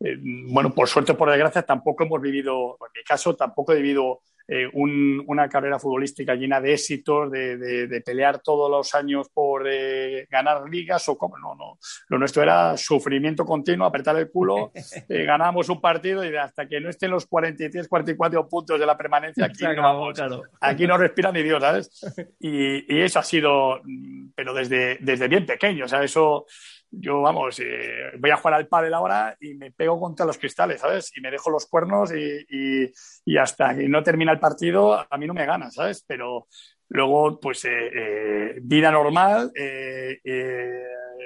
eh, 0.00 0.16
bueno, 0.48 0.72
por 0.72 0.88
suerte 0.88 1.12
o 1.12 1.18
por 1.18 1.28
desgracia, 1.28 1.60
tampoco 1.60 2.04
hemos 2.04 2.18
vivido, 2.22 2.78
en 2.80 2.92
mi 2.98 3.04
caso, 3.04 3.36
tampoco 3.36 3.74
he 3.74 3.76
vivido 3.76 4.22
eh, 4.48 4.68
una 4.72 5.48
carrera 5.48 5.78
futbolística 5.78 6.34
llena 6.34 6.60
de 6.60 6.74
éxitos, 6.74 7.30
de, 7.32 8.02
pelear 8.04 8.40
todos 8.40 8.70
los 8.70 8.94
años 8.94 9.28
por 9.32 9.66
eh, 9.68 10.26
ganar 10.30 10.68
ligas 10.68 11.08
o 11.08 11.18
cómo. 11.18 11.36
No, 11.38 11.54
no. 11.54 11.78
Lo 12.08 12.18
nuestro 12.18 12.42
era 12.42 12.76
sufrimiento 12.76 13.44
continuo, 13.44 13.86
apretar 13.86 14.16
el 14.16 14.30
culo, 14.30 14.70
eh, 15.08 15.24
ganamos 15.24 15.68
un 15.68 15.80
partido 15.80 16.24
y 16.24 16.36
hasta 16.36 16.68
que 16.68 16.80
no 16.80 16.90
estén 16.90 17.10
los 17.10 17.26
43, 17.26 17.88
44 17.88 18.48
puntos 18.48 18.78
de 18.78 18.86
la 18.86 18.96
permanencia, 18.96 19.46
aquí, 19.46 19.64
no, 19.64 20.12
aquí 20.60 20.86
no 20.86 20.96
respira 20.96 21.32
ni 21.32 21.42
Dios, 21.42 21.60
¿sabes? 21.60 21.90
Y, 22.38 22.94
y, 22.94 23.00
eso 23.00 23.18
ha 23.18 23.22
sido, 23.22 23.80
mm, 23.82 24.28
pero 24.34 24.52
desde, 24.54 24.98
desde 25.00 25.26
bien 25.26 25.46
pequeño, 25.46 25.86
o 25.86 25.88
sea, 25.88 26.02
eso 26.04 26.46
yo, 26.90 27.20
vamos, 27.20 27.58
eh, 27.60 28.12
voy 28.18 28.30
a 28.30 28.36
jugar 28.36 28.54
al 28.54 28.68
pádel 28.68 28.94
ahora 28.94 29.36
y 29.40 29.54
me 29.54 29.70
pego 29.70 30.00
contra 30.00 30.26
los 30.26 30.38
cristales, 30.38 30.80
¿sabes? 30.80 31.12
Y 31.16 31.20
me 31.20 31.30
dejo 31.30 31.50
los 31.50 31.66
cuernos 31.66 32.12
y, 32.12 32.92
y, 33.24 33.36
hasta 33.38 33.76
que 33.76 33.88
no 33.88 34.02
termina 34.02 34.32
el 34.32 34.40
partido 34.40 34.94
a 34.94 35.18
mí 35.18 35.26
no 35.26 35.34
me 35.34 35.46
gana, 35.46 35.70
¿sabes? 35.70 36.04
Pero 36.06 36.46
luego, 36.88 37.38
pues, 37.40 37.64
eh, 37.64 37.90
eh, 37.94 38.58
vida 38.62 38.90
normal, 38.90 39.52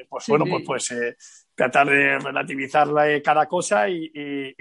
pues 0.08 0.26
bueno, 0.26 0.44
pues, 0.46 0.64
pues 0.66 1.48
tratar 1.60 1.90
de 1.90 2.18
relativizar 2.18 2.88
cada 3.22 3.46
cosa 3.46 3.86
y, 3.86 4.10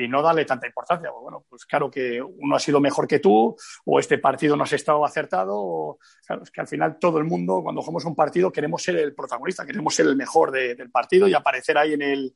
no 0.10 0.22
darle 0.22 0.44
tanta 0.44 0.68
importancia. 0.68 1.10
Pues 1.10 1.22
bueno, 1.22 1.46
pues 1.48 1.66
claro 1.66 1.90
que 1.90 2.22
uno 2.22 2.58
ha 2.58 2.60
sido 2.60 2.82
mejor 2.82 3.08
que 3.08 3.20
tú, 3.20 3.56
o 3.86 4.00
este 4.00 4.18
partido 4.18 4.58
no 4.58 4.66
has 4.66 4.74
estado 4.74 5.06
acertado, 5.06 5.54
o, 5.56 6.00
claro, 6.28 6.44
es 6.44 6.52
que 6.52 6.60
al 6.60 6.68
final 6.68 6.98
todo 7.00 7.18
el 7.20 7.24
mundo, 7.24 7.62
cuando 7.64 7.82
jugamos 7.82 8.04
un 8.04 8.18
partido, 8.18 8.52
queremos 8.52 8.84
ser 8.84 8.98
el 8.98 9.16
protagonista, 9.16 9.66
queremos 9.66 9.96
ser 9.96 10.08
el 10.08 10.18
mejor 10.18 10.52
del 10.52 10.92
partido 10.92 11.26
y 11.30 11.34
aparecer 11.34 11.78
ahí 11.78 11.94
en 11.94 12.02
el, 12.02 12.34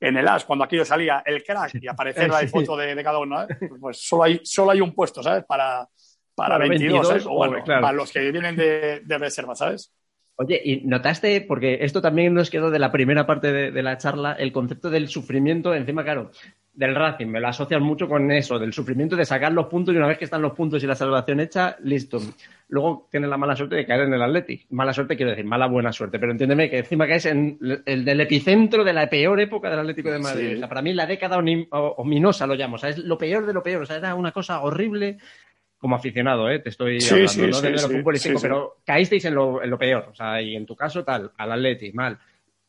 en 0.00 0.16
el 0.16 0.26
as, 0.26 0.46
cuando 0.46 0.64
aquello 0.64 0.86
salía 0.86 1.22
el 1.26 1.44
crack 1.44 1.74
y 1.74 1.86
aparecer 1.86 2.30
la 2.30 2.38
foto 2.48 2.74
de, 2.74 3.02
cada 3.04 3.18
uno, 3.18 3.42
¿eh? 3.42 3.48
pues 3.78 3.98
solo 4.00 4.22
hay, 4.22 4.40
solo 4.44 4.70
hay 4.70 4.80
un 4.80 4.94
puesto, 4.94 5.22
¿sabes? 5.22 5.44
Para, 5.44 5.86
para, 6.34 6.56
22, 6.56 7.26
O 7.26 7.34
bueno, 7.34 7.62
para 7.66 7.92
los 7.92 8.10
que 8.10 8.30
vienen 8.30 8.56
de, 8.56 9.02
de 9.04 9.18
reserva, 9.18 9.54
¿sabes? 9.54 9.92
Oye, 10.38 10.60
y 10.62 10.82
notaste, 10.84 11.40
porque 11.40 11.78
esto 11.80 12.02
también 12.02 12.34
nos 12.34 12.50
quedó 12.50 12.70
de 12.70 12.78
la 12.78 12.92
primera 12.92 13.26
parte 13.26 13.52
de, 13.52 13.82
la 13.82 13.96
charla, 13.96 14.34
el 14.34 14.52
concepto 14.52 14.90
del 14.90 15.08
sufrimiento, 15.08 15.74
encima, 15.74 16.04
claro, 16.04 16.30
del 16.74 16.94
Racing, 16.94 17.28
me 17.28 17.40
lo 17.40 17.48
asocias 17.48 17.80
mucho 17.80 18.06
con 18.06 18.30
eso, 18.30 18.58
del 18.58 18.74
sufrimiento 18.74 19.16
de 19.16 19.24
sacar 19.24 19.50
los 19.52 19.66
puntos 19.68 19.94
y 19.94 19.96
una 19.96 20.08
vez 20.08 20.18
que 20.18 20.26
están 20.26 20.42
los 20.42 20.52
puntos 20.52 20.84
y 20.84 20.86
la 20.86 20.94
salvación 20.94 21.40
hecha, 21.40 21.76
listo. 21.82 22.20
Luego 22.68 23.08
tienes 23.10 23.30
la 23.30 23.38
mala 23.38 23.56
suerte 23.56 23.76
de 23.76 23.86
caer 23.86 24.02
en 24.02 24.12
el 24.12 24.20
Atleti. 24.20 24.66
Mala 24.70 24.92
suerte 24.92 25.16
quiero 25.16 25.30
decir, 25.30 25.46
mala 25.46 25.68
buena 25.68 25.90
suerte, 25.90 26.18
pero 26.18 26.32
entiéndeme 26.32 26.68
que 26.68 26.80
encima 26.80 27.06
caes 27.06 27.24
en 27.24 27.58
el 27.86 28.04
del 28.04 28.20
epicentro 28.20 28.84
de 28.84 28.92
la 28.92 29.08
peor 29.08 29.40
época 29.40 29.70
del 29.70 29.78
Atlético 29.78 30.10
de 30.10 30.18
Madrid. 30.18 30.56
O 30.56 30.58
sea, 30.58 30.68
para 30.68 30.82
mí 30.82 30.92
la 30.92 31.06
década 31.06 31.38
ominosa 31.70 32.46
lo 32.46 32.54
llamo, 32.54 32.74
o 32.74 32.78
sea, 32.78 32.90
es 32.90 32.98
lo 32.98 33.16
peor 33.16 33.46
de 33.46 33.54
lo 33.54 33.62
peor, 33.62 33.82
o 33.82 33.86
sea, 33.86 33.96
era 33.96 34.14
una 34.14 34.32
cosa 34.32 34.60
horrible 34.60 35.16
como 35.86 35.94
aficionado, 35.94 36.50
¿eh? 36.50 36.58
te 36.58 36.70
estoy 36.70 36.98
hablando, 37.08 37.46
no 37.46 37.60
de 37.60 37.70
lo 37.70 37.78
futbolístico, 37.78 38.40
pero 38.42 38.78
caísteis 38.84 39.24
en 39.24 39.36
lo, 39.36 39.62
en 39.62 39.70
lo, 39.70 39.78
peor, 39.78 40.08
o 40.10 40.14
sea, 40.16 40.42
y 40.42 40.56
en 40.56 40.66
tu 40.66 40.74
caso 40.74 41.04
tal, 41.04 41.30
al 41.36 41.52
Atleti, 41.52 41.92
mal. 41.92 42.18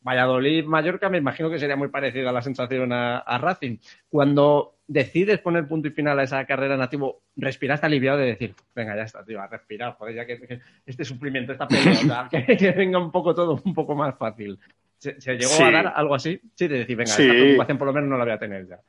Valladolid, 0.01 0.65
Mallorca, 0.65 1.09
me 1.09 1.17
imagino 1.17 1.49
que 1.49 1.57
sería 1.57 1.75
muy 1.75 1.87
parecida 1.87 2.31
la 2.31 2.43
sensación 2.43 2.93
a, 2.93 3.39
Racing. 3.39 3.77
Cuando 4.07 4.75
decides 4.87 5.39
poner 5.39 5.67
punto 5.67 5.87
y 5.87 5.91
final 5.91 6.19
a 6.19 6.23
esa 6.23 6.45
carrera 6.45 6.77
nativo, 6.77 7.23
respiraste 7.35 7.87
aliviado 7.87 8.19
de 8.19 8.27
decir, 8.27 8.53
venga, 8.75 8.95
ya 8.95 9.01
está, 9.01 9.25
tío, 9.25 9.41
a 9.41 9.47
respirar, 9.47 9.95
joder, 9.95 10.15
ya 10.15 10.25
que, 10.27 10.61
este 10.85 11.03
sufrimiento, 11.03 11.53
esta 11.53 11.67
pelea, 11.67 12.29
que, 12.31 12.71
venga 12.71 12.99
un 12.99 13.11
poco 13.11 13.33
todo 13.33 13.59
un 13.65 13.73
poco 13.73 13.95
más 13.95 14.15
fácil. 14.15 14.59
¿Se, 14.99 15.13
llegó 15.35 15.65
a 15.65 15.71
dar 15.71 15.93
algo 15.95 16.13
así? 16.13 16.39
Sí, 16.53 16.67
de 16.67 16.77
decir, 16.77 16.95
venga, 16.95 17.09
esta 17.09 17.23
preocupación 17.23 17.77
por 17.79 17.87
lo 17.87 17.93
menos 17.93 18.09
no 18.11 18.17
la 18.17 18.25
voy 18.25 18.33
a 18.33 18.39
tener 18.39 18.67
ya. 18.67 18.79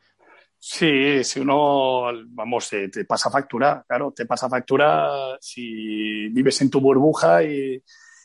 Sí, 0.61 1.23
si 1.23 1.41
uno, 1.41 2.11
vamos, 2.31 2.69
te, 2.69 3.05
pasa 3.05 3.31
factura, 3.31 3.85
claro, 3.87 4.13
te 4.13 4.27
pasa 4.27 4.49
factura 4.49 5.37
si 5.41 6.29
vives 6.31 6.61
en 6.63 6.71
tu 6.71 6.81
burbuja 6.81 7.45
y, 7.45 7.81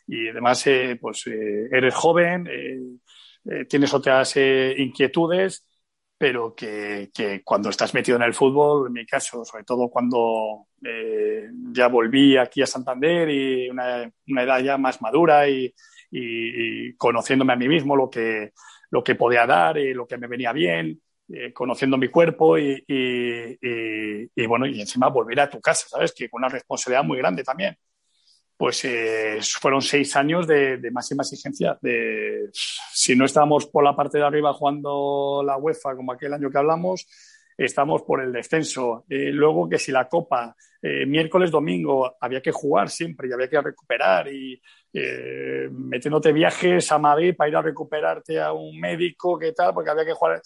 y 0.08 0.30
además, 0.30 0.66
eh, 0.68 0.98
pues 1.00 1.28
eh, 1.28 1.68
eres 1.72 1.94
joven, 1.94 2.48
eh, 2.50 3.66
tienes 3.70 3.94
otras 3.94 4.36
inquietudes, 4.38 5.66
pero 6.18 6.56
que, 6.56 7.12
que, 7.14 7.44
cuando 7.44 7.70
estás 7.70 7.94
metido 7.94 8.18
en 8.18 8.24
el 8.24 8.34
fútbol, 8.34 8.88
en 8.88 8.94
mi 8.94 9.06
caso, 9.06 9.46
sobre 9.46 9.64
todo 9.64 9.90
cuando 9.90 10.68
ya 11.72 11.88
volví 11.88 12.38
aquí 12.38 12.62
a 12.62 12.68
Santander 12.68 13.30
y 13.30 13.70
una, 13.70 14.12
una 14.28 14.44
edad 14.44 14.60
ya 14.60 14.78
más 14.78 15.02
madura 15.02 15.48
y, 15.50 15.74
y, 16.12 16.90
y, 16.90 16.96
conociéndome 16.96 17.54
a 17.54 17.56
mí 17.58 17.68
mismo 17.68 17.96
lo 17.96 18.10
que, 18.10 18.52
lo 18.92 19.04
que 19.04 19.16
podía 19.16 19.46
dar 19.46 19.78
y 19.78 19.94
lo 19.94 20.08
que 20.08 20.18
me 20.18 20.28
venía 20.28 20.52
bien, 20.54 21.02
eh, 21.30 21.54
conociendo 21.54 21.98
mi 21.98 22.10
cuerpo 22.10 22.58
y, 22.58 22.84
bueno, 24.46 24.66
y 24.66 24.82
encima 24.82 25.08
volver 25.08 25.40
a 25.40 25.50
tu 25.50 25.62
casa, 25.62 25.88
¿sabes? 25.88 26.12
Que 26.12 26.30
con 26.30 26.42
una 26.42 26.50
responsabilidad 26.50 27.04
muy 27.04 27.18
grande 27.18 27.44
también. 27.44 27.78
Pues 28.58 28.84
eh, 28.86 29.40
fueron 29.42 29.82
seis 29.82 30.16
años 30.18 30.46
de, 30.46 30.80
máxima 30.92 31.24
exigencia. 31.24 31.78
De, 31.82 32.50
si 32.52 33.16
no 33.16 33.26
estábamos 33.26 33.68
por 33.68 33.84
la 33.84 33.96
parte 33.96 34.18
de 34.18 34.26
arriba 34.26 34.54
jugando 34.54 35.42
la 35.46 35.58
UEFA 35.58 35.96
como 35.96 36.12
aquel 36.12 36.34
año 36.34 36.52
que 36.52 36.58
hablamos, 36.58 37.08
estamos 37.58 38.02
por 38.04 38.22
el 38.22 38.34
descenso. 38.34 39.06
Eh, 39.10 39.32
luego 39.32 39.70
que 39.70 39.80
si 39.80 39.94
la 39.94 40.10
Copa, 40.10 40.56
miércoles, 41.08 41.50
domingo, 41.50 42.18
había 42.20 42.42
que 42.42 42.52
jugar 42.52 42.90
siempre 42.90 43.30
y 43.30 43.32
había 43.32 43.50
que 43.50 43.62
recuperar 43.62 44.28
y 44.28 44.62
metiéndote 45.72 46.34
viajes 46.34 46.92
a 46.92 47.00
Madrid 47.00 47.34
para 47.38 47.50
ir 47.50 47.56
a 47.56 47.62
recuperarte 47.62 48.42
a 48.42 48.52
un 48.52 48.78
médico, 48.78 49.40
¿qué 49.40 49.54
tal? 49.54 49.74
Porque 49.74 49.90
había 49.90 50.06
que 50.06 50.12
jugar 50.12 50.42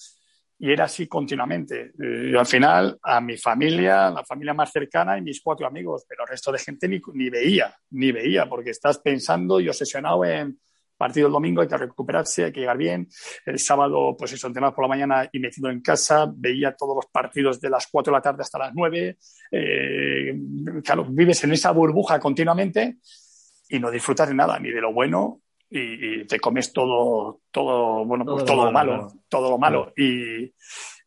y 0.60 0.72
era 0.72 0.86
así 0.86 1.08
continuamente. 1.08 1.92
Y 2.00 2.36
al 2.36 2.46
final, 2.46 2.98
a 3.02 3.22
mi 3.22 3.38
familia, 3.38 4.10
la 4.10 4.24
familia 4.24 4.54
más 4.54 4.72
cercana 4.72 5.18
y 5.18 5.22
mis 5.22 5.42
cuatro 5.42 5.68
amigos, 5.68 6.06
pero 6.08 6.24
el 6.24 6.30
resto 6.30 6.52
de 6.52 6.60
gente 6.60 6.88
ni, 6.88 7.00
ni 7.14 7.30
veía, 7.30 7.76
ni 7.92 8.12
veía, 8.12 8.48
porque 8.48 8.72
estás 8.72 9.00
pensando 9.00 9.60
y 9.60 9.70
obsesionado 9.70 10.26
en 10.26 10.60
partido 10.98 11.28
el 11.28 11.34
domingo, 11.34 11.62
hay 11.62 11.68
que 11.68 11.78
recuperarse, 11.78 12.46
hay 12.46 12.52
que 12.52 12.62
llegar 12.62 12.78
bien. 12.78 13.08
El 13.46 13.60
sábado, 13.60 14.16
pues 14.18 14.34
eso, 14.34 14.48
entrenar 14.48 14.74
por 14.74 14.84
la 14.84 14.90
mañana 14.90 15.30
y 15.32 15.40
metido 15.40 15.70
en 15.70 15.82
casa, 15.82 16.28
veía 16.36 16.76
todos 16.76 16.96
los 16.96 17.06
partidos 17.06 17.62
de 17.62 17.70
las 17.70 17.88
cuatro 17.88 18.12
de 18.12 18.18
la 18.18 18.22
tarde 18.22 18.42
hasta 18.42 18.58
las 18.58 18.74
nueve. 18.74 19.18
Eh, 19.52 20.36
claro, 20.84 21.06
vives 21.06 21.44
en 21.44 21.54
esa 21.54 21.72
burbuja 21.72 22.20
continuamente 22.20 22.98
y 23.70 23.80
no 23.80 23.92
disfrutas 23.92 24.28
de 24.28 24.34
nada, 24.34 24.58
ni 24.60 24.72
de 24.72 24.82
lo 24.82 24.92
bueno 24.92 25.42
y, 25.70 26.26
te 26.26 26.40
comes 26.40 26.72
todo, 26.72 27.42
todo, 27.52 28.06
bueno, 28.06 28.26
pues 28.26 28.46
todo, 28.46 28.66
lo 28.66 28.72
malo, 28.72 29.08
todo 29.30 29.50
lo 29.50 29.58
malo. 29.58 29.94
Y, 29.96 30.54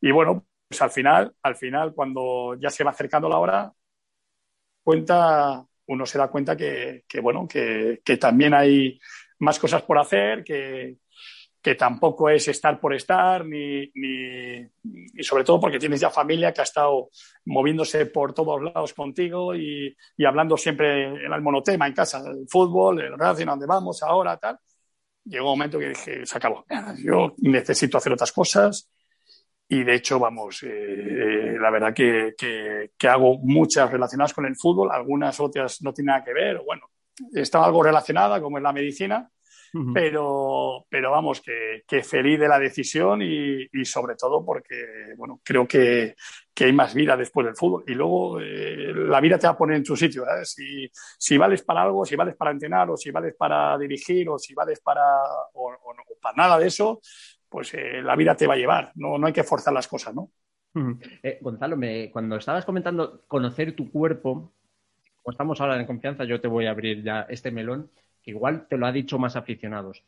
y, 0.00 0.10
bueno, 0.10 0.46
pues 0.68 0.80
al 0.82 0.90
final, 0.90 1.34
al 1.42 1.56
final, 1.56 1.94
cuando 1.94 2.56
ya 2.60 2.70
se 2.70 2.84
va 2.84 2.90
acercando 2.90 3.28
la 3.28 3.38
hora, 3.38 3.72
cuenta, 4.82 5.64
uno 5.86 6.06
se 6.06 6.18
da 6.18 6.28
cuenta 6.28 6.56
que, 6.56 7.04
que 7.08 7.20
bueno, 7.20 7.46
que, 7.48 8.00
que, 8.04 8.16
también 8.16 8.54
hay 8.54 9.00
más 9.38 9.58
cosas 9.58 9.82
por 9.82 9.98
hacer, 9.98 10.44
que, 10.44 10.96
que 11.62 11.74
tampoco 11.74 12.30
es 12.30 12.48
estar 12.48 12.80
por 12.80 12.94
estar, 12.94 13.44
ni, 13.44 13.90
ni, 13.94 14.66
y 14.82 15.22
sobre 15.22 15.44
todo 15.44 15.60
porque 15.60 15.78
tienes 15.78 16.00
ya 16.00 16.10
familia 16.10 16.52
que 16.52 16.62
ha 16.62 16.64
estado 16.64 17.10
moviéndose 17.44 18.06
por 18.06 18.32
todos 18.32 18.62
lados 18.62 18.94
contigo 18.94 19.54
y, 19.54 19.94
y 20.16 20.24
hablando 20.24 20.56
siempre 20.56 21.04
en 21.04 21.32
el 21.32 21.42
monotema 21.42 21.86
en 21.86 21.92
casa, 21.92 22.22
el 22.26 22.46
fútbol, 22.48 23.02
el 23.02 23.18
Racing, 23.18 23.46
dónde 23.46 23.66
vamos 23.66 24.02
ahora, 24.02 24.36
tal. 24.38 24.58
Llegó 25.24 25.52
un 25.52 25.58
momento 25.58 25.78
que 25.78 25.90
dije, 25.90 26.24
se 26.24 26.38
acabó, 26.38 26.64
yo 27.04 27.34
necesito 27.38 27.98
hacer 27.98 28.12
otras 28.12 28.32
cosas 28.32 28.90
y 29.72 29.84
de 29.84 29.94
hecho, 29.94 30.18
vamos, 30.18 30.64
eh, 30.64 30.68
eh, 30.68 31.56
la 31.60 31.70
verdad 31.70 31.94
que, 31.94 32.34
que, 32.36 32.90
que 32.98 33.08
hago 33.08 33.38
muchas 33.38 33.88
relacionadas 33.88 34.32
con 34.32 34.44
el 34.46 34.56
fútbol, 34.56 34.90
algunas 34.90 35.38
otras 35.38 35.80
no 35.82 35.92
tienen 35.92 36.14
nada 36.14 36.24
que 36.24 36.32
ver, 36.32 36.60
bueno, 36.64 36.86
está 37.32 37.62
algo 37.62 37.82
relacionada 37.82 38.40
como 38.40 38.56
es 38.56 38.64
la 38.64 38.72
medicina, 38.72 39.30
pero, 39.94 40.86
pero 40.88 41.10
vamos, 41.10 41.40
que, 41.40 41.84
que, 41.86 42.02
feliz 42.02 42.40
de 42.40 42.48
la 42.48 42.58
decisión 42.58 43.22
y, 43.22 43.68
y 43.72 43.84
sobre 43.84 44.16
todo 44.16 44.44
porque, 44.44 45.14
bueno, 45.16 45.40
creo 45.44 45.66
que, 45.66 46.16
que, 46.52 46.64
hay 46.64 46.72
más 46.72 46.92
vida 46.94 47.16
después 47.16 47.46
del 47.46 47.56
fútbol. 47.56 47.84
Y 47.86 47.94
luego 47.94 48.40
eh, 48.40 48.92
la 48.94 49.20
vida 49.20 49.38
te 49.38 49.46
va 49.46 49.52
a 49.52 49.58
poner 49.58 49.76
en 49.76 49.84
tu 49.84 49.96
sitio. 49.96 50.24
Si, 50.44 50.90
si, 50.92 51.38
vales 51.38 51.62
para 51.62 51.82
algo, 51.82 52.04
si 52.04 52.16
vales 52.16 52.34
para 52.34 52.50
entrenar, 52.50 52.90
o 52.90 52.96
si 52.96 53.10
vales 53.10 53.34
para 53.36 53.78
dirigir, 53.78 54.28
o 54.28 54.38
si 54.38 54.54
vales 54.54 54.80
para, 54.80 55.04
o, 55.54 55.72
para 56.20 56.36
nada 56.36 56.58
de 56.58 56.66
eso, 56.66 57.00
pues 57.48 57.72
eh, 57.74 58.02
la 58.02 58.16
vida 58.16 58.34
te 58.34 58.46
va 58.46 58.54
a 58.54 58.58
llevar. 58.58 58.92
No, 58.96 59.18
no 59.18 59.26
hay 59.26 59.32
que 59.32 59.44
forzar 59.44 59.72
las 59.72 59.86
cosas, 59.86 60.14
¿no? 60.14 60.30
Eh, 61.22 61.38
Gonzalo, 61.40 61.76
me, 61.76 62.10
cuando 62.12 62.36
estabas 62.36 62.64
comentando 62.64 63.24
conocer 63.26 63.74
tu 63.74 63.90
cuerpo, 63.90 64.52
como 65.22 65.32
estamos 65.32 65.60
ahora 65.60 65.78
en 65.78 65.86
confianza, 65.86 66.24
yo 66.24 66.40
te 66.40 66.48
voy 66.48 66.66
a 66.66 66.70
abrir 66.70 67.02
ya 67.02 67.26
este 67.28 67.50
melón 67.50 67.90
igual 68.24 68.66
te 68.68 68.76
lo 68.76 68.86
ha 68.86 68.92
dicho 68.92 69.18
más 69.18 69.36
aficionados. 69.36 70.02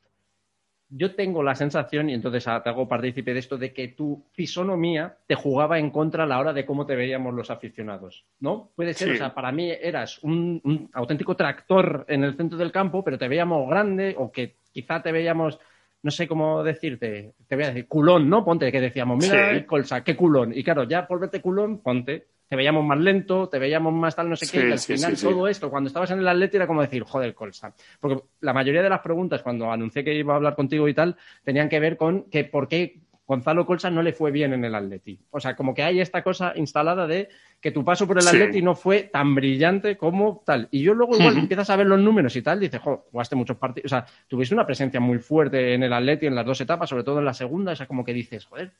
Yo 0.94 1.14
tengo 1.14 1.42
la 1.42 1.54
sensación, 1.54 2.10
y 2.10 2.14
entonces 2.14 2.44
te 2.44 2.68
hago 2.68 2.86
partícipe 2.86 3.32
de 3.32 3.38
esto, 3.38 3.56
de 3.56 3.72
que 3.72 3.88
tu 3.88 4.26
fisonomía 4.32 5.16
te 5.26 5.34
jugaba 5.34 5.78
en 5.78 5.90
contra 5.90 6.24
a 6.24 6.26
la 6.26 6.38
hora 6.38 6.52
de 6.52 6.66
cómo 6.66 6.84
te 6.84 6.94
veíamos 6.94 7.32
los 7.32 7.50
aficionados, 7.50 8.26
¿no? 8.40 8.72
Puede 8.76 8.92
ser, 8.92 9.12
o 9.12 9.16
sea, 9.16 9.32
para 9.32 9.52
mí 9.52 9.70
eras 9.70 10.22
un, 10.22 10.90
auténtico 10.92 11.34
tractor 11.34 12.04
en 12.08 12.24
el 12.24 12.36
centro 12.36 12.58
del 12.58 12.70
campo, 12.70 13.02
pero 13.02 13.16
te 13.16 13.26
veíamos 13.26 13.66
grande 13.70 14.14
o 14.18 14.30
que 14.30 14.56
quizá 14.70 15.02
te 15.02 15.12
veíamos 15.12 15.58
no 16.02 16.10
sé 16.10 16.26
cómo 16.26 16.64
decirte, 16.64 17.34
te 17.46 17.54
voy 17.54 17.64
a 17.64 17.68
decir, 17.68 17.86
culón, 17.86 18.28
¿no? 18.28 18.44
Ponte, 18.44 18.72
que 18.72 18.80
decíamos, 18.80 19.18
mira 19.18 19.52
el 19.52 19.64
colsa, 19.64 20.02
qué 20.02 20.16
culón. 20.16 20.52
Y 20.52 20.64
claro, 20.64 20.82
ya 20.82 21.06
por 21.06 21.20
verte 21.20 21.40
culón, 21.40 21.78
ponte, 21.78 22.26
te 22.52 22.56
veíamos 22.56 22.84
más 22.84 22.98
lento, 22.98 23.48
te 23.48 23.58
veíamos 23.58 23.94
más 23.94 24.14
tal, 24.14 24.28
no 24.28 24.36
sé 24.36 24.46
qué, 24.46 24.68
y 24.68 24.72
al 24.72 24.78
final 24.78 25.16
todo 25.18 25.48
esto, 25.48 25.70
cuando 25.70 25.88
estabas 25.88 26.10
en 26.10 26.18
el 26.18 26.28
Atleti 26.28 26.58
era 26.58 26.66
como 26.66 26.82
decir, 26.82 27.02
joder, 27.02 27.34
Colsa. 27.34 27.74
Porque 27.98 28.24
la 28.40 28.52
mayoría 28.52 28.82
de 28.82 28.90
las 28.90 29.00
preguntas, 29.00 29.40
cuando 29.40 29.72
anuncié 29.72 30.04
que 30.04 30.12
iba 30.12 30.34
a 30.34 30.36
hablar 30.36 30.54
contigo 30.54 30.86
y 30.86 30.92
tal, 30.92 31.16
tenían 31.44 31.70
que 31.70 31.80
ver 31.80 31.96
con 31.96 32.24
que 32.24 32.44
por 32.44 32.68
qué 32.68 33.00
Gonzalo 33.26 33.64
Colsa 33.64 33.88
no 33.88 34.02
le 34.02 34.12
fue 34.12 34.30
bien 34.30 34.52
en 34.52 34.66
el 34.66 34.74
Atleti. 34.74 35.18
O 35.30 35.40
sea, 35.40 35.56
como 35.56 35.72
que 35.72 35.82
hay 35.82 36.00
esta 36.00 36.22
cosa 36.22 36.52
instalada 36.54 37.06
de 37.06 37.30
que 37.58 37.70
tu 37.70 37.82
paso 37.86 38.06
por 38.06 38.18
el 38.18 38.28
Atleti 38.28 38.60
no 38.60 38.74
fue 38.74 39.04
tan 39.04 39.34
brillante 39.34 39.96
como 39.96 40.42
tal. 40.44 40.68
Y 40.70 40.82
yo 40.82 40.92
luego 40.92 41.16
igual 41.16 41.38
empiezas 41.38 41.70
a 41.70 41.76
ver 41.76 41.86
los 41.86 42.00
números 42.00 42.36
y 42.36 42.42
tal, 42.42 42.60
dices, 42.60 42.82
jo, 42.82 43.06
jugaste 43.10 43.34
muchos 43.34 43.56
partidos. 43.56 43.86
O 43.86 43.96
sea, 43.96 44.04
tuviste 44.28 44.54
una 44.54 44.66
presencia 44.66 45.00
muy 45.00 45.20
fuerte 45.20 45.72
en 45.72 45.84
el 45.84 45.92
Atleti 45.94 46.26
en 46.26 46.34
las 46.34 46.44
dos 46.44 46.60
etapas, 46.60 46.90
sobre 46.90 47.02
todo 47.02 47.18
en 47.18 47.24
la 47.24 47.32
segunda. 47.32 47.72
O 47.72 47.76
sea, 47.76 47.86
como 47.86 48.04
que 48.04 48.12
dices, 48.12 48.44
joder. 48.44 48.72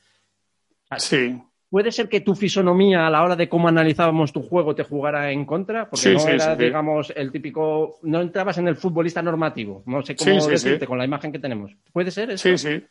sí. 0.99 1.41
¿Puede 1.73 1.91
ser 1.91 2.11
que 2.11 2.21
tu 2.21 2.35
fisonomía 2.35 3.07
a 3.07 3.11
la 3.11 3.23
hora 3.23 3.35
de 3.35 3.49
cómo 3.49 3.67
analizábamos 3.67 4.31
tu 4.31 4.43
juego 4.43 4.75
te 4.75 4.83
jugara 4.83 5.33
en 5.33 5.47
contra? 5.47 5.89
Porque 5.89 6.13
no 6.13 6.29
era, 6.29 6.55
digamos, 6.55 7.11
el 7.17 7.33
típico. 7.33 7.99
No 8.03 8.21
entrabas 8.21 8.59
en 8.59 8.69
el 8.69 8.77
futbolista 8.77 9.23
normativo. 9.23 9.83
No 9.87 10.03
sé 10.03 10.15
cómo 10.15 10.47
decirte 10.49 10.87
con 10.87 10.99
la 10.99 11.07
imagen 11.07 11.33
que 11.33 11.39
tenemos. 11.39 11.75
¿Puede 11.91 12.11
ser 12.11 12.33
eso? 12.33 12.47
Sí, 12.47 12.59
sí. 12.59 12.85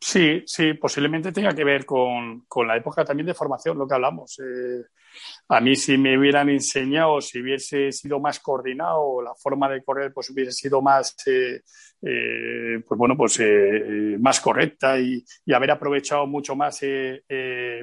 Sí, 0.00 0.42
sí, 0.44 0.74
posiblemente 0.74 1.30
tenga 1.30 1.54
que 1.54 1.62
ver 1.62 1.86
con, 1.86 2.44
la 2.66 2.76
época 2.76 3.04
también 3.04 3.28
de 3.28 3.34
formación, 3.34 3.78
lo 3.78 3.86
que 3.86 3.94
hablamos. 3.94 4.40
Eh, 4.40 4.82
a 5.48 5.60
mí 5.60 5.76
si 5.76 5.96
me 5.96 6.18
hubieran 6.18 6.48
enseñado, 6.48 7.20
si 7.20 7.40
hubiese 7.40 7.92
sido 7.92 8.20
más 8.20 8.40
coordinado, 8.40 9.22
la 9.22 9.34
forma 9.34 9.68
de 9.68 9.82
correr 9.82 10.12
pues 10.12 10.30
hubiese 10.30 10.52
sido 10.52 10.82
más, 10.82 11.14
eh, 11.26 11.60
eh, 12.02 12.82
pues 12.86 12.98
bueno, 12.98 13.16
pues 13.16 13.40
más 14.20 14.40
correcta 14.40 14.98
y, 14.98 15.24
haber 15.54 15.70
aprovechado 15.70 16.26
mucho 16.26 16.56
más 16.56 16.80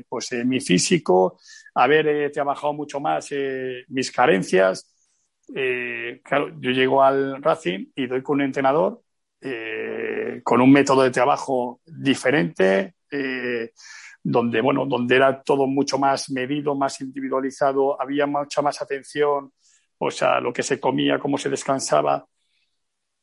pues 0.10 0.32
mi 0.46 0.60
físico, 0.60 1.40
haber 1.74 2.32
trabajado 2.32 2.74
mucho 2.74 3.00
más 3.00 3.30
mis 3.88 4.12
carencias. 4.12 4.94
claro, 6.24 6.50
yo 6.60 6.72
llego 6.72 7.04
al 7.04 7.42
Racing 7.42 7.92
y 7.96 8.08
doy 8.08 8.22
con 8.22 8.36
un 8.36 8.42
entrenador 8.44 9.02
con 10.44 10.62
un 10.62 10.72
método 10.72 11.04
de 11.04 11.12
trabajo 11.12 11.82
diferente, 11.86 12.96
eh, 13.12 13.72
donde, 14.24 14.62
bueno, 14.62 14.86
donde 14.86 15.16
era 15.18 15.44
todo 15.44 15.68
mucho 15.68 15.98
más 15.98 16.30
medido, 16.32 16.76
más 16.76 17.02
individualizado, 17.02 18.02
había 18.02 18.26
mucha 18.26 18.62
más 18.62 18.82
atención, 18.82 19.52
o 19.98 20.12
sea, 20.12 20.40
lo 20.40 20.54
que 20.54 20.64
se 20.64 20.80
comía, 20.80 21.20
cómo 21.20 21.38
se 21.38 21.50
descansaba. 21.50 22.26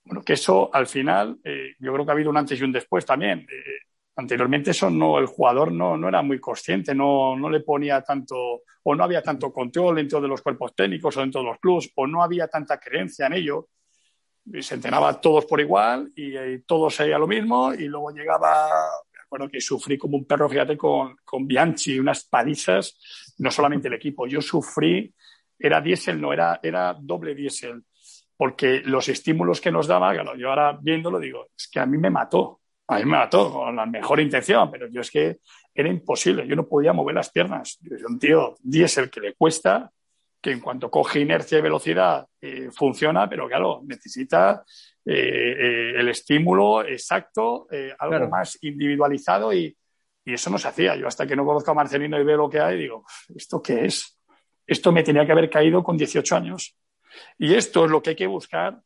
Bueno, 0.04 0.22
que 0.22 0.34
eso 0.34 0.70
al 0.72 0.86
final, 0.86 1.38
eh, 1.42 1.74
yo 1.78 1.92
creo 1.92 2.04
que 2.04 2.10
ha 2.10 2.14
habido 2.14 2.30
un 2.30 2.36
antes 2.36 2.60
y 2.60 2.64
un 2.64 2.72
después 2.72 3.06
también. 3.06 3.40
Eh, 3.40 3.86
anteriormente 4.16 4.72
eso 4.72 4.90
no, 4.90 5.18
el 5.18 5.26
jugador 5.26 5.72
no, 5.72 5.96
no 5.96 6.08
era 6.08 6.20
muy 6.20 6.38
consciente, 6.38 6.94
no, 6.94 7.34
no, 7.36 7.48
le 7.48 7.60
ponía 7.60 8.02
tanto, 8.02 8.62
o 8.82 8.94
no 8.94 9.04
había 9.04 9.22
tanto 9.22 9.52
control 9.52 9.96
dentro 9.96 10.20
de 10.20 10.28
los 10.28 10.42
cuerpos 10.42 10.74
técnicos 10.74 11.16
o 11.16 11.20
dentro 11.20 11.40
de 11.40 11.48
los 11.48 11.58
clubes, 11.58 11.90
o 11.96 12.06
no 12.06 12.22
había 12.22 12.46
tanta 12.48 12.78
creencia 12.78 13.26
en 13.26 13.34
ello 13.34 13.68
se 14.60 14.74
entrenaba 14.74 15.20
todos 15.20 15.44
por 15.46 15.60
igual 15.60 16.12
y, 16.16 16.58
todos 16.60 16.94
sería 16.94 17.18
lo 17.18 17.26
mismo 17.26 17.72
y 17.72 17.86
luego 17.86 18.10
llegaba, 18.10 18.68
acuerdo 19.30 19.48
que 19.48 19.60
sufrí 19.60 19.96
como 19.96 20.16
un 20.16 20.24
perro, 20.24 20.48
fíjate, 20.48 20.76
con, 20.76 21.16
con 21.24 21.46
Bianchi, 21.46 22.00
unas 22.00 22.24
palizas, 22.24 22.98
no 23.38 23.50
solamente 23.50 23.86
el 23.86 23.94
equipo, 23.94 24.26
yo 24.26 24.42
sufrí, 24.42 25.14
era 25.56 25.80
diésel, 25.80 26.20
no, 26.20 26.32
era, 26.32 26.58
era 26.60 26.96
doble 26.98 27.34
diésel, 27.34 27.84
porque 28.36 28.82
los 28.84 29.08
estímulos 29.08 29.60
que 29.60 29.70
nos 29.70 29.86
daba, 29.86 30.12
claro, 30.12 30.34
yo 30.34 30.48
ahora 30.48 30.76
viéndolo 30.80 31.20
digo, 31.20 31.46
es 31.56 31.68
que 31.68 31.78
a 31.78 31.86
mí 31.86 31.96
me 31.96 32.10
mató, 32.10 32.60
a 32.88 32.98
mí 32.98 33.04
me 33.04 33.18
mató 33.18 33.52
con 33.52 33.76
la 33.76 33.86
mejor 33.86 34.18
intención, 34.18 34.68
pero 34.68 34.88
yo 34.88 35.00
es 35.00 35.10
que 35.12 35.38
era 35.72 35.88
imposible, 35.88 36.44
yo 36.48 36.56
no 36.56 36.66
podía 36.66 36.92
mover 36.92 37.14
las 37.14 37.30
piernas, 37.30 37.78
yo 37.82 37.96
soy 37.96 38.06
un 38.06 38.18
tío 38.18 38.56
diésel 38.60 39.10
que 39.10 39.20
le 39.20 39.34
cuesta, 39.34 39.92
que 40.40 40.50
en 40.50 40.60
cuanto 40.60 40.90
coge 40.90 41.20
inercia 41.20 41.58
y 41.58 41.62
velocidad 41.62 42.26
eh, 42.40 42.68
funciona, 42.72 43.28
pero 43.28 43.46
claro, 43.46 43.82
necesita 43.84 44.64
eh, 45.04 45.56
eh, 45.58 45.92
el 45.96 46.08
estímulo 46.08 46.84
exacto, 46.84 47.66
algo 47.98 48.28
más 48.28 48.58
individualizado 48.62 49.52
y, 49.52 49.76
y, 50.24 50.34
eso 50.34 50.50
no 50.50 50.58
se 50.58 50.68
hacía. 50.68 50.96
Yo 50.96 51.06
hasta 51.06 51.26
que 51.26 51.36
no 51.36 51.44
conozco 51.44 51.70
a 51.70 51.74
Marcelino 51.74 52.20
y 52.20 52.24
veo 52.24 52.36
lo 52.36 52.50
que 52.50 52.60
hay, 52.60 52.78
digo, 52.78 53.04
¿esto 53.34 53.62
qué 53.62 53.86
es? 53.86 54.18
Esto 54.66 54.92
me 54.92 55.02
tenía 55.02 55.26
que 55.26 55.32
haber 55.32 55.50
caído 55.50 55.82
con 55.82 55.96
18 55.96 56.36
años. 56.36 56.76
Y 57.38 57.54
esto 57.54 57.84
es 57.84 57.90
lo 57.90 58.02
que 58.02 58.10
hay 58.10 58.16
que 58.16 58.26
buscar 58.26 58.80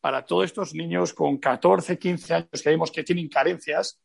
para 0.00 0.24
todos 0.24 0.46
estos 0.46 0.74
niños 0.74 1.12
con 1.12 1.38
14, 1.38 1.98
15 1.98 2.34
años 2.34 2.62
que 2.62 2.70
vemos 2.70 2.90
que 2.90 3.04
tienen 3.04 3.28
carencias, 3.28 4.00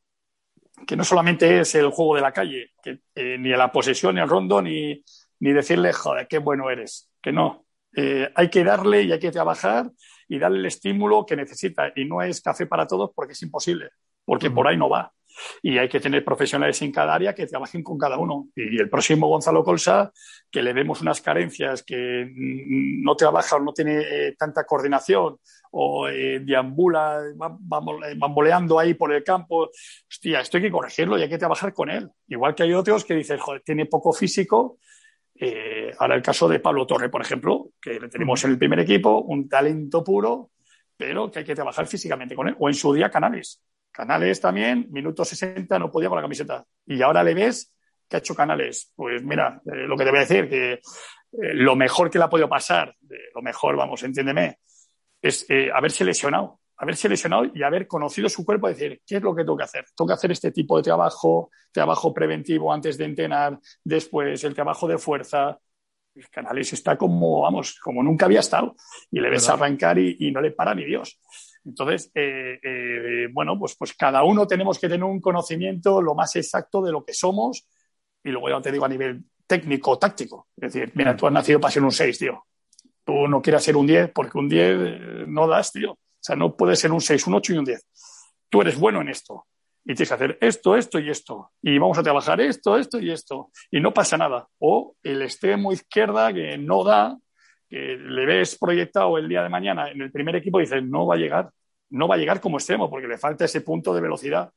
que 0.88 0.96
no 0.96 1.04
solamente 1.04 1.60
es 1.60 1.76
el 1.76 1.90
juego 1.90 2.16
de 2.16 2.22
la 2.22 2.32
calle, 2.32 2.72
que, 2.82 3.00
ni 3.38 3.50
la 3.50 3.72
posesión, 3.72 4.16
ni 4.16 4.22
el 4.22 4.30
rondo, 4.30 4.62
ni, 4.62 5.04
ni 5.40 5.54
decirle, 5.54 5.94
joder, 5.94 6.28
qué 6.28 6.40
bueno 6.40 6.70
eres, 6.70 7.12
que 7.22 7.32
no. 7.32 7.66
Eh, 7.96 8.32
hay 8.36 8.50
que 8.50 8.64
darle 8.64 9.04
y 9.04 9.12
hay 9.12 9.20
que 9.20 9.32
trabajar 9.32 9.92
y 10.28 10.40
darle 10.40 10.60
el 10.60 10.66
estímulo 10.66 11.26
que 11.26 11.36
necesita. 11.36 11.92
Y 11.96 12.06
no 12.06 12.22
es 12.22 12.42
café 12.42 12.66
para 12.66 12.88
todos 12.88 13.12
porque 13.16 13.34
es 13.34 13.42
imposible, 13.42 13.90
porque 14.26 14.52
por 14.52 14.68
ahí 14.68 14.78
no 14.78 14.90
va. 14.90 15.12
Y 15.62 15.78
hay 15.78 15.90
que 15.90 16.00
tener 16.00 16.24
profesionales 16.24 16.82
en 16.82 16.92
cada 16.92 17.14
área 17.16 17.34
que 17.34 17.48
trabajen 17.48 17.84
con 17.84 17.98
cada 17.98 18.18
uno. 18.18 18.50
Y 18.56 18.80
el 18.80 18.90
próximo 18.90 19.28
Gonzalo 19.28 19.64
Colsa, 19.64 20.12
que 20.52 20.62
le 20.62 20.74
vemos 20.74 21.02
unas 21.02 21.22
carencias, 21.22 21.84
que 21.84 22.32
no 22.36 23.16
trabaja 23.16 23.56
o 23.56 23.60
no 23.60 23.74
tiene 23.74 24.00
eh, 24.00 24.36
tanta 24.38 24.64
coordinación 24.66 25.38
o 25.72 26.08
eh, 26.08 26.40
deambula, 26.40 27.20
bamboleando 27.36 28.78
ahí 28.78 28.94
por 28.94 29.12
el 29.12 29.24
campo, 29.24 29.72
hostia, 30.08 30.42
esto 30.42 30.58
hay 30.58 30.64
que 30.64 30.72
corregirlo 30.72 31.18
y 31.18 31.24
hay 31.24 31.30
que 31.30 31.40
trabajar 31.40 31.74
con 31.74 31.90
él. 31.90 32.10
Igual 32.28 32.54
que 32.54 32.64
hay 32.64 32.74
otros 32.74 33.04
que 33.04 33.16
dicen, 33.16 33.40
joder, 33.40 33.64
tiene 33.66 33.88
poco 33.88 34.14
físico, 34.14 34.78
eh, 35.36 35.92
ahora 35.98 36.16
el 36.16 36.22
caso 36.22 36.48
de 36.48 36.60
Pablo 36.60 36.86
Torre, 36.86 37.10
por 37.10 37.22
ejemplo, 37.22 37.70
que 37.82 38.00
le 38.00 38.10
tenemos 38.10 38.44
en 38.44 38.52
el 38.52 38.58
primer 38.58 38.80
equipo, 38.80 39.22
un 39.22 39.50
talento 39.50 40.04
puro, 40.04 40.52
pero 40.96 41.32
que 41.32 41.40
hay 41.40 41.46
que 41.46 41.56
trabajar 41.56 41.88
físicamente 41.88 42.36
con 42.36 42.48
él. 42.48 42.56
O 42.60 42.70
en 42.70 42.76
su 42.76 42.94
día 42.94 43.10
Canales. 43.10 43.62
Canales 43.92 44.40
también, 44.40 44.88
minuto 44.92 45.24
60 45.26 45.78
no 45.80 45.92
podía 45.92 46.10
con 46.10 46.18
la 46.18 46.22
camiseta. 46.22 46.66
Y 46.86 47.02
ahora 47.02 47.24
le 47.24 47.34
ves 47.34 47.74
que 48.08 48.18
ha 48.18 48.20
hecho 48.20 48.36
Canales. 48.36 48.92
Pues 48.96 49.24
mira, 49.24 49.62
eh, 49.66 49.88
lo 49.88 49.98
que 49.98 50.04
te 50.04 50.10
voy 50.10 50.20
a 50.20 50.22
decir, 50.22 50.50
que 50.50 50.74
eh, 50.74 50.80
lo 51.32 51.76
mejor 51.76 52.10
que 52.10 52.18
le 52.18 52.26
ha 52.26 52.30
podido 52.30 52.50
pasar, 52.50 52.96
lo 53.34 53.42
mejor, 53.42 53.76
vamos, 53.76 54.04
entiéndeme, 54.04 54.60
es 55.22 55.48
haberse 55.74 56.04
lesionado 56.04 56.60
haberse 56.78 57.08
lesionado 57.08 57.46
y 57.54 57.64
haber 57.64 57.88
conocido 57.88 58.30
su 58.30 58.46
cuerpo 58.46 58.70
y 58.70 58.74
decir, 58.74 59.02
¿qué 59.06 59.18
es 59.18 59.22
lo 59.22 59.36
que 59.36 59.44
tengo 59.44 59.58
que 59.58 59.64
hacer? 59.64 59.86
Tengo 59.96 60.08
que 60.08 60.14
hacer 60.14 60.32
este 60.32 60.52
tipo 60.52 60.78
de 60.78 60.84
trabajo, 60.84 61.52
trabajo 61.72 62.14
preventivo 62.14 62.74
antes 62.74 62.98
de 62.98 63.06
entrenar, 63.06 63.60
después 63.84 64.44
el 64.44 64.54
trabajo 64.54 64.88
de 64.88 64.98
fuerza. 64.98 65.60
El 66.16 66.30
Canales 66.30 66.74
está 66.74 66.98
como, 66.98 67.42
vamos, 67.42 67.80
como 67.80 68.04
nunca 68.04 68.26
había 68.26 68.42
estado 68.42 68.76
y 69.10 69.20
le 69.20 69.30
ves 69.30 69.50
arrancar 69.50 69.98
y, 69.98 70.32
no 70.32 70.42
le 70.42 70.52
para 70.52 70.76
ni 70.76 70.86
Dios. 70.86 71.20
Entonces, 71.66 72.12
eh, 72.14 72.60
eh, 72.62 73.28
bueno, 73.32 73.58
pues, 73.58 73.76
pues 73.76 73.94
cada 73.94 74.24
uno 74.24 74.46
tenemos 74.46 74.78
que 74.78 74.90
tener 74.90 75.04
un 75.04 75.22
conocimiento 75.22 76.02
lo 76.02 76.14
más 76.14 76.36
exacto 76.36 76.82
de 76.82 76.92
lo 76.92 77.04
que 77.04 77.14
somos 77.14 77.68
y 78.24 78.30
luego 78.30 78.50
ya 78.50 78.62
te 78.62 78.72
digo 78.72 78.86
a 78.86 78.90
nivel 78.90 79.24
técnico, 79.48 79.98
táctico. 79.98 80.48
Es 80.58 80.74
decir, 80.74 80.92
mira, 80.96 81.16
tú 81.16 81.28
has 81.28 81.34
nacido 81.34 81.60
para 81.60 81.72
ser 81.72 81.84
un 81.84 81.92
6, 81.92 82.20
tío. 82.20 82.46
Tú 83.04 83.28
no 83.28 83.42
quieras 83.42 83.64
ser 83.64 83.76
un 83.76 83.86
10 83.86 84.12
porque 84.14 84.38
un 84.38 84.48
10 84.48 84.78
eh, 84.80 85.26
no 85.28 85.48
das, 85.48 85.72
tío. 85.72 85.98
O 86.24 86.26
sea, 86.26 86.38
no 86.38 86.56
puede 86.56 86.78
ser 86.78 86.94
un 86.94 87.02
6, 87.02 87.28
un 87.28 87.34
8 87.34 87.54
y 87.54 87.58
un 87.58 87.66
10. 87.66 87.86
Tú 88.50 88.62
eres 88.62 88.80
bueno 88.80 89.02
en 89.02 89.10
esto 89.10 89.46
y 89.84 89.94
tienes 89.94 90.08
que 90.08 90.16
hacer 90.16 90.38
esto, 90.40 90.78
esto 90.78 91.00
y 91.00 91.10
esto. 91.10 91.52
Y 91.62 91.78
vamos 91.78 91.98
a 91.98 92.04
trabajar 92.04 92.40
esto, 92.40 92.78
esto 92.78 92.98
y 92.98 93.12
esto. 93.12 93.52
Y 93.70 93.82
no 93.82 93.94
pasa 93.94 94.16
nada. 94.16 94.48
O 94.60 94.96
el 95.04 95.22
extremo 95.22 95.74
izquierda 95.74 96.32
que 96.32 96.58
no 96.58 96.86
da, 96.86 97.18
que 97.68 97.98
le 97.98 98.26
ves 98.26 98.58
proyectado 98.58 99.18
el 99.18 99.28
día 99.28 99.44
de 99.44 99.50
mañana 99.50 99.92
en 99.92 100.02
el 100.02 100.14
primer 100.14 100.38
equipo 100.38 100.60
y 100.60 100.64
dices, 100.64 100.82
no 100.82 101.06
va 101.06 101.16
a 101.16 101.18
llegar. 101.18 101.52
No 101.90 102.08
va 102.08 102.16
a 102.16 102.18
llegar 102.18 102.40
como 102.40 102.58
extremo 102.58 102.90
porque 102.90 103.08
le 103.08 103.18
falta 103.18 103.44
ese 103.44 103.60
punto 103.60 103.94
de 103.94 104.00
velocidad. 104.00 104.50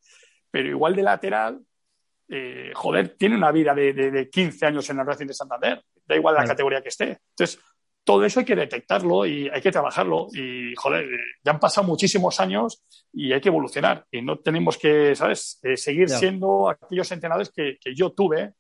Pero 0.52 0.68
igual 0.68 0.94
de 0.94 1.02
lateral, 1.02 1.60
eh, 2.28 2.70
joder, 2.74 3.16
tiene 3.18 3.36
una 3.36 3.50
vida 3.50 3.74
de, 3.74 4.28
15 4.30 4.66
años 4.66 4.88
en 4.90 5.00
el 5.00 5.06
Racing 5.06 5.26
de 5.26 5.34
Santander. 5.34 5.82
Da 6.06 6.14
igual 6.14 6.36
la 6.36 6.44
categoría 6.44 6.80
que 6.80 6.90
esté. 6.90 7.18
Entonces, 7.30 7.60
todo 8.06 8.24
eso 8.24 8.38
hay 8.38 8.46
que 8.46 8.54
detectarlo 8.54 9.26
y 9.26 9.48
hay 9.48 9.60
que 9.60 9.72
trabajarlo. 9.72 10.28
Y, 10.32 10.72
joder, 10.76 11.06
ya 11.42 11.50
han 11.50 11.58
pasado 11.58 11.88
muchísimos 11.88 12.38
años 12.38 12.84
y 13.12 13.32
hay 13.32 13.40
que 13.40 13.48
evolucionar. 13.48 14.06
Y 14.12 14.22
no 14.22 14.38
tenemos 14.38 14.78
que, 14.78 15.16
¿sabes?, 15.16 15.58
eh, 15.64 15.76
seguir 15.76 16.08
siendo 16.08 16.70
aquellos 16.70 17.10
entrenadores 17.10 17.50
que, 17.50 17.78
yo 17.96 18.12
tuve, 18.12 18.52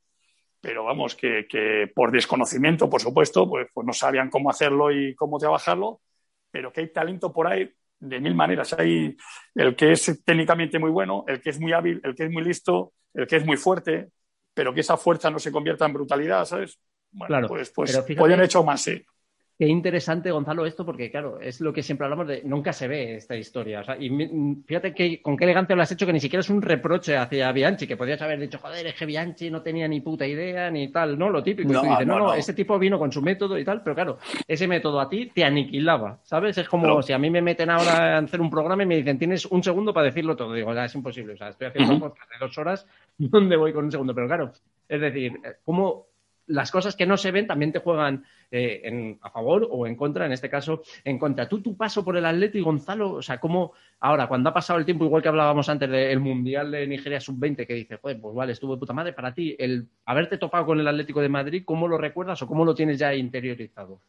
pero 0.60 0.82
vamos, 0.82 1.14
que, 1.14 1.46
por 1.94 2.10
desconocimiento, 2.10 2.90
por 2.90 3.00
supuesto, 3.00 3.48
pues, 3.48 3.68
pues 3.72 3.86
no 3.86 3.92
sabían 3.92 4.30
cómo 4.30 4.50
hacerlo 4.50 4.90
y 4.90 5.14
cómo 5.14 5.38
trabajarlo, 5.38 6.00
pero 6.50 6.72
que 6.72 6.80
hay 6.80 6.92
talento 6.92 7.32
por 7.32 7.46
ahí 7.46 7.70
de 8.00 8.18
mil 8.18 8.34
maneras. 8.34 8.72
Hay 8.72 9.16
el 9.54 9.76
que 9.76 9.92
es 9.92 10.24
técnicamente 10.24 10.80
muy 10.80 10.90
bueno, 10.90 11.24
el 11.28 11.40
que 11.40 11.50
es 11.50 11.60
muy 11.60 11.72
hábil, 11.72 12.00
el 12.02 12.16
que 12.16 12.24
es 12.24 12.32
muy 12.32 12.42
listo, 12.42 12.94
el 13.14 13.28
que 13.28 13.36
es 13.36 13.46
muy 13.46 13.56
fuerte, 13.56 14.08
pero 14.52 14.74
que 14.74 14.80
esa 14.80 14.96
fuerza 14.96 15.30
no 15.30 15.38
se 15.38 15.52
convierta 15.52 15.86
en 15.86 15.92
brutalidad, 15.92 16.44
¿sabes? 16.46 16.80
Bueno, 17.12 17.46
pues, 17.46 17.70
pues 17.70 17.96
podrían 18.16 18.42
hecho 18.42 18.64
más, 18.64 18.82
sí. 18.82 19.00
Qué 19.58 19.66
interesante, 19.66 20.30
Gonzalo, 20.30 20.66
esto, 20.66 20.84
porque 20.84 21.10
claro, 21.10 21.40
es 21.40 21.62
lo 21.62 21.72
que 21.72 21.82
siempre 21.82 22.04
hablamos 22.04 22.28
de 22.28 22.42
nunca 22.44 22.74
se 22.74 22.88
ve 22.88 23.16
esta 23.16 23.36
historia. 23.36 23.80
O 23.80 23.84
sea, 23.84 23.96
y 23.98 24.10
fíjate 24.66 24.92
que, 24.92 25.22
con 25.22 25.34
qué 25.34 25.44
elegante 25.44 25.74
lo 25.74 25.80
has 25.80 25.90
hecho, 25.90 26.04
que 26.04 26.12
ni 26.12 26.20
siquiera 26.20 26.40
es 26.40 26.50
un 26.50 26.60
reproche 26.60 27.16
hacia 27.16 27.50
Bianchi, 27.52 27.86
que 27.86 27.96
podrías 27.96 28.20
haber 28.20 28.38
dicho, 28.38 28.58
joder, 28.58 28.86
es 28.86 28.94
que 28.94 29.06
Bianchi 29.06 29.50
no 29.50 29.62
tenía 29.62 29.88
ni 29.88 30.02
puta 30.02 30.26
idea, 30.26 30.70
ni 30.70 30.88
tal, 30.88 31.18
¿no? 31.18 31.30
Lo 31.30 31.42
típico. 31.42 31.72
No, 31.72 31.82
no, 32.04 32.18
no, 32.18 32.34
ese 32.34 32.52
tipo 32.52 32.78
vino 32.78 32.98
con 32.98 33.10
su 33.10 33.22
método 33.22 33.58
y 33.58 33.64
tal, 33.64 33.82
pero 33.82 33.94
claro, 33.94 34.18
ese 34.46 34.68
método 34.68 35.00
a 35.00 35.08
ti 35.08 35.32
te 35.34 35.42
aniquilaba, 35.42 36.20
¿sabes? 36.22 36.58
Es 36.58 36.68
como 36.68 37.00
si 37.00 37.14
a 37.14 37.18
mí 37.18 37.30
me 37.30 37.40
meten 37.40 37.70
ahora 37.70 38.16
a 38.16 38.18
hacer 38.18 38.42
un 38.42 38.50
programa 38.50 38.82
y 38.82 38.86
me 38.86 38.96
dicen, 38.96 39.18
tienes 39.18 39.46
un 39.46 39.62
segundo 39.62 39.94
para 39.94 40.04
decirlo 40.04 40.36
todo. 40.36 40.52
Digo, 40.52 40.74
ya 40.74 40.84
es 40.84 40.94
imposible. 40.94 41.32
O 41.32 41.36
sea, 41.38 41.48
estoy 41.48 41.68
haciendo 41.68 41.94
un 41.94 42.00
podcast 42.00 42.30
de 42.30 42.36
dos 42.38 42.58
horas, 42.58 42.86
¿dónde 43.16 43.56
voy 43.56 43.72
con 43.72 43.86
un 43.86 43.90
segundo? 43.90 44.14
Pero 44.14 44.26
claro, 44.26 44.52
es 44.86 45.00
decir, 45.00 45.32
¿cómo 45.64 46.08
las 46.46 46.70
cosas 46.70 46.96
que 46.96 47.06
no 47.06 47.16
se 47.16 47.30
ven 47.30 47.46
también 47.46 47.72
te 47.72 47.80
juegan 47.80 48.24
eh, 48.50 49.16
a 49.20 49.30
favor 49.30 49.66
o 49.70 49.86
en 49.86 49.96
contra, 49.96 50.26
en 50.26 50.32
este 50.32 50.48
caso 50.48 50.82
en 51.04 51.18
contra. 51.18 51.48
Tú, 51.48 51.60
tu 51.60 51.76
paso 51.76 52.04
por 52.04 52.16
el 52.16 52.24
Atlético, 52.24 52.66
Gonzalo, 52.66 53.14
o 53.14 53.22
sea, 53.22 53.38
¿cómo 53.38 53.72
ahora, 54.00 54.28
cuando 54.28 54.50
ha 54.50 54.54
pasado 54.54 54.78
el 54.78 54.84
tiempo, 54.84 55.04
igual 55.04 55.22
que 55.22 55.28
hablábamos 55.28 55.68
antes 55.68 55.90
del 55.90 56.20
Mundial 56.20 56.70
de 56.70 56.86
Nigeria 56.86 57.20
Sub-20, 57.20 57.66
que 57.66 57.74
dice, 57.74 57.98
pues 57.98 58.16
vale, 58.20 58.52
estuvo 58.52 58.74
de 58.74 58.80
puta 58.80 58.92
madre, 58.92 59.12
para 59.12 59.34
ti, 59.34 59.56
el 59.58 59.88
haberte 60.04 60.38
topado 60.38 60.66
con 60.66 60.80
el 60.80 60.88
Atlético 60.88 61.20
de 61.20 61.28
Madrid, 61.28 61.62
¿cómo 61.64 61.88
lo 61.88 61.98
recuerdas 61.98 62.40
o 62.42 62.46
cómo 62.46 62.64
lo 62.64 62.74
tienes 62.74 62.98
ya 62.98 63.14
interiorizado? 63.14 64.00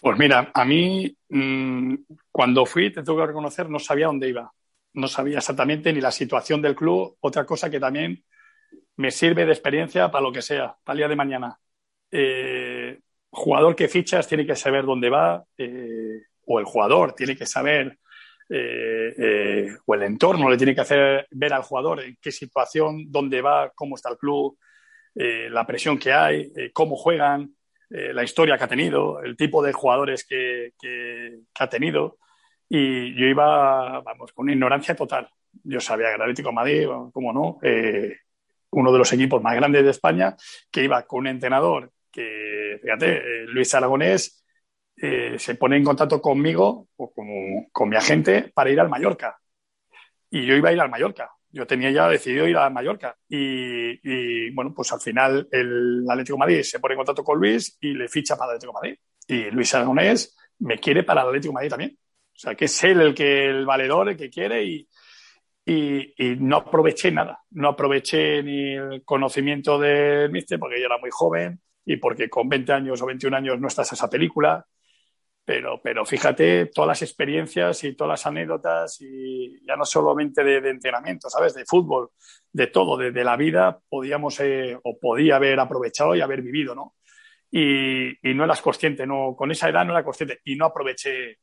Pues 0.00 0.18
mira, 0.18 0.50
a 0.54 0.64
mí 0.64 1.16
mm, 1.28 1.94
cuando 2.30 2.66
fui, 2.66 2.92
te 2.92 3.02
tengo 3.02 3.18
que 3.18 3.26
reconocer, 3.26 3.68
no 3.68 3.78
sabía 3.78 4.06
dónde 4.06 4.28
iba. 4.28 4.52
No 4.94 5.08
sabía 5.08 5.38
exactamente 5.38 5.92
ni 5.92 6.00
la 6.00 6.10
situación 6.10 6.62
del 6.62 6.74
club. 6.74 7.16
Otra 7.20 7.44
cosa 7.44 7.68
que 7.68 7.80
también 7.80 8.22
me 8.96 9.10
sirve 9.10 9.44
de 9.44 9.52
experiencia 9.52 10.10
para 10.10 10.22
lo 10.22 10.32
que 10.32 10.42
sea, 10.42 10.76
para 10.84 10.94
el 10.94 10.98
día 10.98 11.08
de 11.08 11.16
mañana. 11.16 11.58
Eh, 12.10 12.98
jugador 13.30 13.76
que 13.76 13.88
fichas 13.88 14.26
tiene 14.26 14.46
que 14.46 14.56
saber 14.56 14.84
dónde 14.84 15.10
va, 15.10 15.44
eh, 15.58 16.22
o 16.46 16.58
el 16.58 16.64
jugador 16.64 17.12
tiene 17.12 17.36
que 17.36 17.46
saber, 17.46 17.98
eh, 18.48 19.76
o 19.84 19.94
el 19.94 20.02
entorno 20.02 20.48
le 20.48 20.56
tiene 20.56 20.74
que 20.74 20.80
hacer 20.80 21.26
ver 21.30 21.52
al 21.52 21.62
jugador 21.62 22.00
en 22.00 22.16
qué 22.20 22.32
situación, 22.32 23.10
dónde 23.10 23.42
va, 23.42 23.70
cómo 23.74 23.96
está 23.96 24.10
el 24.10 24.18
club, 24.18 24.58
la 25.14 25.66
presión 25.66 25.98
que 25.98 26.12
hay, 26.12 26.52
cómo 26.74 26.94
juegan, 26.94 27.54
la 27.88 28.22
historia 28.22 28.58
que 28.58 28.64
ha 28.64 28.68
tenido, 28.68 29.22
el 29.22 29.34
tipo 29.34 29.62
de 29.62 29.72
jugadores 29.72 30.26
que, 30.26 30.72
ha 31.58 31.68
tenido. 31.68 32.18
Y 32.68 33.14
yo 33.14 33.26
iba, 33.26 34.00
vamos, 34.00 34.32
con 34.32 34.44
una 34.44 34.52
ignorancia 34.52 34.94
total. 34.94 35.28
Yo 35.64 35.80
sabía 35.80 36.08
que 36.08 36.16
el 36.16 36.22
Atlético 36.22 36.50
de 36.50 36.54
Madrid, 36.54 36.86
cómo 37.12 37.32
no, 37.32 37.58
uno 38.70 38.92
de 38.92 38.98
los 38.98 39.12
equipos 39.12 39.42
más 39.42 39.54
grandes 39.54 39.84
de 39.84 39.90
España, 39.90 40.36
que 40.70 40.84
iba 40.84 41.06
con 41.06 41.20
un 41.20 41.26
entrenador 41.28 41.92
que, 42.10 42.78
fíjate, 42.82 43.16
eh, 43.18 43.46
Luis 43.48 43.74
Aragonés 43.74 44.44
eh, 44.96 45.36
se 45.38 45.54
pone 45.56 45.76
en 45.76 45.84
contacto 45.84 46.20
conmigo 46.20 46.88
o 46.96 47.12
con, 47.12 47.88
mi 47.88 47.96
agente 47.96 48.50
para 48.54 48.70
ir 48.70 48.80
al 48.80 48.88
Mallorca. 48.88 49.38
Y 50.30 50.46
yo 50.46 50.54
iba 50.54 50.70
a 50.70 50.72
ir 50.72 50.80
al 50.80 50.90
Mallorca. 50.90 51.30
Yo 51.50 51.66
tenía 51.66 51.90
ya 51.90 52.08
decidido 52.08 52.48
ir 52.48 52.56
a 52.56 52.70
Mallorca. 52.70 53.16
Y, 53.28 54.50
bueno, 54.50 54.72
pues 54.74 54.92
al 54.92 55.00
final 55.00 55.46
el 55.50 56.04
Atlético 56.08 56.38
Madrid 56.38 56.62
se 56.62 56.80
pone 56.80 56.94
en 56.94 56.98
contacto 56.98 57.22
con 57.22 57.38
Luis 57.38 57.76
y 57.80 57.94
le 57.94 58.08
ficha 58.08 58.36
para 58.36 58.52
el 58.52 58.56
Atlético 58.56 58.72
Madrid. 58.72 58.98
Y 59.28 59.50
Luis 59.50 59.74
Aragonés 59.74 60.36
me 60.60 60.78
quiere 60.78 61.02
para 61.02 61.22
el 61.22 61.28
Atlético 61.28 61.52
Madrid 61.52 61.70
también. 61.70 61.98
O 61.98 62.38
sea, 62.38 62.54
que 62.54 62.64
es 62.64 62.84
él 62.84 63.00
el 63.00 63.14
que 63.14 63.46
el 63.46 63.64
valedor, 63.64 64.08
el 64.08 64.16
que 64.16 64.30
quiere 64.30 64.64
y, 64.64 64.88
y, 65.68 66.36
no 66.38 66.58
aproveché 66.58 67.10
nada. 67.10 67.42
No 67.50 67.68
aproveché 67.70 68.42
ni 68.42 68.74
el 68.74 69.04
conocimiento 69.04 69.78
del 69.78 70.30
míster 70.30 70.58
porque 70.60 70.78
yo 70.78 70.86
era 70.86 70.98
muy 70.98 71.10
joven 71.10 71.60
y 71.84 71.96
porque 71.96 72.30
con 72.30 72.48
20 72.48 72.72
años 72.72 73.02
o 73.02 73.06
21 73.06 73.36
años 73.36 73.60
no 73.60 73.66
estás 73.66 73.92
esa 73.92 74.08
película. 74.08 74.64
Pero, 75.44 75.80
pero 75.82 76.04
fíjate 76.04 76.66
todas 76.66 76.88
las 76.88 77.02
experiencias 77.02 77.84
y 77.84 77.94
todas 77.94 78.10
las 78.10 78.26
anécdotas 78.26 79.00
y 79.00 79.64
ya 79.64 79.76
no 79.76 79.84
solamente 79.84 80.42
de, 80.42 80.70
entrenamiento, 80.70 81.30
¿sabes? 81.30 81.54
De 81.54 81.64
fútbol, 81.64 82.10
de 82.52 82.66
todo, 82.66 82.96
de, 82.96 83.24
la 83.24 83.36
vida, 83.36 83.78
podíamos 83.88 84.40
eh, 84.40 84.76
o 84.82 84.98
podía 84.98 85.36
haber 85.36 85.60
aprovechado 85.60 86.16
y 86.16 86.20
haber 86.20 86.42
vivido, 86.42 86.74
¿no? 86.74 86.96
Y, 87.48 88.08
y, 88.28 88.34
no 88.34 88.44
eras 88.44 88.60
consciente, 88.60 89.06
no, 89.06 89.36
con 89.36 89.52
esa 89.52 89.68
edad 89.68 89.84
no 89.84 89.92
era 89.92 90.02
consciente 90.02 90.40
y 90.44 90.56
no 90.56 90.66
aproveché 90.66 91.38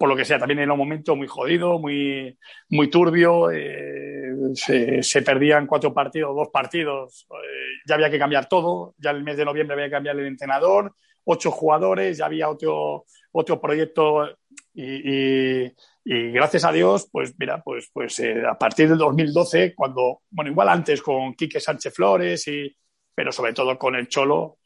por 0.00 0.08
lo 0.08 0.16
que 0.16 0.24
sea, 0.24 0.38
también 0.38 0.60
en 0.60 0.70
un 0.70 0.78
momento 0.78 1.14
muy 1.14 1.26
jodido, 1.26 1.78
muy, 1.78 2.34
muy 2.70 2.88
turbio, 2.88 3.50
eh, 3.50 4.32
se, 4.54 5.20
perdían 5.20 5.66
cuatro 5.66 5.92
partidos, 5.92 6.34
dos 6.34 6.48
partidos, 6.48 7.26
eh, 7.30 7.82
ya 7.86 7.96
había 7.96 8.08
que 8.08 8.18
cambiar 8.18 8.48
todo, 8.48 8.94
ya 8.96 9.10
el 9.10 9.22
mes 9.22 9.36
de 9.36 9.44
noviembre 9.44 9.74
había 9.74 9.88
que 9.88 9.96
cambiar 9.96 10.18
el 10.18 10.24
entrenador, 10.24 10.94
ocho 11.24 11.50
jugadores, 11.50 12.16
ya 12.16 12.24
había 12.24 12.48
otro, 12.48 13.04
otro 13.32 13.60
proyecto 13.60 14.26
y, 14.72 15.70
gracias 16.02 16.64
a 16.64 16.72
Dios, 16.72 17.06
pues 17.12 17.34
mira, 17.38 17.60
pues, 17.62 17.90
pues 17.92 18.20
eh, 18.20 18.42
a 18.50 18.56
partir 18.56 18.88
del 18.88 18.96
2012, 18.96 19.74
cuando, 19.74 20.22
bueno, 20.30 20.50
igual 20.50 20.70
antes 20.70 21.02
con 21.02 21.34
Quique 21.34 21.60
Sánchez 21.60 21.92
Flores, 21.92 22.48
y, 22.48 22.74
pero 23.14 23.32
sobre 23.32 23.52
todo 23.52 23.76
con 23.78 23.94
el 23.96 24.08
Cholo, 24.08 24.59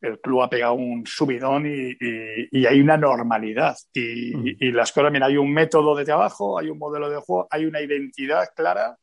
el 0.00 0.20
club 0.20 0.42
ha 0.42 0.50
pegado 0.50 0.74
un 0.74 1.06
subidón 1.06 1.66
y, 1.66 2.66
hay 2.66 2.80
una 2.80 2.96
normalidad. 2.96 3.76
Mm. 3.94 4.46
Y, 4.60 4.72
las 4.72 4.92
cosas, 4.92 5.12
mira, 5.12 5.26
hay 5.26 5.36
un 5.36 5.52
método 5.52 5.94
de 5.96 6.04
trabajo, 6.04 6.58
hay 6.58 6.68
un 6.68 6.78
modelo 6.78 7.10
de 7.10 7.16
juego, 7.18 7.48
hay 7.50 7.64
una 7.64 7.80
identidad 7.80 8.48
clara 8.54 8.96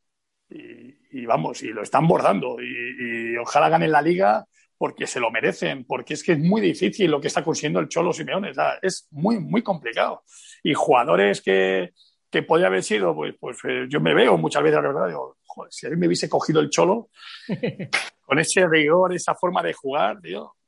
y, 0.48 1.26
vamos, 1.26 1.62
y 1.62 1.68
lo 1.68 1.82
están 1.82 2.06
bordando. 2.06 2.56
Y, 2.60 3.36
ojalá 3.36 3.68
ganen 3.68 3.92
la 3.92 4.02
liga 4.02 4.44
porque 4.78 5.06
se 5.06 5.20
lo 5.20 5.30
merecen, 5.30 5.84
porque 5.84 6.14
es 6.14 6.22
que 6.22 6.32
es 6.32 6.38
muy 6.38 6.60
difícil 6.60 7.10
lo 7.10 7.20
que 7.20 7.28
está 7.28 7.42
consiguiendo 7.42 7.80
el 7.80 7.88
Cholo 7.88 8.12
Simeone. 8.12 8.52
es 8.82 9.08
muy, 9.10 9.38
muy 9.38 9.62
complicado. 9.62 10.22
Y 10.62 10.74
jugadores 10.74 11.40
que, 11.40 11.92
que 12.30 12.42
podía 12.42 12.66
haber 12.66 12.82
sido, 12.82 13.14
pues, 13.14 13.34
pues 13.38 13.58
eh, 13.64 13.86
yo 13.88 14.00
me 14.00 14.14
veo 14.14 14.36
muchas 14.36 14.62
veces, 14.62 14.76
la 14.76 14.88
verdad, 14.88 15.08
digo, 15.08 15.38
joder, 15.44 15.72
si 15.72 15.86
a 15.86 15.90
mí 15.90 15.96
me 15.96 16.06
hubiese 16.06 16.28
cogido 16.28 16.60
el 16.60 16.70
Cholo, 16.70 17.08
con 18.26 18.38
ese 18.38 18.66
rigor, 18.66 19.14
esa 19.14 19.34
forma 19.34 19.62
de 19.62 19.72
jugar, 19.72 20.20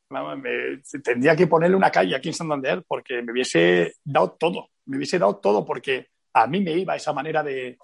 tío, 0.09 1.00
tendría 1.02 1.36
que 1.36 1.46
ponerle 1.46 1.76
una 1.76 1.90
calle 1.90 2.16
aquí 2.16 2.28
en 2.28 2.34
Santander 2.34 2.82
porque 2.86 3.22
me 3.22 3.32
hubiese 3.32 3.94
dado 4.04 4.32
todo, 4.32 4.70
me 4.86 4.96
hubiese 4.96 5.18
dado 5.18 5.36
todo 5.36 5.64
porque 5.64 6.09
a 6.32 6.46
mí 6.46 6.61
me 6.61 6.72
iba 6.72 6.96
esa 6.96 7.12
manera 7.12 7.42
de, 7.42 7.76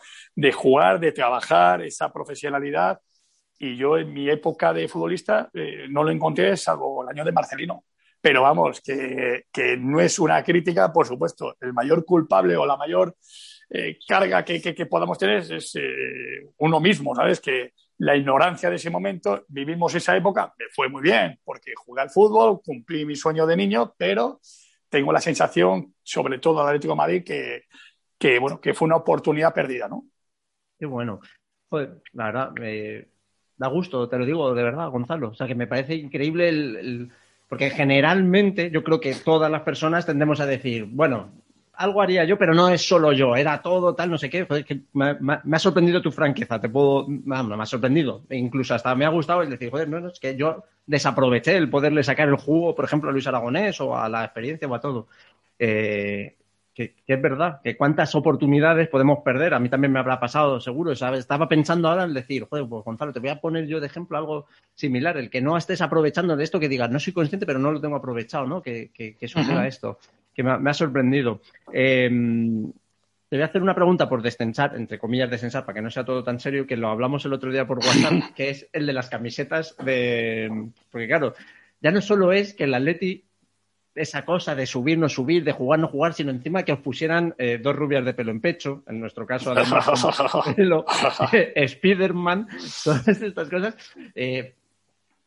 jugar, 0.52 1.00
de 1.00 1.12
trabajar, 1.12 1.82
esa 1.82 2.12
profesionalidad. 2.12 3.00
Y 3.58 3.76
yo 3.76 3.96
en 3.96 4.12
mi 4.12 4.28
época 4.28 4.72
de 4.72 4.88
futbolista 4.88 5.48
eh, 5.54 5.86
no 5.88 6.02
lo 6.02 6.10
encontré 6.10 6.56
salvo 6.56 7.02
el 7.02 7.08
año 7.08 7.24
de 7.24 7.32
Marcelino. 7.32 7.84
Pero 8.20 8.42
vamos, 8.42 8.80
que, 8.80 9.44
no 9.78 10.00
es 10.00 10.18
una 10.18 10.42
crítica, 10.42 10.92
por 10.92 11.06
supuesto. 11.06 11.56
El 11.60 11.72
mayor 11.74 12.04
culpable 12.04 12.56
o 12.56 12.64
la 12.64 12.76
mayor 12.76 13.16
eh, 13.68 13.98
carga 14.06 14.44
que, 14.44 14.86
podamos 14.86 15.18
tener 15.18 15.38
es 15.52 15.74
eh, 15.76 16.48
uno 16.58 16.80
mismo, 16.80 17.14
¿sabes? 17.14 17.40
Que, 17.40 17.72
la 17.98 18.16
ignorancia 18.16 18.70
de 18.70 18.76
ese 18.76 18.90
momento, 18.90 19.44
vivimos 19.48 19.94
esa 19.94 20.16
época, 20.16 20.52
me 20.58 20.66
fue 20.70 20.88
muy 20.88 21.02
bien, 21.02 21.38
porque 21.44 21.72
jugué 21.76 22.02
al 22.02 22.10
fútbol, 22.10 22.60
cumplí 22.62 23.04
mi 23.04 23.16
sueño 23.16 23.46
de 23.46 23.56
niño, 23.56 23.94
pero 23.96 24.40
tengo 24.88 25.12
la 25.12 25.20
sensación, 25.20 25.94
sobre 26.02 26.38
todo 26.38 26.60
al 26.60 26.68
Atlético 26.68 26.92
de 26.92 26.98
Madrid, 26.98 27.24
que, 27.24 28.38
bueno, 28.38 28.60
que 28.60 28.74
fue 28.74 28.86
una 28.86 28.96
oportunidad 28.96 29.54
perdida, 29.54 29.88
¿no? 29.88 30.04
Qué 30.78 30.86
bueno. 30.86 31.20
la 31.70 32.24
verdad, 32.26 32.52
me 32.52 33.08
da 33.56 33.68
gusto, 33.68 34.08
te 34.08 34.18
lo 34.18 34.26
digo 34.26 34.54
de 34.54 34.62
verdad, 34.62 34.90
Gonzalo. 34.90 35.30
O 35.30 35.34
sea, 35.34 35.46
que 35.46 35.54
me 35.54 35.66
parece 35.66 35.94
increíble 35.94 36.48
el... 36.48 37.10
Porque 37.48 37.70
generalmente 37.70 38.70
yo 38.70 38.82
creo 38.82 39.00
que 39.00 39.14
todas 39.14 39.50
las 39.50 39.62
personas 39.62 40.06
tendemos 40.06 40.40
a 40.40 40.46
decir, 40.46 40.86
bueno, 40.86 41.43
algo 41.76 42.02
haría 42.02 42.24
yo, 42.24 42.38
pero 42.38 42.54
no 42.54 42.68
es 42.68 42.86
solo 42.86 43.12
yo, 43.12 43.36
era 43.36 43.60
todo 43.62 43.94
tal, 43.94 44.10
no 44.10 44.18
sé 44.18 44.30
qué. 44.30 44.44
Joder, 44.44 44.64
que 44.64 44.80
me, 44.92 45.16
ha 45.52 45.58
sorprendido 45.58 46.00
tu 46.02 46.10
franqueza, 46.10 46.60
te 46.60 46.68
puedo. 46.68 47.06
Me 47.08 47.36
ha 47.36 47.66
sorprendido. 47.66 48.22
E 48.28 48.36
incluso 48.36 48.74
hasta 48.74 48.94
me 48.94 49.04
ha 49.04 49.10
gustado 49.10 49.42
el 49.42 49.50
decir, 49.50 49.70
joder, 49.70 49.88
no, 49.88 50.00
no, 50.00 50.08
es 50.08 50.20
que 50.20 50.36
yo 50.36 50.64
desaproveché 50.86 51.56
el 51.56 51.70
poderle 51.70 52.02
sacar 52.02 52.28
el 52.28 52.36
jugo, 52.36 52.74
por 52.74 52.84
ejemplo, 52.84 53.10
a 53.10 53.12
Luis 53.12 53.26
Aragonés 53.26 53.80
o 53.80 53.96
a 53.96 54.08
la 54.08 54.24
experiencia 54.24 54.68
o 54.68 54.74
a 54.74 54.80
todo. 54.80 55.08
Eh, 55.58 56.36
que, 56.74 56.96
es 57.06 57.22
verdad, 57.22 57.60
que 57.62 57.76
cuántas 57.76 58.14
oportunidades 58.14 58.88
podemos 58.88 59.20
perder. 59.20 59.54
A 59.54 59.60
mí 59.60 59.68
también 59.68 59.92
me 59.92 60.00
habrá 60.00 60.18
pasado, 60.18 60.60
seguro. 60.60 60.94
¿sabes? 60.96 61.20
Estaba 61.20 61.48
pensando 61.48 61.88
ahora 61.88 62.04
en 62.04 62.14
decir, 62.14 62.46
joder, 62.50 62.66
pues 62.68 62.84
Gonzalo, 62.84 63.12
te 63.12 63.20
voy 63.20 63.28
a 63.28 63.40
poner 63.40 63.66
yo 63.66 63.80
de 63.80 63.86
ejemplo 63.86 64.18
algo 64.18 64.46
similar. 64.74 65.16
El 65.16 65.30
que 65.30 65.40
no 65.40 65.56
estés 65.56 65.80
aprovechando 65.80 66.36
de 66.36 66.44
esto, 66.44 66.58
que 66.58 66.68
digas, 66.68 66.90
no 66.90 66.98
soy 66.98 67.12
consciente, 67.12 67.46
pero 67.46 67.60
no 67.60 67.70
lo 67.70 67.80
tengo 67.80 67.96
aprovechado, 67.96 68.46
¿no? 68.46 68.60
Que, 68.60 68.90
que, 68.92 69.14
que 69.16 69.28
suceda 69.28 69.66
esto, 69.68 69.98
que 70.34 70.42
me 70.42 70.70
ha, 70.70 70.74
sorprendido. 70.74 71.40
Em, 71.72 72.70
te 73.28 73.36
voy 73.36 73.42
a 73.42 73.46
hacer 73.46 73.62
una 73.62 73.74
pregunta 73.74 74.08
por 74.08 74.22
descensar, 74.22 74.74
entre 74.76 74.98
comillas 74.98 75.30
descensar, 75.30 75.64
para 75.64 75.76
que 75.76 75.82
no 75.82 75.90
sea 75.90 76.04
todo 76.04 76.22
tan 76.24 76.40
serio, 76.40 76.66
que 76.66 76.76
lo 76.76 76.88
hablamos 76.88 77.24
el 77.24 77.32
otro 77.32 77.50
día 77.50 77.66
por 77.66 77.78
WhatsApp, 77.78 78.34
que 78.34 78.50
es 78.50 78.68
el 78.72 78.86
de 78.86 78.92
las 78.92 79.08
camisetas 79.08 79.76
de... 79.84 80.70
Porque 80.90 81.06
claro, 81.06 81.34
ya 81.80 81.90
no 81.90 82.00
solo 82.00 82.32
es 82.32 82.54
que 82.54 82.64
el 82.64 82.74
Atleti 82.74 83.24
esa 83.94 84.24
cosa 84.24 84.54
de 84.54 84.66
subir, 84.66 84.98
no 84.98 85.08
subir, 85.08 85.44
de 85.44 85.52
jugar, 85.52 85.78
no 85.78 85.88
jugar, 85.88 86.14
sino 86.14 86.30
encima 86.30 86.64
que 86.64 86.72
os 86.72 86.80
pusieran 86.80 87.34
eh, 87.38 87.60
dos 87.62 87.76
rubias 87.76 88.04
de 88.04 88.14
pelo 88.14 88.32
en 88.32 88.40
pecho, 88.40 88.82
en 88.88 89.00
nuestro 89.00 89.26
caso 89.26 89.52
además 89.52 89.86
pelo, 90.56 90.84
Spiderman, 91.68 92.48
todas 92.82 93.08
estas 93.08 93.48
cosas. 93.48 93.76
Eh, 94.14 94.54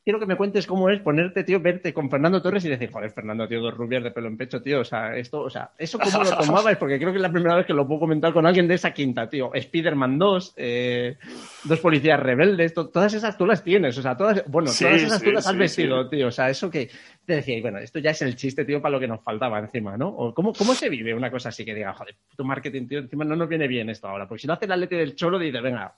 quiero 0.08 0.22
que 0.22 0.26
me 0.26 0.38
cuentes 0.38 0.66
cómo 0.66 0.90
es 0.90 1.02
ponerte, 1.02 1.44
tío, 1.44 1.60
verte 1.60 1.94
con 1.94 2.10
Fernando 2.10 2.42
Torres 2.42 2.64
y 2.64 2.70
decir, 2.70 2.90
joder, 2.90 3.12
Fernando, 3.12 3.46
tío, 3.46 3.60
dos 3.60 3.76
rubias 3.76 4.02
de 4.02 4.12
pelo 4.12 4.30
en 4.30 4.38
pecho, 4.38 4.62
tío. 4.62 4.80
O 4.80 4.86
sea, 4.86 5.14
esto, 5.18 5.42
o 5.42 5.50
sea, 5.50 5.72
eso 5.78 6.00
cómo 6.00 6.24
lo 6.24 6.38
tomabas, 6.38 6.78
porque 6.78 6.98
creo 6.98 7.12
que 7.12 7.18
es 7.18 7.22
la 7.22 7.30
primera 7.30 7.58
vez 7.58 7.66
que 7.66 7.74
lo 7.74 7.86
puedo 7.86 8.00
comentar 8.00 8.32
con 8.32 8.46
alguien 8.46 8.70
de 8.70 8.76
esa 8.76 8.94
quinta, 8.94 9.30
tío. 9.30 9.54
Spider-Man 9.54 10.18
2, 10.18 10.54
eh, 10.56 11.18
dos 11.66 11.82
policías 11.82 12.18
rebeldes, 12.22 12.74
todas 12.74 13.16
esas 13.16 13.38
tú 13.38 13.46
las 13.46 13.62
tienes, 13.66 13.98
o 13.98 14.02
sea, 14.02 14.16
todas, 14.16 14.46
bueno, 14.48 14.72
todas 14.72 15.02
esas 15.02 15.22
tú 15.22 15.30
las 15.30 15.46
has 15.46 15.58
vestido, 15.58 16.08
tío. 16.08 16.28
O 16.28 16.32
sea, 16.32 16.50
eso 16.50 16.72
que 16.72 16.90
te 17.26 17.34
decía, 17.34 17.58
y 17.58 17.62
bueno, 17.62 17.80
esto 17.80 18.00
ya 18.00 18.12
es 18.12 18.22
el 18.22 18.38
chiste, 18.38 18.64
tío, 18.64 18.82
para 18.82 18.94
lo 18.94 19.02
que 19.02 19.10
nos 19.10 19.22
faltaba 19.22 19.60
encima, 19.60 19.98
¿no? 19.98 20.08
O 20.08 20.34
cómo, 20.34 20.54
cómo 20.54 20.74
se 20.74 20.88
vive 20.88 21.14
una 21.14 21.30
cosa 21.30 21.50
así 21.50 21.66
que 21.66 21.76
diga, 21.76 21.92
joder, 21.92 22.16
tu 22.34 22.46
marketing, 22.46 22.88
tío, 22.88 23.00
encima 23.00 23.26
no 23.26 23.36
nos 23.36 23.50
viene 23.50 23.68
bien 23.68 23.90
esto 23.90 24.08
ahora, 24.08 24.26
porque 24.26 24.44
si 24.44 24.48
no 24.48 24.54
hace 24.54 24.68
la 24.68 24.78
letra 24.78 25.00
del 25.00 25.16
cholo, 25.16 25.38
dice, 25.38 25.60
venga, 25.60 25.94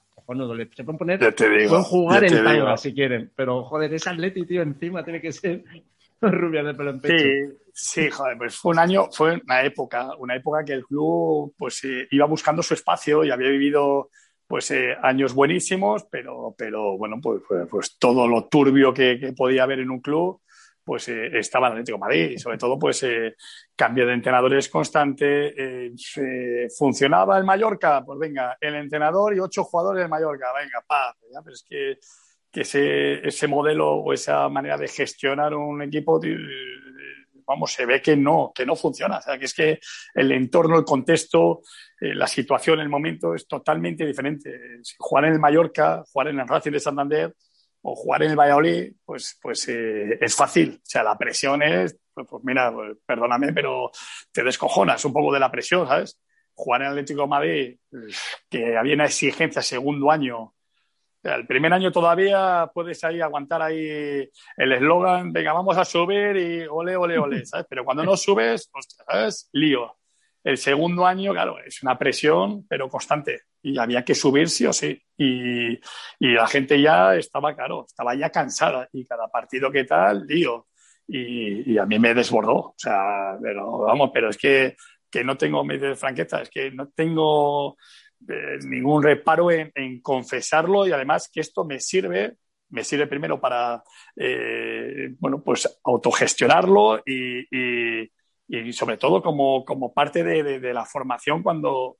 se 0.75 0.84
pueden 0.84 0.97
poner, 0.97 1.36
pueden 1.36 1.84
jugar 1.84 2.23
en 2.23 2.43
tanga 2.43 2.77
si 2.77 2.93
quieren, 2.93 3.32
pero 3.36 3.63
joder, 3.63 3.93
ese 3.93 4.09
Atleti, 4.09 4.45
tío, 4.45 4.61
encima 4.61 5.03
tiene 5.03 5.21
que 5.21 5.32
ser 5.32 5.63
rubia 6.21 6.63
de 6.63 6.73
pelo 6.73 6.91
en 6.91 7.01
pecho. 7.01 7.23
Sí, 7.23 8.03
sí, 8.03 8.09
joder, 8.09 8.38
pues 8.38 8.55
fue 8.55 8.73
un 8.73 8.80
año, 8.80 9.09
fue 9.11 9.41
una 9.43 9.63
época, 9.63 10.15
una 10.17 10.36
época 10.36 10.63
que 10.63 10.73
el 10.73 10.86
club 10.86 11.53
pues 11.57 11.84
eh, 11.84 12.07
iba 12.11 12.25
buscando 12.25 12.61
su 12.61 12.73
espacio 12.73 13.23
y 13.23 13.32
había 13.32 13.49
vivido 13.49 14.09
pues 14.49 14.71
eh, 14.71 14.95
años 15.03 15.36
buenísimos, 15.36 16.05
pero, 16.09 16.55
pero 16.57 16.97
bueno, 16.97 17.17
pues, 17.21 17.43
pues, 17.47 17.67
pues 17.69 17.97
todo 17.99 18.27
lo 18.27 18.47
turbio 18.47 18.91
que, 18.91 19.32
podía 19.38 19.61
haber 19.61 19.80
en 19.80 19.91
un 19.91 19.99
club, 19.99 20.41
pues 20.89 21.07
eh, 21.07 21.29
estaba 21.37 21.67
en 21.67 21.73
Atlético 21.73 21.99
Madrid 21.99 22.31
y 22.31 22.39
sobre 22.39 22.57
todo 22.57 22.79
pues 22.79 23.03
eh, 23.03 23.35
cambio 23.75 24.07
de 24.07 24.13
entrenadores 24.13 24.69
constante, 24.69 25.53
eh, 25.55 26.67
funcionaba 26.75 27.37
el 27.37 27.43
Mallorca, 27.43 28.03
pues 28.03 28.17
venga, 28.17 28.57
el 28.59 28.73
entrenador 28.73 29.35
y 29.35 29.39
ocho 29.39 29.65
jugadores 29.65 30.01
del 30.01 30.09
Mallorca, 30.09 30.47
venga, 30.59 30.83
pa, 30.87 31.15
pero 31.21 31.53
es 31.53 31.63
que, 31.63 31.99
que 32.51 32.61
ese, 32.61 33.27
ese, 33.27 33.47
modelo 33.47 33.97
o 33.97 34.11
esa 34.13 34.49
manera 34.49 34.79
de 34.79 34.87
gestionar 34.87 35.53
un 35.53 35.83
equipo, 35.83 36.19
vamos, 37.45 37.71
se 37.71 37.85
ve 37.85 38.01
que 38.01 38.17
no, 38.17 38.51
que 38.55 38.65
no 38.65 38.75
funciona, 38.75 39.19
o 39.19 39.21
sea, 39.21 39.37
que 39.37 39.45
es 39.45 39.53
que 39.53 39.79
el 40.15 40.31
entorno, 40.31 40.75
el 40.75 40.85
contexto, 40.85 41.61
la 41.99 42.25
situación, 42.25 42.79
el 42.79 42.89
momento 42.89 43.35
es 43.35 43.47
totalmente 43.47 44.07
diferente. 44.07 44.81
jugar 44.97 45.25
en 45.25 45.33
el 45.33 45.39
Mallorca, 45.39 46.03
jugar 46.11 46.29
en 46.29 46.39
el 46.39 46.47
Racing 46.47 46.71
de 46.71 46.79
Santander, 46.79 47.35
o 47.82 47.95
jugar 47.95 48.23
en 48.23 48.32
el 48.32 48.38
Valladolid, 48.38 48.93
pues, 49.05 49.38
pues 49.41 49.67
eh, 49.69 50.17
es 50.19 50.36
fácil. 50.36 50.80
O 50.82 50.86
sea, 50.86 51.03
la 51.03 51.17
presión 51.17 51.61
es, 51.63 51.97
pues, 52.13 52.27
pues 52.30 52.43
mira, 52.43 52.71
pues, 52.71 52.97
perdóname, 53.05 53.53
pero 53.53 53.91
te 54.32 54.43
descojonas 54.43 55.03
un 55.05 55.13
poco 55.13 55.34
de 55.34 55.39
la 55.39 55.51
presión, 55.51 55.88
¿sabes? 55.88 56.19
Jugar 56.53 56.82
en 56.82 56.88
el 56.88 56.93
Atlético 56.93 57.21
de 57.21 57.27
Madrid, 57.27 57.77
que 58.49 58.77
había 58.77 58.95
una 58.95 59.05
exigencia 59.05 59.61
segundo 59.61 60.11
año. 60.11 60.53
el 61.23 61.47
primer 61.47 61.73
año 61.73 61.91
todavía 61.91 62.69
puedes 62.73 63.03
ahí 63.03 63.21
aguantar 63.21 63.61
ahí 63.61 64.30
el 64.57 64.71
eslogan, 64.71 65.32
venga, 65.32 65.53
vamos 65.53 65.77
a 65.77 65.86
subir 65.86 66.36
y 66.36 66.67
ole, 66.67 66.97
ole, 66.97 67.17
ole, 67.17 67.45
¿sabes? 67.45 67.65
Pero 67.69 67.86
cuando 67.86 68.03
no 68.03 68.17
subes, 68.17 68.69
¿sabes? 69.07 69.49
Lío. 69.53 69.98
El 70.49 70.57
segundo 70.57 71.05
año, 71.05 71.31
claro, 71.31 71.59
es 71.63 71.83
una 71.83 71.95
presión, 71.95 72.65
pero 72.67 72.89
constante. 72.89 73.43
Y 73.61 73.77
había 73.77 74.03
que 74.03 74.15
subir 74.15 74.49
sí 74.49 74.65
o 74.65 74.73
sí. 74.73 74.99
Y, 75.15 75.79
la 76.19 76.47
gente 76.47 76.81
ya 76.81 77.15
estaba, 77.15 77.55
claro, 77.55 77.85
estaba 77.87 78.15
ya 78.15 78.31
cansada. 78.31 78.89
Y 78.91 79.05
cada 79.05 79.27
partido 79.27 79.71
que 79.71 79.83
tal, 79.83 80.25
lío. 80.25 80.65
Y, 81.07 81.77
a 81.77 81.85
mí 81.85 81.99
me 81.99 82.15
desbordó. 82.15 82.55
O 82.55 82.75
sea, 82.75 83.37
pero 83.39 83.77
vamos, 83.81 84.09
pero 84.11 84.29
es 84.29 84.37
que, 84.37 84.75
que 85.11 85.23
no 85.23 85.37
tengo, 85.37 85.63
de 85.63 85.95
franqueza, 85.95 86.41
es 86.41 86.49
que 86.49 86.71
no 86.71 86.87
tengo 86.95 87.77
eh, 88.27 88.57
ningún 88.65 89.03
reparo 89.03 89.51
en, 89.51 90.01
confesarlo 90.01 90.87
y 90.87 90.91
además 90.91 91.29
que 91.31 91.41
esto 91.41 91.63
me 91.63 91.79
sirve 91.79 92.37
me 92.71 92.83
sirve 92.83 93.07
primero 93.07 93.39
para 93.39 93.81
eh, 94.15 95.15
bueno 95.17 95.41
pues 95.41 95.79
autogestionarlo 95.83 97.01
y, 97.05 97.39
y 97.49 98.11
sobre 98.71 98.97
todo 98.97 99.21
como, 99.21 99.63
como 99.63 99.93
parte 99.93 100.23
de, 100.23 100.73
la 100.73 100.85
formación 100.85 101.43
cuando, 101.43 101.97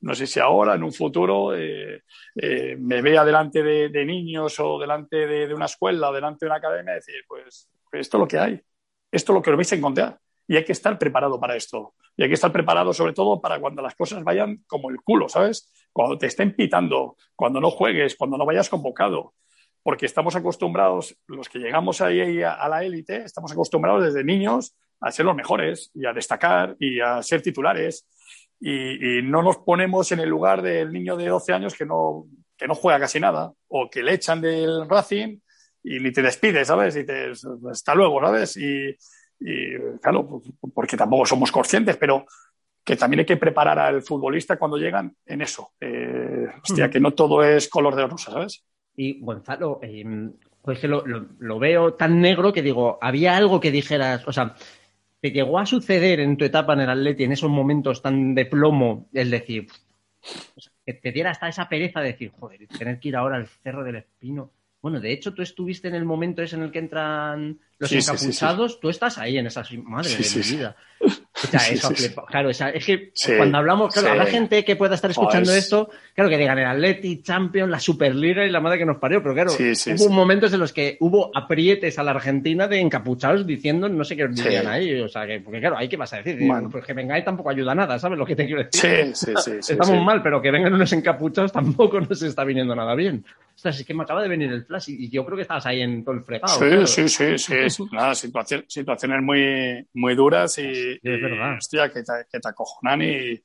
no 0.00 0.14
sé 0.14 0.26
si 0.26 0.40
ahora, 0.40 0.74
en 0.74 0.84
un 0.84 0.92
futuro, 0.92 1.54
eh, 1.56 2.02
eh, 2.34 2.76
me 2.78 3.00
vea 3.00 3.24
delante 3.24 3.62
de, 3.62 4.04
niños 4.04 4.60
o 4.60 4.78
delante 4.78 5.26
de, 5.26 5.54
una 5.54 5.64
escuela 5.66 6.10
o 6.10 6.12
delante 6.12 6.44
de 6.44 6.50
una 6.50 6.58
academia 6.58 6.92
y 6.92 6.96
decir, 6.96 7.24
pues, 7.26 7.70
pues, 7.90 8.02
esto 8.02 8.18
es 8.18 8.20
lo 8.20 8.28
que 8.28 8.38
hay, 8.38 8.60
esto 9.10 9.32
es 9.32 9.34
lo 9.34 9.42
que 9.42 9.50
lo 9.50 9.56
vais 9.56 9.72
a 9.72 9.76
encontrar. 9.76 10.18
Y 10.48 10.56
hay 10.56 10.64
que 10.64 10.72
estar 10.72 10.96
preparado 10.96 11.40
para 11.40 11.56
esto. 11.56 11.94
Y 12.16 12.22
hay 12.22 12.28
que 12.28 12.34
estar 12.34 12.52
preparado 12.52 12.92
sobre 12.92 13.12
todo 13.12 13.40
para 13.40 13.58
cuando 13.58 13.82
las 13.82 13.96
cosas 13.96 14.22
vayan 14.22 14.62
como 14.68 14.90
el 14.90 15.00
culo, 15.02 15.28
¿sabes? 15.28 15.72
Cuando 15.92 16.16
te 16.16 16.26
estén 16.26 16.54
pitando, 16.54 17.16
cuando 17.34 17.60
no 17.60 17.70
juegues, 17.70 18.14
cuando 18.14 18.38
no 18.38 18.46
vayas 18.46 18.68
convocado. 18.68 19.34
Porque 19.82 20.06
estamos 20.06 20.36
acostumbrados, 20.36 21.18
los 21.26 21.48
que 21.48 21.58
llegamos 21.58 22.00
ahí 22.00 22.42
a 22.42 22.68
la 22.68 22.84
élite, 22.84 23.24
estamos 23.24 23.50
acostumbrados 23.50 24.04
desde 24.04 24.22
niños 24.22 24.76
a 25.00 25.12
ser 25.12 25.26
los 25.26 25.36
mejores 25.36 25.90
y 25.94 26.06
a 26.06 26.12
destacar 26.12 26.76
y 26.78 27.00
a 27.00 27.22
ser 27.22 27.42
titulares. 27.42 28.06
Y, 28.60 29.22
no 29.22 29.42
nos 29.42 29.58
ponemos 29.58 30.10
en 30.12 30.20
el 30.20 30.28
lugar 30.28 30.62
del 30.62 30.92
niño 30.92 31.16
de 31.16 31.28
12 31.28 31.52
años 31.52 31.74
que 31.74 31.84
no, 31.84 32.26
que 32.56 32.66
no 32.66 32.74
juega 32.74 33.00
casi 33.00 33.20
nada 33.20 33.52
o 33.68 33.90
que 33.90 34.02
le 34.02 34.14
echan 34.14 34.40
del 34.40 34.88
Racing 34.88 35.38
y 35.82 36.00
ni 36.00 36.10
te 36.10 36.22
despide, 36.22 36.64
¿sabes? 36.64 36.96
Y 36.96 37.04
te, 37.04 37.32
hasta 37.70 37.94
luego, 37.94 38.20
¿sabes? 38.20 38.56
Y, 38.56 38.96
claro, 40.00 40.42
porque 40.74 40.96
tampoco 40.96 41.26
somos 41.26 41.52
conscientes, 41.52 41.96
pero 41.96 42.24
que 42.82 42.96
también 42.96 43.20
hay 43.20 43.26
que 43.26 43.36
preparar 43.36 43.78
al 43.78 44.02
futbolista 44.02 44.56
cuando 44.56 44.78
llegan 44.78 45.14
en 45.26 45.42
eso. 45.42 45.72
Eh, 45.80 46.46
hostia, 46.62 46.88
que 46.88 47.00
no 47.00 47.12
todo 47.12 47.42
es 47.42 47.68
color 47.68 47.94
de 47.94 48.06
rosa, 48.06 48.32
¿sabes? 48.32 48.64
Y 48.96 49.20
Gonzalo, 49.20 49.80
eh, 49.82 50.04
pues 50.62 50.78
que 50.80 50.88
lo, 50.88 51.04
lo, 51.06 51.58
veo 51.58 51.94
tan 51.94 52.20
negro 52.20 52.52
que 52.52 52.62
digo, 52.62 52.98
había 53.00 53.36
algo 53.36 53.60
que 53.60 53.70
dijeras, 53.70 54.26
o 54.26 54.32
sea, 54.32 54.54
¿Te 55.20 55.30
llegó 55.30 55.58
a 55.58 55.66
suceder 55.66 56.20
en 56.20 56.36
tu 56.36 56.44
etapa 56.44 56.74
en 56.74 56.80
el 56.80 56.90
Atleti, 56.90 57.24
en 57.24 57.32
esos 57.32 57.50
momentos 57.50 58.02
tan 58.02 58.34
de 58.34 58.46
plomo, 58.46 59.08
el 59.12 59.30
decir, 59.30 59.66
que 60.84 60.94
te 60.94 61.12
diera 61.12 61.30
hasta 61.30 61.48
esa 61.48 61.68
pereza 61.68 62.00
de 62.00 62.12
decir, 62.12 62.32
joder, 62.38 62.66
tener 62.68 63.00
que 63.00 63.08
ir 63.08 63.16
ahora 63.16 63.36
al 63.36 63.46
Cerro 63.46 63.84
del 63.84 63.96
Espino? 63.96 64.50
Bueno, 64.82 65.00
de 65.00 65.12
hecho, 65.12 65.34
tú 65.34 65.42
estuviste 65.42 65.88
en 65.88 65.94
el 65.94 66.04
momento 66.04 66.42
ese 66.42 66.56
en 66.56 66.62
el 66.62 66.70
que 66.70 66.78
entran 66.78 67.58
los 67.78 67.90
encapuchados, 67.90 68.78
tú 68.78 68.88
estás 68.88 69.18
ahí 69.18 69.36
en 69.36 69.46
esa 69.46 69.64
madre 69.82 70.10
de 70.10 70.18
mi 70.18 70.56
vida. 70.56 70.76
O 71.44 71.46
sea, 71.46 71.60
eso, 71.70 71.90
claro, 72.26 72.50
es 72.50 72.84
que 72.84 73.12
cuando 73.36 73.58
hablamos, 73.58 73.92
claro, 73.92 74.10
habrá 74.10 74.26
gente 74.26 74.64
que 74.64 74.76
pueda 74.76 74.94
estar 74.94 75.10
escuchando 75.10 75.52
esto, 75.52 75.90
claro, 76.14 76.30
que 76.30 76.38
digan 76.38 76.58
el 76.58 76.66
Atleti, 76.66 77.22
Champions, 77.22 77.70
la 77.70 77.80
Superliga 77.80 78.44
y 78.44 78.50
la 78.50 78.60
madre 78.60 78.78
que 78.78 78.86
nos 78.86 78.98
parió, 78.98 79.22
pero 79.22 79.34
claro, 79.34 79.52
hubo 79.52 80.08
momentos 80.10 80.52
en 80.52 80.60
los 80.60 80.72
que 80.72 80.96
hubo 81.00 81.30
aprietes 81.36 81.98
a 81.98 82.02
la 82.02 82.12
Argentina 82.12 82.66
de 82.68 82.80
encapuchados 82.80 83.46
diciendo 83.46 83.88
no 83.88 84.04
sé 84.04 84.16
qué 84.16 84.24
os 84.24 84.34
dirían 84.34 84.66
ahí, 84.66 85.00
o 85.00 85.08
sea, 85.08 85.26
que, 85.26 85.40
porque 85.40 85.60
claro, 85.60 85.76
ahí 85.76 85.88
qué 85.88 85.96
vas 85.96 86.12
a 86.12 86.22
decir, 86.22 86.38
pues 86.70 86.84
que 86.84 86.92
vengáis 86.92 87.24
tampoco 87.24 87.50
ayuda 87.50 87.72
a 87.72 87.74
nada, 87.74 87.98
¿sabes 87.98 88.18
lo 88.18 88.26
que 88.26 88.36
te 88.36 88.46
quiero 88.46 88.62
decir? 88.62 89.14
Sí, 89.14 89.32
sí, 89.34 89.60
sí. 89.60 89.72
Estamos 89.72 90.02
mal, 90.04 90.22
pero 90.22 90.40
que 90.40 90.50
vengan 90.50 90.72
unos 90.72 90.92
encapuchados 90.92 91.52
tampoco 91.52 92.00
nos 92.00 92.22
está 92.22 92.44
viniendo 92.44 92.74
nada 92.74 92.94
bien. 92.94 93.24
O 93.56 93.58
sea, 93.58 93.70
es 93.70 93.84
que 93.84 93.94
me 93.94 94.02
acaba 94.02 94.22
de 94.22 94.28
venir 94.28 94.52
el 94.52 94.64
flash 94.64 94.90
y, 94.90 95.08
yo 95.08 95.24
creo 95.24 95.36
que 95.36 95.42
estabas 95.42 95.64
ahí 95.64 95.80
en 95.80 96.04
todo 96.04 96.14
el 96.14 96.22
fregado. 96.22 96.86
Sí, 96.86 97.08
sí, 97.08 97.38
sí, 97.38 97.68
sí, 97.70 97.84
nada, 97.92 98.14
situaciones 98.14 99.22
muy, 99.22 99.86
muy 99.94 100.14
duras 100.14 100.58
y, 100.58 100.98
Hostia, 101.56 101.92
que 101.92 102.02
te, 102.02 102.12
que 102.30 102.40
acojonan 102.42 103.02
y, 103.02 103.40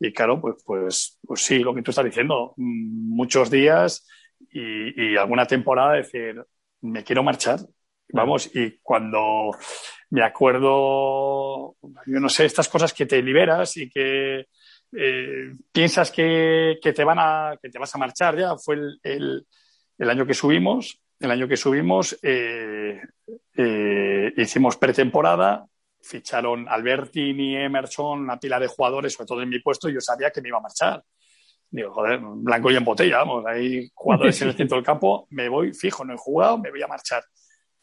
y, 0.00 0.12
claro, 0.12 0.40
pues, 0.40 0.56
pues, 0.64 1.18
pues 1.26 1.40
sí, 1.42 1.58
lo 1.58 1.74
que 1.74 1.82
tú 1.82 1.90
estás 1.90 2.04
diciendo, 2.04 2.54
mm, 2.56 3.14
muchos 3.14 3.50
días 3.50 4.06
y, 4.50 5.16
alguna 5.16 5.46
temporada 5.46 5.94
decir, 5.94 6.42
me 6.82 7.04
quiero 7.04 7.22
marchar. 7.22 7.60
Vamos, 8.10 8.50
y 8.54 8.78
cuando 8.82 9.50
me 10.10 10.22
acuerdo, 10.22 11.76
yo 12.06 12.20
no 12.20 12.28
sé, 12.30 12.46
estas 12.46 12.68
cosas 12.68 12.94
que 12.94 13.04
te 13.04 13.22
liberas 13.22 13.76
y 13.76 13.90
que 13.90 14.46
eh, 14.96 15.52
piensas 15.70 16.10
que, 16.10 16.78
que, 16.80 16.94
te 16.94 17.04
van 17.04 17.18
a, 17.18 17.58
que 17.60 17.68
te 17.68 17.78
vas 17.78 17.94
a 17.94 17.98
marchar 17.98 18.38
ya, 18.38 18.56
fue 18.56 18.76
el, 18.76 19.00
el, 19.02 19.46
el 19.98 20.10
año 20.10 20.24
que 20.24 20.32
subimos, 20.32 20.98
el 21.20 21.30
año 21.30 21.48
que 21.48 21.56
subimos 21.56 22.18
eh, 22.22 23.00
eh, 23.56 24.32
hicimos 24.36 24.76
pretemporada, 24.76 25.66
ficharon 26.00 26.68
Albertini, 26.68 27.56
Emerson, 27.56 28.20
una 28.20 28.38
pila 28.38 28.58
de 28.58 28.66
jugadores, 28.66 29.12
sobre 29.12 29.26
todo 29.26 29.42
en 29.42 29.48
mi 29.48 29.60
puesto, 29.60 29.88
y 29.88 29.94
yo 29.94 30.00
sabía 30.00 30.30
que 30.30 30.40
me 30.40 30.48
iba 30.48 30.58
a 30.58 30.62
marchar. 30.62 31.02
Digo, 31.70 31.92
joder, 31.92 32.20
blanco 32.22 32.70
y 32.70 32.76
en 32.76 32.84
botella, 32.84 33.18
vamos, 33.18 33.44
hay 33.46 33.90
jugadores 33.94 34.40
en 34.40 34.48
el 34.48 34.56
centro 34.56 34.76
del 34.76 34.84
campo, 34.84 35.26
me 35.30 35.48
voy 35.48 35.74
fijo, 35.74 36.04
no 36.04 36.14
he 36.14 36.16
jugado, 36.16 36.58
me 36.58 36.70
voy 36.70 36.82
a 36.82 36.86
marchar. 36.86 37.24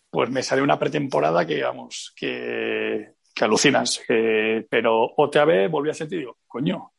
Pues 0.09 0.29
me 0.29 0.41
salió 0.41 0.63
una 0.63 0.79
pretemporada 0.79 1.45
que, 1.45 1.61
vamos, 1.61 2.13
que, 2.15 3.13
que 3.33 3.45
alucinas. 3.45 4.01
pero 4.07 5.13
OTAB 5.17 5.69
volví 5.69 5.89
a 5.89 5.93
sentir, 5.93 6.19
digo, 6.19 6.37
coño, 6.47 6.93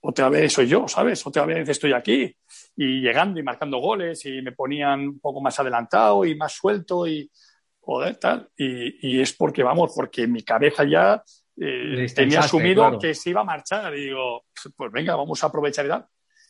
OTAB 0.00 0.48
soy 0.48 0.66
yo, 0.66 0.88
¿sabes? 0.88 1.26
Otra 1.26 1.44
vez 1.44 1.68
estoy 1.68 1.92
aquí 1.92 2.34
y 2.76 3.00
llegando 3.02 3.38
y 3.38 3.42
marcando 3.42 3.78
goles 3.78 4.24
y 4.24 4.40
me 4.40 4.52
ponían 4.52 5.00
un 5.00 5.20
poco 5.20 5.42
más 5.42 5.58
adelantado 5.60 6.24
y 6.24 6.34
más 6.36 6.52
suelto 6.52 7.06
y, 7.06 7.30
joder, 7.90 8.14
tal. 8.18 8.48
Y, 8.56 9.20
es 9.20 9.32
porque, 9.32 9.64
vamos, 9.64 9.92
porque 9.96 10.28
mi 10.28 10.44
cabeza 10.44 10.84
ya 10.84 11.24
eh, 11.60 12.06
tenía 12.14 12.38
asumido 12.38 12.96
que 13.00 13.14
se 13.14 13.30
iba 13.30 13.40
a 13.40 13.44
marchar. 13.44 13.96
Y 13.96 14.04
digo, 14.04 14.44
pues 14.76 14.92
venga, 14.92 15.16
vamos 15.16 15.42
a 15.42 15.48
aprovechar 15.48 15.86
y 15.86 15.88
tal. 15.88 16.06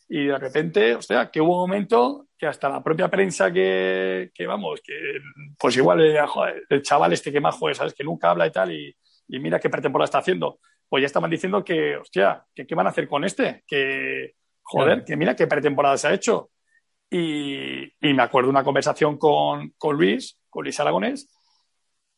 y 0.07 0.26
de 0.26 0.38
repente, 0.38 0.95
o 0.97 1.01
sea, 1.01 1.30
que 1.30 1.41
hubo 1.41 1.55
un 1.55 1.70
momento 1.70 2.26
que 2.36 2.47
hasta 2.47 2.68
la 2.68 2.82
propia 2.82 3.09
prensa 3.09 3.51
que, 3.51 4.30
que 4.34 4.47
vamos, 4.47 4.82
que 4.84 4.93
pues 5.59 5.78
igual 5.78 6.03
el, 6.03 6.18
el 6.68 6.82
chaval 6.82 7.14
este 7.14 7.32
que 7.32 7.41
más 7.41 7.55
juega, 7.55 7.74
¿sabes? 7.74 7.95
Que 7.95 8.05
nunca 8.05 8.28
habla 8.28 8.47
y 8.47 8.53
tal, 8.53 8.72
y, 8.72 8.95
y 9.28 9.38
mira 9.38 9.59
qué 9.59 9.70
pretemporada 9.70 10.05
está 10.05 10.18
haciendo. 10.18 10.61
Pues 10.91 11.01
ya 11.01 11.07
estaban 11.07 11.30
diciendo 11.30 11.64
que, 11.64 11.97
hostia, 11.97 12.45
que 12.55 12.66
qué 12.66 12.74
van 12.74 12.86
a 12.86 12.91
hacer 12.91 13.09
con 13.09 13.24
este, 13.24 13.64
que, 13.66 14.34
joder, 14.61 15.05
que 15.05 15.16
mira 15.16 15.34
qué 15.34 15.47
pretemporada 15.47 15.97
se 15.97 16.09
ha 16.09 16.12
hecho. 16.12 16.51
Y, 17.11 17.82
y 18.00 18.14
me 18.14 18.22
acuerdo 18.22 18.50
una 18.50 18.64
conversación 18.64 19.18
con, 19.18 19.70
con 19.76 19.96
Luis, 19.96 20.38
con 20.48 20.64
Luis 20.64 20.78
Aragonés, 20.78 21.28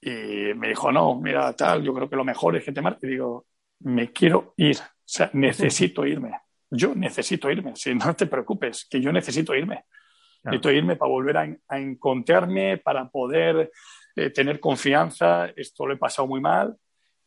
y 0.00 0.54
me 0.54 0.68
dijo, 0.68 0.92
no, 0.92 1.20
mira, 1.20 1.52
tal, 1.54 1.82
yo 1.82 1.94
creo 1.94 2.10
que 2.10 2.16
lo 2.16 2.24
mejor 2.24 2.56
es 2.56 2.64
que 2.64 2.72
te 2.72 2.82
marque. 2.82 3.06
Y 3.06 3.10
digo, 3.10 3.46
me 3.80 4.12
quiero 4.12 4.54
ir, 4.56 4.76
o 4.78 5.04
sea, 5.04 5.30
necesito 5.32 6.04
irme 6.04 6.32
yo 6.72 6.94
necesito 6.94 7.50
irme, 7.50 7.76
si 7.76 7.94
no 7.94 8.14
te 8.16 8.26
preocupes, 8.26 8.86
que 8.90 9.00
yo 9.00 9.12
necesito 9.12 9.54
irme. 9.54 9.84
Necesito 10.42 10.72
irme 10.72 10.96
para 10.96 11.10
volver 11.10 11.36
a, 11.36 11.78
encontrarme, 11.78 12.78
para 12.78 13.08
poder 13.08 13.70
eh, 14.16 14.30
tener 14.30 14.58
confianza. 14.58 15.50
Esto 15.54 15.86
lo 15.86 15.94
he 15.94 15.98
pasado 15.98 16.26
muy 16.26 16.40
mal 16.40 16.74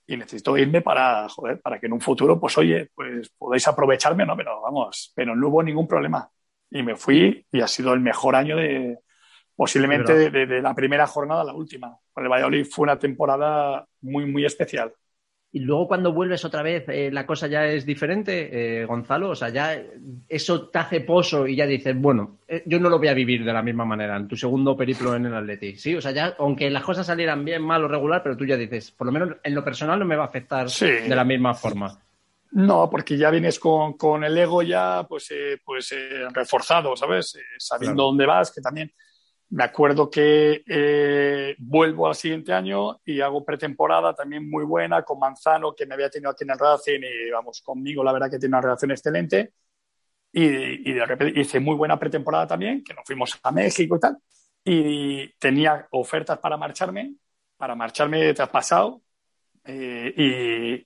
y 0.06 0.18
necesito 0.18 0.58
irme 0.58 0.82
para, 0.82 1.30
joder, 1.30 1.62
para 1.62 1.80
que 1.80 1.86
en 1.86 1.94
un 1.94 2.02
futuro, 2.02 2.40
pues 2.40 2.58
oye, 2.58 2.90
pues 2.94 3.30
podáis 3.38 3.66
aprovecharme, 3.68 4.26
¿no? 4.26 4.36
Pero 4.36 4.62
vamos, 4.62 5.14
pero 5.16 5.34
no 5.36 5.48
hubo 5.48 5.64
ningún 5.64 5.88
problema. 5.88 6.30
Y 6.76 6.84
me 6.84 6.96
fui 6.96 7.46
y 7.52 7.62
ha 7.62 7.68
sido 7.68 7.94
el 7.94 8.02
mejor 8.02 8.36
año 8.36 8.58
de, 8.58 9.00
posiblemente 9.56 10.30
de, 10.30 10.46
de, 10.46 10.62
la 10.62 10.74
primera 10.74 11.08
jornada 11.08 11.42
a 11.42 11.46
la 11.46 11.54
última. 11.54 11.98
Con 12.12 12.24
el 12.24 12.30
Valladolid 12.30 12.66
fue 12.70 12.84
una 12.84 13.00
temporada 13.00 13.88
muy, 14.02 14.26
muy 14.26 14.46
especial 14.46 14.94
y 15.56 15.60
luego 15.60 15.88
cuando 15.88 16.12
vuelves 16.12 16.44
otra 16.44 16.62
vez 16.62 16.84
eh, 16.90 17.10
la 17.10 17.26
cosa 17.26 17.48
ya 17.48 17.66
es 17.66 17.86
diferente, 17.86 18.82
eh, 18.82 18.84
Gonzalo, 18.84 19.30
o 19.30 19.36
sea, 19.36 19.48
ya 19.48 19.82
eso 20.28 20.68
te 20.68 20.80
hace 20.80 21.00
pozo 21.00 21.48
y 21.48 21.56
ya 21.56 21.66
dices, 21.66 21.96
bueno, 21.98 22.40
eh, 22.46 22.64
yo 22.66 22.78
no 22.78 22.90
lo 22.90 22.98
voy 22.98 23.08
a 23.08 23.14
vivir 23.14 23.46
de 23.46 23.54
la 23.54 23.62
misma 23.62 23.86
manera 23.86 24.18
en 24.18 24.28
tu 24.28 24.36
segundo 24.36 24.76
periplo 24.76 25.16
en 25.16 25.28
el 25.28 25.34
Atleti, 25.34 25.78
sí, 25.78 25.96
o 25.96 26.02
sea, 26.02 26.12
ya 26.12 26.36
aunque 26.40 26.70
las 26.70 26.84
cosas 26.84 27.08
salieran 27.08 27.46
bien, 27.46 27.62
mal 27.62 27.86
o 27.86 27.88
regular, 27.88 28.22
pero 28.22 28.36
tú 28.36 28.46
ya 28.46 28.58
dices, 28.58 28.92
por 28.92 29.08
lo 29.08 29.14
menos 29.14 29.38
en 29.42 29.56
lo 29.56 29.64
personal 29.64 29.98
no 29.98 30.04
me 30.04 30.18
va 30.18 30.26
a 30.26 30.28
afectar 30.28 30.68
de 30.68 31.16
la 31.16 31.24
misma 31.24 31.54
forma. 31.54 32.02
No, 32.52 32.90
porque 32.90 33.18
ya 33.18 33.30
vienes 33.32 33.60
con, 33.60 34.24
el 34.24 34.38
ego 34.38 34.62
ya 34.62 35.06
pues, 35.10 35.30
pues 35.64 35.94
reforzado, 36.32 36.96
¿sabes? 36.96 37.38
sabiendo 37.58 38.04
dónde 38.04 38.26
vas, 38.26 38.52
que 38.52 38.62
también 38.62 38.94
me 39.50 39.64
acuerdo 39.64 40.10
que 40.10 40.64
eh, 40.68 41.56
vuelvo 41.60 42.08
al 42.08 42.16
siguiente 42.16 42.52
año 42.52 43.00
y 43.06 43.22
hago 43.22 43.46
pretemporada 43.46 44.14
también 44.14 44.50
muy 44.50 44.66
buena 44.66 45.04
con 45.04 45.20
Manzano, 45.20 45.74
que 45.76 45.86
me 45.86 45.94
había 45.94 46.10
tenido 46.10 46.32
aquí 46.32 46.44
en 46.44 46.52
el 46.52 46.60
Racing 46.60 47.00
y 47.02 47.30
vamos, 47.32 47.62
conmigo 47.62 48.04
la 48.04 48.12
verdad 48.12 48.30
que 48.30 48.40
tiene 48.40 48.56
una 48.56 48.62
relación 48.62 48.92
excelente. 48.92 49.54
Y, 50.32 50.92
de 50.92 51.06
repente 51.06 51.40
hice 51.40 51.62
muy 51.62 51.76
buena 51.76 51.98
pretemporada 51.98 52.46
también, 52.48 52.84
que 52.84 52.94
nos 52.94 53.06
fuimos 53.06 53.40
a 53.42 53.52
México 53.52 53.96
y 53.96 54.00
tal. 54.00 54.18
Y 54.66 55.30
tenía 55.40 55.88
ofertas 55.92 56.40
para 56.40 56.58
marcharme, 56.58 57.16
para 57.56 57.76
marcharme 57.76 58.34
traspasado. 58.34 59.02
Eh, 59.64 60.14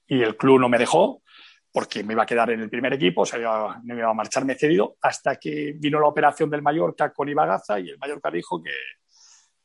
y, 0.07 0.16
y 0.16 0.22
el 0.22 0.38
club 0.38 0.60
no 0.60 0.70
me 0.70 0.78
dejó 0.78 1.24
porque 1.72 2.03
me 2.03 2.13
iba 2.13 2.24
a 2.24 2.26
quedar 2.26 2.49
en 2.51 2.61
el 2.61 2.70
primer 2.70 2.93
equipo, 2.93 3.22
o 3.22 3.26
sea, 3.26 3.80
me 3.84 3.95
iba 3.95 4.09
a 4.09 4.13
marcharme 4.13 4.55
cedido, 4.55 4.97
hasta 5.01 5.36
que 5.36 5.74
vino 5.78 5.99
la 5.99 6.07
operación 6.07 6.49
del 6.49 6.61
Mallorca 6.61 7.11
con 7.13 7.30
Ibagaza 7.30 7.80
y 7.80 7.89
el 7.89 7.97
Mallorca 7.97 8.32
dijo 8.32 8.61
que 8.61 8.72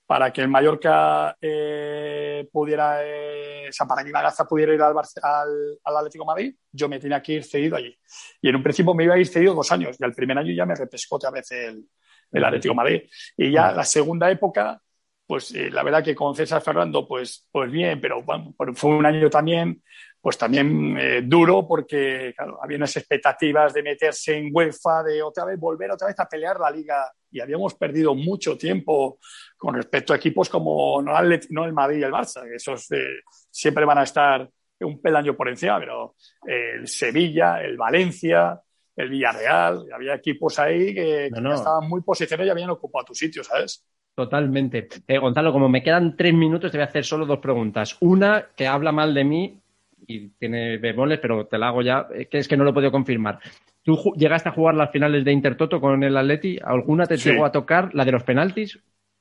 para 0.07 0.30
que 0.32 0.42
el 0.42 0.48
Mallorca 0.48 1.36
eh, 1.40 2.46
pudiera, 2.52 2.98
eh, 3.02 3.68
o 3.70 3.72
sea, 3.72 3.86
para 3.86 4.02
que 4.02 4.11
Ibagaza 4.11 4.44
pudiera 4.44 4.74
ir 4.74 4.82
al, 4.82 4.94
al, 5.22 5.96
Atlético 5.96 6.26
Madrid, 6.26 6.55
yo 6.70 6.88
me 6.90 7.00
tenía 7.00 7.22
que 7.22 7.34
ir 7.34 7.44
cedido 7.44 7.76
allí. 7.76 7.96
Y 8.42 8.50
en 8.50 8.57
un 8.57 8.62
principio 8.62 8.92
me 8.92 9.05
iba 9.05 9.14
a 9.14 9.18
ir 9.18 9.26
cedido 9.26 9.55
dos 9.55 9.72
años, 9.72 9.96
y 9.98 10.05
al 10.05 10.12
primer 10.12 10.36
año 10.36 10.52
ya 10.52 10.66
me 10.66 10.74
repescó 10.74 11.16
otra 11.16 11.30
vez 11.30 11.50
el, 11.52 11.88
el 12.30 12.44
Atlético 12.44 12.74
Madrid. 12.74 13.02
Y 13.36 13.52
ya 13.52 13.72
la 13.72 13.84
segunda 13.84 14.30
época, 14.30 14.80
pues 15.26 15.55
eh, 15.55 15.70
la 15.70 15.82
verdad 15.82 16.05
que 16.05 16.14
con 16.14 16.34
César 16.34 16.61
Fernando, 16.61 17.09
pues, 17.09 17.48
pues 17.50 17.70
bien, 17.70 18.00
pero 18.00 18.22
bueno, 18.22 18.55
fue 18.74 18.90
un 18.90 19.07
año 19.07 19.30
también 19.30 19.82
pues 20.24 20.38
también 20.38 20.96
eh, 20.98 21.20
duro 21.22 21.68
porque 21.68 22.32
claro, 22.34 22.58
había 22.62 22.78
unas 22.78 22.96
expectativas 22.96 23.74
de 23.74 23.82
meterse 23.82 24.38
en 24.38 24.48
UEFA, 24.50 25.02
de 25.02 25.22
otra 25.22 25.44
vez 25.44 25.60
volver 25.60 25.90
otra 25.90 26.06
vez 26.06 26.18
a 26.18 26.26
pelear 26.26 26.58
la 26.58 26.70
liga 26.70 27.12
y 27.30 27.40
habíamos 27.40 27.74
perdido 27.74 28.14
mucho 28.14 28.56
tiempo 28.56 29.18
con 29.54 29.74
respecto 29.74 30.14
a 30.14 30.16
equipos 30.16 30.48
como 30.48 31.02
no 31.02 31.20
el, 31.20 31.40
no 31.50 31.66
el 31.66 31.74
Madrid 31.74 31.98
y 31.98 32.04
el 32.04 32.12
Barça, 32.12 32.42
que 32.44 32.54
esos 32.54 32.90
eh, 32.92 33.20
siempre 33.50 33.84
van 33.84 33.98
a 33.98 34.04
estar 34.04 34.48
un 34.80 34.98
peldaño 34.98 35.36
por 35.36 35.50
encima, 35.50 35.78
pero 35.78 36.14
el 36.46 36.88
Sevilla, 36.88 37.62
el 37.62 37.76
Valencia, 37.76 38.58
el 38.96 39.10
Villarreal, 39.10 39.84
había 39.92 40.14
equipos 40.14 40.58
ahí 40.58 40.94
que, 40.94 41.26
estaban 41.26 41.86
muy 41.86 42.00
posicionados 42.00 42.48
y 42.48 42.50
habían 42.50 42.70
ocupado 42.70 43.04
tu 43.04 43.14
sitio, 43.14 43.44
¿sabes? 43.44 43.84
Totalmente. 44.14 44.88
Eh, 45.06 45.18
Gonzalo, 45.18 45.52
como 45.52 45.68
me 45.68 45.82
quedan 45.82 46.16
tres 46.16 46.32
minutos, 46.32 46.70
te 46.70 46.78
voy 46.78 46.86
a 46.86 46.88
hacer 46.88 47.04
solo 47.04 47.26
dos 47.26 47.40
preguntas. 47.40 47.98
Una 48.00 48.48
que 48.56 48.66
habla 48.66 48.90
mal 48.90 49.12
de 49.12 49.24
mí 49.24 49.60
y 50.07 50.28
tiene 50.30 50.78
bemoles, 50.78 51.18
pero 51.20 51.46
te 51.46 51.59
la 51.59 51.68
hago 51.68 51.82
ya, 51.82 52.07
eh, 52.14 52.26
que 52.26 52.38
es 52.38 52.48
que 52.48 52.57
no 52.57 52.64
lo 52.64 52.70
he 52.70 52.74
podido 52.74 52.92
confirmar. 52.92 53.38
¿Tú 53.82 54.12
llegaste 54.16 54.48
a 54.48 54.52
jugar 54.52 54.74
las 54.74 54.90
finales 54.90 55.24
de 55.24 55.32
Intertoto 55.32 55.80
con 55.80 56.02
el 56.02 56.16
Atleti? 56.16 56.59
¿Alguna 56.62 57.07
te 57.07 57.16
llegó 57.16 57.44
a 57.44 57.52
tocar? 57.52 57.94
¿La 57.94 58.05
de 58.05 58.12
los 58.12 58.22
penaltis? 58.22 58.78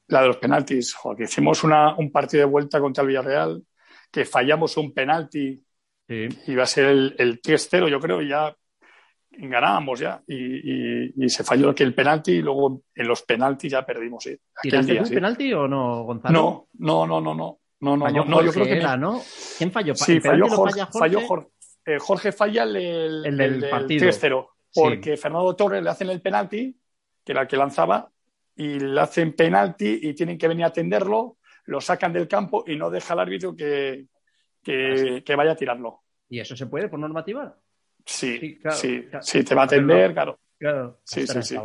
La 0.07 0.21
de 0.21 0.27
los 0.27 0.37
penaltis, 0.37 0.95
que 1.17 1.23
hicimos 1.23 1.63
una, 1.63 1.95
un 1.95 2.11
partido 2.11 2.41
de 2.45 2.51
vuelta 2.51 2.79
contra 2.79 3.01
el 3.01 3.09
Villarreal, 3.09 3.63
que 4.11 4.25
fallamos 4.25 4.77
un 4.77 4.93
penalti, 4.93 5.61
sí. 6.07 6.27
iba 6.47 6.63
a 6.63 6.67
ser 6.67 6.85
el, 6.85 7.15
el 7.17 7.41
3-0, 7.41 7.89
yo 7.89 7.99
creo, 7.99 8.21
y 8.21 8.29
ya 8.29 8.55
ganábamos 9.37 9.99
ya. 9.99 10.21
Y, 10.27 11.25
y, 11.25 11.29
se 11.29 11.43
falló 11.43 11.69
aquí 11.69 11.83
el 11.83 11.93
penalti 11.93 12.33
y 12.33 12.41
luego 12.41 12.83
en 12.93 13.07
los 13.07 13.23
penaltis 13.23 13.71
ya 13.71 13.85
perdimos. 13.85 14.23
Sí. 14.23 14.37
¿Tiraste 14.61 14.97
el 14.97 15.09
penalti 15.09 15.53
o 15.53 15.67
no, 15.67 16.03
Gonzalo? 16.03 16.33
No, 16.33 16.67
no, 16.73 17.07
no, 17.07 17.21
no, 17.21 17.35
no. 17.35 17.59
No, 17.83 17.97
no, 17.97 18.07
no, 18.07 18.41
yo 18.41 18.53
creo 18.53 18.65
que 18.65 18.77
era, 18.77 18.95
¿no? 18.95 19.21
¿Quién 19.57 19.69
falló? 19.69 19.93
Sí, 19.93 20.21
falló 20.21 20.47
Jorge, 20.47 20.85
falló 20.97 21.19
Jorge, 21.27 21.49
eh, 21.85 21.99
Jorge 21.99 22.31
falla 22.31 22.63
el, 22.63 22.75
el, 22.77 23.25
el 23.25 23.59
del, 23.59 23.69
partido. 23.69 24.07
3-0, 24.07 24.47
porque 24.73 25.17
Fernando 25.17 25.53
Torres 25.53 25.83
le 25.83 25.89
hacen 25.89 26.09
el 26.09 26.21
penalti, 26.21 26.79
que 27.25 27.31
era 27.33 27.41
el 27.41 27.47
que 27.49 27.57
lanzaba, 27.57 28.09
y 28.55 28.79
le 28.79 29.01
hacen 29.01 29.33
penalti 29.33 29.99
y 30.01 30.13
tienen 30.13 30.37
que 30.37 30.47
venir 30.47 30.63
a 30.63 30.69
atenderlo, 30.69 31.39
lo 31.65 31.81
sacan 31.81 32.13
del 32.13 32.29
campo 32.29 32.63
y 32.65 32.77
no 32.77 32.89
deja 32.89 33.13
al 33.13 33.19
árbitro 33.19 33.53
que, 33.53 34.05
que, 34.63 35.17
ah, 35.17 35.21
que 35.25 35.35
vaya 35.35 35.51
a 35.51 35.57
tirarlo. 35.57 36.03
¿Y 36.29 36.39
eso 36.39 36.55
se 36.55 36.67
puede 36.67 36.87
por 36.87 36.99
normativa? 36.99 37.53
Sí, 38.05 38.39
sí, 38.39 38.59
claro, 38.59 38.77
sí, 38.77 39.05
sí, 39.19 39.43
te 39.43 39.55
va 39.55 39.63
a 39.63 39.65
atender, 39.65 40.13
claro. 40.13 40.39
Claro, 40.57 41.01
sí, 41.03 41.27
sí, 41.27 41.43
sí. 41.43 41.57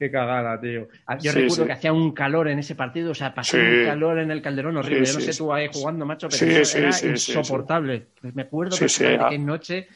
Qué 0.00 0.10
cagada, 0.10 0.58
tío. 0.58 0.88
Ah, 1.06 1.18
yo 1.18 1.30
recuerdo 1.30 1.66
que 1.66 1.72
hacía 1.72 1.92
un 1.92 2.12
calor 2.12 2.48
en 2.48 2.58
ese 2.58 2.74
partido, 2.74 3.10
o 3.10 3.14
sea, 3.14 3.34
pasó 3.34 3.58
un 3.58 3.84
calor 3.84 4.18
en 4.18 4.30
el 4.30 4.40
Calderón 4.40 4.78
horrible. 4.78 5.04
Yo 5.04 5.12
no 5.12 5.20
sé 5.20 5.36
tú 5.36 5.52
ahí 5.52 5.68
jugando, 5.70 6.06
macho, 6.06 6.26
pero 6.30 6.52
eso 6.52 6.78
era 6.78 6.88
insoportable. 6.88 8.06
Me 8.22 8.42
acuerdo 8.42 8.78
que 8.78 8.86
qué 9.28 9.38
noche. 9.38 9.88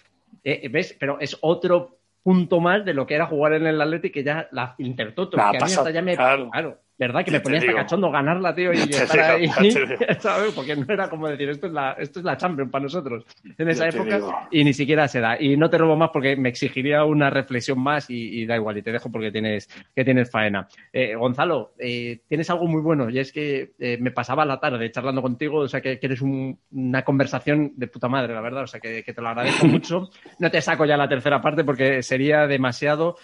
Eh, 0.44 0.68
¿Ves? 0.68 0.94
Pero 1.00 1.18
es 1.20 1.38
otro 1.40 2.00
punto 2.22 2.60
más 2.60 2.84
de 2.84 2.92
lo 2.92 3.06
que 3.06 3.14
era 3.14 3.24
jugar 3.24 3.54
en 3.54 3.66
el 3.66 3.80
Atlético 3.80 4.12
que 4.12 4.24
ya 4.24 4.46
la 4.52 4.74
Intertoto, 4.76 5.38
que 5.38 5.42
a 5.42 5.52
mí 5.52 5.58
hasta 5.62 5.90
ya 5.90 6.02
me... 6.02 6.16
Claro. 6.16 6.82
¿Verdad? 6.96 7.24
Que 7.24 7.32
me 7.32 7.40
ponía 7.40 7.58
hasta 7.58 7.74
cachondo 7.74 8.10
ganarla, 8.10 8.54
tío, 8.54 8.72
y 8.72 8.76
estar 8.90 9.20
ahí, 9.20 9.48
¿sabes? 10.20 10.52
Porque 10.54 10.76
no 10.76 10.86
era 10.88 11.08
como 11.08 11.28
decir, 11.28 11.48
esto 11.48 11.66
es 11.66 11.72
la, 11.72 11.92
esto 11.92 12.20
es 12.20 12.24
la 12.24 12.36
Champions 12.36 12.70
para 12.70 12.84
nosotros 12.84 13.24
en 13.58 13.68
esa 13.68 13.88
época 13.88 14.48
y 14.50 14.62
ni 14.62 14.72
siquiera 14.72 15.08
se 15.08 15.20
da. 15.20 15.40
Y 15.40 15.56
no 15.56 15.68
te 15.68 15.78
robo 15.78 15.96
más 15.96 16.10
porque 16.12 16.36
me 16.36 16.48
exigiría 16.48 17.04
una 17.04 17.30
reflexión 17.30 17.80
más 17.80 18.06
y, 18.08 18.46
da 18.46 18.56
igual, 18.56 18.78
y 18.78 18.82
te 18.82 18.92
dejo 18.92 19.10
porque 19.10 19.32
tienes, 19.32 19.68
que 19.94 20.04
tienes 20.04 20.30
faena. 20.30 20.68
Eh, 20.92 21.16
Gonzalo, 21.16 21.74
eh, 21.78 22.20
tienes 22.28 22.48
algo 22.50 22.66
muy 22.66 22.80
bueno 22.80 23.10
y 23.10 23.18
es 23.18 23.32
que 23.32 23.72
eh, 23.78 23.98
me 24.00 24.12
pasaba 24.12 24.44
la 24.44 24.60
tarde 24.60 24.90
charlando 24.90 25.22
contigo, 25.22 25.60
o 25.60 25.68
sea, 25.68 25.80
que, 25.80 25.98
eres 26.00 26.20
una 26.22 27.02
conversación 27.02 27.72
de 27.76 27.86
puta 27.86 28.08
madre, 28.08 28.34
la 28.34 28.42
verdad, 28.42 28.64
o 28.64 28.66
sea, 28.66 28.78
que, 28.78 29.02
que 29.02 29.12
te 29.12 29.22
lo 29.22 29.28
agradezco 29.28 29.66
mucho. 29.66 30.10
No 30.38 30.50
te 30.50 30.60
saco 30.60 30.84
ya 30.84 30.96
la 30.96 31.08
tercera 31.08 31.40
parte 31.40 31.64
porque 31.64 32.02
sería 32.02 32.46
demasiado 32.46 33.16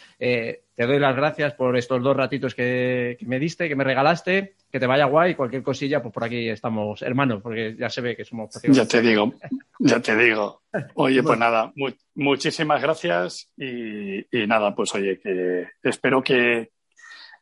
te 0.81 0.87
doy 0.87 0.99
las 0.99 1.15
gracias 1.15 1.53
por 1.53 1.77
estos 1.77 2.03
dos 2.03 2.17
ratitos 2.17 2.55
que, 2.55 3.19
me 3.27 3.39
diste, 3.39 3.69
que 3.69 3.77
me 3.77 3.85
regalaste, 3.85 4.55
que 4.73 4.81
te 4.81 4.87
vaya 4.87 5.05
guay, 5.05 5.35
cualquier 5.35 5.63
cosilla, 5.63 6.01
pues 6.01 6.15
por 6.15 6.25
aquí 6.25 6.49
estamos 6.49 7.03
hermanos, 7.03 7.43
porque 7.43 7.77
ya 7.79 7.91
se 7.91 8.01
ve 8.01 8.17
que 8.17 8.25
somos... 8.25 8.59
Ya 8.63 8.89
te 8.89 9.03
digo, 9.03 9.35
ya 9.79 10.01
te 10.01 10.17
digo. 10.17 10.63
Oye, 10.95 11.23
pues 11.23 11.39
nada, 11.39 11.71
muchísimas 12.15 12.81
gracias 12.81 13.53
y, 13.59 14.25
nada, 14.47 14.75
pues 14.75 14.95
oye, 14.95 15.21
que 15.21 15.69
espero 15.83 16.23
que 16.23 16.71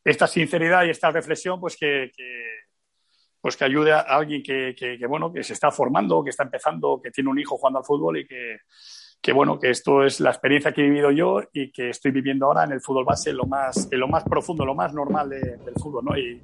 esta 0.02 0.26
sinceridad 0.26 0.84
y 0.86 0.90
esta 0.90 1.12
reflexión, 1.12 1.60
pues 1.60 1.76
que, 1.76 2.10
pues 3.40 3.56
que 3.56 3.64
ayude 3.64 3.92
a 3.92 4.00
alguien 4.00 4.42
que, 4.42 4.74
que, 4.76 5.06
bueno, 5.06 5.32
que 5.32 5.44
se 5.44 5.52
está 5.52 5.70
formando, 5.70 6.24
que 6.24 6.30
está 6.30 6.42
empezando, 6.42 7.00
que 7.00 7.12
tiene 7.12 7.30
un 7.30 7.38
hijo 7.38 7.56
jugando 7.56 7.78
al 7.78 7.84
fútbol 7.84 8.18
y 8.18 8.26
que 8.26 8.56
que 9.20 9.32
bueno, 9.32 9.58
que 9.58 9.70
esto 9.70 10.04
es 10.04 10.20
la 10.20 10.30
experiencia 10.30 10.72
que 10.72 10.80
he 10.82 10.84
vivido 10.84 11.10
yo 11.10 11.40
y 11.52 11.70
que 11.70 11.90
estoy 11.90 12.10
viviendo 12.10 12.46
ahora 12.46 12.64
en 12.64 12.72
el 12.72 12.80
fútbol 12.80 13.04
base, 13.04 13.32
lo 13.32 13.44
más, 13.44 13.88
en 13.90 14.00
lo 14.00 14.08
más 14.08 14.24
profundo, 14.24 14.64
lo 14.64 14.74
más 14.74 14.94
normal 14.94 15.30
del 15.30 15.74
fútbol, 15.80 16.04
¿no? 16.04 16.16
Y, 16.16 16.40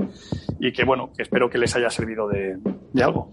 y, 0.61 0.73
que 0.73 0.85
bueno, 0.85 1.11
que 1.17 1.23
espero 1.23 1.49
que 1.49 1.59
les 1.59 1.75
haya 1.77 1.91
servido 1.91 2.29
de, 2.29 2.59
de 2.93 3.03
algo. 3.03 3.31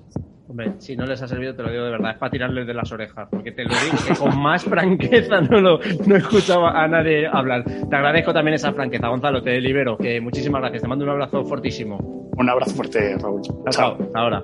Hombre, 0.48 0.74
si 0.80 0.98
no 0.98 1.06
les 1.06 1.22
ha 1.22 1.30
servido, 1.30 1.56
te 1.56 1.64
lo 1.64 1.72
digo 1.72 1.86
de 1.86 1.92
verdad, 1.92 2.12
es 2.12 2.18
para 2.18 2.30
tirarles 2.30 2.68
de 2.68 2.74
las 2.74 2.92
orejas, 2.92 3.30
porque 3.32 3.54
te 3.54 3.64
lo 3.64 3.70
digo 3.70 3.98
que 4.06 4.14
con 4.16 4.38
más 4.38 4.66
franqueza 4.66 5.40
no 5.40 5.62
lo 5.62 5.80
no 6.06 6.16
escuchaba 6.18 6.84
a 6.84 6.88
nadie 6.90 7.26
hablar. 7.26 7.64
Te 7.64 7.96
agradezco 7.96 8.34
también 8.34 8.56
esa 8.56 8.74
franqueza, 8.74 9.08
Gonzalo, 9.08 9.42
te 9.42 9.62
libero, 9.62 9.98
que 9.98 10.20
muchísimas 10.20 10.60
gracias, 10.60 10.82
te 10.82 10.90
mando 10.90 11.06
un 11.06 11.12
abrazo 11.12 11.46
fortísimo. 11.46 12.30
Un 12.36 12.50
abrazo 12.50 12.76
fuerte, 12.76 13.18
Raúl. 13.18 13.42
Chao, 13.70 13.98
ahora. 14.14 14.44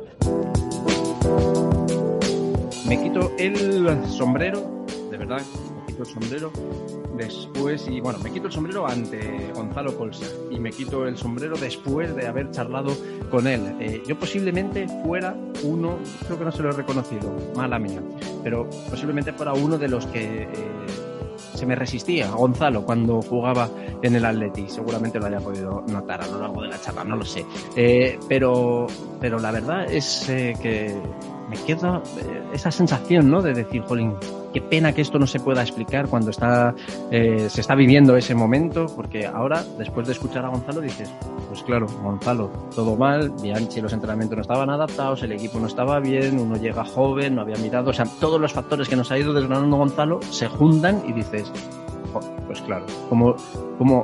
Me 2.88 3.04
quito 3.04 3.32
el 3.38 4.06
sombrero, 4.06 4.62
de 4.62 4.77
verdad, 5.28 5.46
me 5.76 5.86
quito 5.86 6.04
el 6.04 6.10
sombrero 6.10 6.52
después, 7.16 7.88
y 7.88 8.00
bueno, 8.00 8.20
me 8.20 8.32
quito 8.32 8.48
el 8.48 8.54
sombrero 8.54 8.88
ante 8.88 9.52
Gonzalo 9.54 9.98
Colsa 9.98 10.26
y 10.52 10.60
me 10.60 10.72
quito 10.72 11.06
el 11.06 11.18
sombrero 11.18 11.58
después 11.58 12.16
de 12.16 12.28
haber 12.28 12.52
charlado 12.52 12.96
con 13.30 13.48
él. 13.48 13.76
Eh, 13.80 14.04
yo 14.08 14.18
posiblemente 14.18 14.88
fuera 15.04 15.36
uno, 15.64 15.98
creo 16.26 16.38
que 16.38 16.46
no 16.46 16.52
se 16.52 16.64
lo 16.64 16.70
he 16.70 16.74
reconocido, 16.74 17.36
mala 17.56 17.80
mía, 17.80 18.02
pero 18.44 18.70
posiblemente 18.90 19.34
fuera 19.34 19.54
uno 19.54 19.78
de 19.78 19.88
los 19.88 20.06
que 20.08 20.44
eh, 20.44 20.48
se 21.54 21.66
me 21.66 21.76
resistía, 21.76 22.30
Gonzalo, 22.30 22.86
cuando 22.86 23.22
jugaba 23.22 23.70
en 24.02 24.16
el 24.16 24.24
Atleti. 24.24 24.70
Seguramente 24.70 25.20
lo 25.20 25.26
haya 25.26 25.40
podido 25.40 25.84
notar 25.88 26.22
a 26.22 26.28
lo 26.28 26.40
largo 26.40 26.62
de 26.62 26.68
la 26.68 26.80
charla, 26.80 27.04
no 27.04 27.16
lo 27.16 27.26
sé. 27.26 27.46
Eh, 27.76 28.20
pero, 28.30 28.86
pero 29.20 29.40
la 29.40 29.52
verdad 29.52 29.92
es 29.92 30.26
que 30.28 30.96
me 31.50 31.58
queda 31.58 32.02
esa 32.54 32.72
sensación, 32.72 33.30
¿no? 33.30 33.42
De 33.42 33.54
decir, 33.54 33.82
jolín, 33.84 34.16
qué 34.54 34.62
pena 34.62 34.94
que 34.94 35.02
esto 35.02 35.20
no 35.20 35.28
se 35.28 35.40
pueda 35.40 35.62
explicar 35.62 36.08
cuando 36.08 36.32
está, 36.32 36.74
eh, 37.12 37.48
se 37.50 37.62
está 37.62 37.76
viviendo 37.76 38.16
ese 38.18 38.36
momento, 38.36 38.88
porque 38.96 39.26
ahora, 39.26 39.64
después 39.78 40.08
de 40.08 40.14
escuchar 40.14 40.46
a 40.46 40.50
Gonzalo, 40.50 40.82
dices, 40.82 41.10
pues 41.48 41.64
claro, 41.64 41.88
Gonzalo, 42.04 42.50
todo 42.76 42.96
mal, 42.96 43.32
Bianchi 43.42 43.82
los 43.82 43.94
entrenamientos 43.94 44.38
no 44.38 44.42
estaban 44.42 44.70
adaptados, 44.70 45.24
el 45.24 45.32
equipo 45.32 45.60
no 45.60 45.68
estaba 45.68 46.00
bien, 46.00 46.40
uno 46.40 46.58
llega 46.58 46.84
joven, 46.84 47.36
no 47.36 47.42
había 47.42 47.58
mirado, 47.58 47.92
o 47.92 47.94
sea, 47.94 48.06
todos 48.20 48.40
los 48.40 48.54
factores 48.54 48.90
que 48.90 48.96
nos 48.96 49.12
ha 49.12 49.18
ido 49.18 49.34
desgranando 49.34 49.78
Gonzalo 49.78 50.20
se 50.22 50.48
juntan 50.48 51.04
y 51.08 51.14
dices, 51.14 51.52
pues 52.46 52.62
claro, 52.62 52.86
como, 53.10 53.36
como 53.78 54.04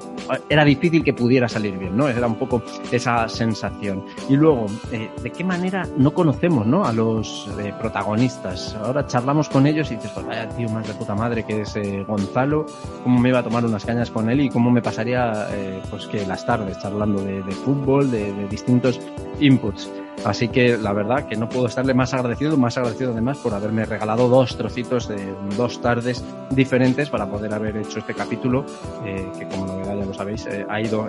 era 0.50 0.66
difícil 0.66 1.04
que 1.04 1.14
pudiera 1.14 1.48
salir 1.48 1.78
bien, 1.78 1.96
¿no? 1.96 2.08
Era 2.08 2.28
un 2.28 2.36
poco 2.36 2.62
esa 2.92 3.28
sensación. 3.30 4.04
Y 4.30 4.36
luego, 4.36 4.66
eh, 4.92 5.10
¿de 5.22 5.32
qué 5.32 5.44
manera 5.44 5.88
no 5.98 6.14
conocemos, 6.14 6.68
¿no? 6.68 6.86
A 6.86 6.94
los 6.94 7.50
eh, 7.60 7.74
protagonistas. 7.80 8.76
Ahora 8.76 9.06
charlamos 9.08 9.50
con 9.50 9.66
ellos 9.68 9.92
y 9.92 9.96
dices, 9.96 10.12
pues 10.12 10.26
vaya 10.26 10.50
tío 10.50 10.70
más 10.70 10.88
de 10.88 10.94
puta 10.94 11.16
madre 11.16 11.44
que 11.44 11.62
es 11.62 11.76
eh, 11.76 12.04
Gonzalo, 12.08 12.66
cómo 13.04 13.20
me 13.20 13.30
iba 13.30 13.40
a 13.40 13.44
tomar 13.44 13.66
unas 13.66 13.86
cañas 13.86 14.12
con 14.12 14.30
él 14.30 14.42
y 14.42 14.50
cómo 14.50 14.72
me 14.72 14.82
pasaría, 14.82 15.48
pues 15.90 16.08
que 16.08 16.26
las 16.26 16.46
tardes 16.46 16.80
charlando 16.80 17.22
de, 17.22 17.42
fútbol, 17.52 18.10
de 18.12 18.48
distintos 18.48 19.00
inputs. 19.40 19.90
Así 20.26 20.48
que 20.48 20.78
la 20.78 20.94
verdad 20.94 21.26
que 21.28 21.36
no 21.36 21.50
puedo 21.50 21.68
estarle 21.68 21.94
más 21.94 22.14
agradecido, 22.14 22.56
más 22.56 22.78
agradecido 22.78 23.12
además 23.12 23.38
por 23.40 23.54
haberme 23.54 23.86
regalado 23.86 24.30
dos 24.30 24.56
trocitos 24.56 25.08
de 25.08 25.34
dos 25.58 25.82
tardes 25.82 26.24
diferentes 26.50 27.10
para 27.10 27.26
poder 27.26 27.54
haber 27.54 27.78
hecho 27.78 28.00
este 28.00 28.14
capítulo, 28.14 28.66
eh, 29.06 29.28
que 29.38 29.48
como 29.48 29.66
novedad 29.66 29.98
ya 29.98 30.06
lo 30.06 30.14
sabéis, 30.14 30.46
eh, 30.46 30.66
ha 30.70 30.80
ido 30.82 31.08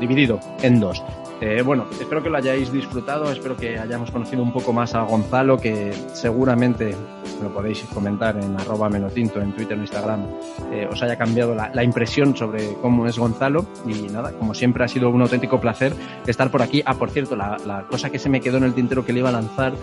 dividido 0.00 0.40
en 0.62 0.80
dos. 0.80 1.02
Eh, 1.40 1.62
bueno, 1.62 1.86
espero 2.00 2.22
que 2.22 2.30
lo 2.30 2.38
hayáis 2.38 2.72
disfrutado, 2.72 3.30
espero 3.30 3.56
que 3.56 3.78
hayamos 3.78 4.10
conocido 4.10 4.42
un 4.42 4.52
poco 4.52 4.72
más 4.72 4.94
a 4.94 5.02
Gonzalo, 5.02 5.58
que 5.58 5.92
seguramente 6.12 6.96
lo 7.42 7.52
podéis 7.52 7.82
comentar 7.92 8.36
en 8.36 8.58
arroba 8.58 8.88
menotinto 8.88 9.40
en 9.40 9.52
Twitter, 9.52 9.74
en 9.74 9.82
Instagram, 9.82 10.26
os 10.90 11.02
haya 11.02 11.16
cambiado 11.16 11.54
la, 11.54 11.84
impresión 11.84 12.34
sobre 12.36 12.74
cómo 12.80 13.06
es 13.06 13.18
Gonzalo 13.18 13.66
y 13.86 14.08
nada, 14.10 14.32
como 14.32 14.54
siempre 14.54 14.84
ha 14.84 14.88
sido 14.88 15.10
un 15.10 15.20
auténtico 15.22 15.60
placer 15.60 15.92
estar 16.26 16.50
por 16.50 16.62
aquí. 16.62 16.82
Ah, 16.86 16.94
por 16.94 17.10
cierto, 17.10 17.36
la, 17.36 17.56
la 17.66 17.86
cosa 17.88 18.10
que 18.10 18.18
se 18.18 18.28
me 18.28 18.40
quedó 18.40 18.56
en 18.56 18.64
el 18.64 18.74
tintero 18.74 19.04
que 19.04 19.12
le 19.12 19.20
iba 19.20 19.28
a 19.28 19.32
lanzar 19.32 19.74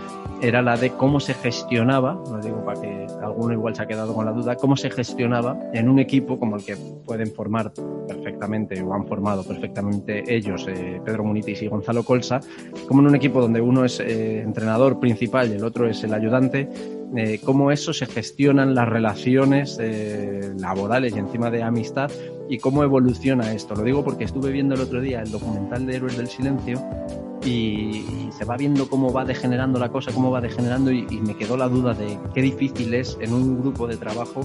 era 0.41 0.61
la 0.61 0.75
de 0.75 0.91
cómo 0.91 1.19
se 1.19 1.35
gestionaba, 1.35 2.13
lo 2.13 2.39
digo 2.39 2.65
para 2.65 2.81
que 2.81 3.07
alguno 3.21 3.53
igual 3.53 3.75
se 3.75 3.83
ha 3.83 3.85
quedado 3.85 4.13
con 4.13 4.25
la 4.25 4.31
duda, 4.31 4.55
cómo 4.55 4.75
se 4.75 4.89
gestionaba 4.89 5.57
en 5.71 5.87
un 5.87 5.99
equipo 5.99 6.39
como 6.39 6.55
el 6.55 6.65
que 6.65 6.75
pueden 7.05 7.31
formar 7.31 7.71
perfectamente 8.07 8.81
o 8.81 8.93
han 8.93 9.05
formado 9.05 9.43
perfectamente 9.43 10.23
ellos, 10.27 10.65
eh, 10.67 10.99
Pedro 11.05 11.23
Munitis 11.23 11.61
y 11.61 11.67
Gonzalo 11.67 12.03
Colsa, 12.03 12.39
como 12.87 13.01
en 13.01 13.07
un 13.07 13.15
equipo 13.15 13.39
donde 13.39 13.61
uno 13.61 13.85
es 13.85 13.99
eh, 13.99 14.41
entrenador 14.41 14.99
principal 14.99 15.51
y 15.51 15.55
el 15.55 15.63
otro 15.63 15.87
es 15.87 16.03
el 16.03 16.13
ayudante, 16.13 16.67
eh, 17.15 17.39
cómo 17.43 17.71
eso 17.71 17.93
se 17.93 18.05
gestionan 18.05 18.75
las 18.75 18.87
relaciones 18.87 19.79
laborales 20.57 21.15
y 21.15 21.19
encima 21.19 21.49
de 21.49 21.63
amistad 21.63 22.11
y 22.49 22.57
cómo 22.57 22.83
evoluciona 22.83 23.53
esto. 23.53 23.75
Lo 23.75 23.83
digo 23.83 24.03
porque 24.03 24.25
estuve 24.25 24.51
viendo 24.51 24.75
el 24.75 24.81
otro 24.81 24.99
día 24.99 25.21
el 25.21 25.31
documental 25.31 25.85
de 25.85 25.95
Héroes 25.95 26.17
del 26.17 26.27
Silencio 26.27 26.81
y, 27.45 28.29
se 28.37 28.45
va 28.45 28.57
viendo 28.57 28.89
cómo 28.89 29.13
va 29.13 29.25
degenerando 29.25 29.79
la 29.79 29.89
cosa, 29.89 30.11
cómo 30.11 30.31
va 30.31 30.41
degenerando 30.41 30.91
y, 30.91 31.05
me 31.21 31.35
quedó 31.35 31.57
la 31.57 31.67
duda 31.67 31.93
de 31.93 32.17
qué 32.33 32.41
difícil 32.41 32.93
es 32.93 33.17
en 33.21 33.33
un 33.33 33.61
grupo 33.61 33.87
de 33.87 33.97
trabajo 33.97 34.41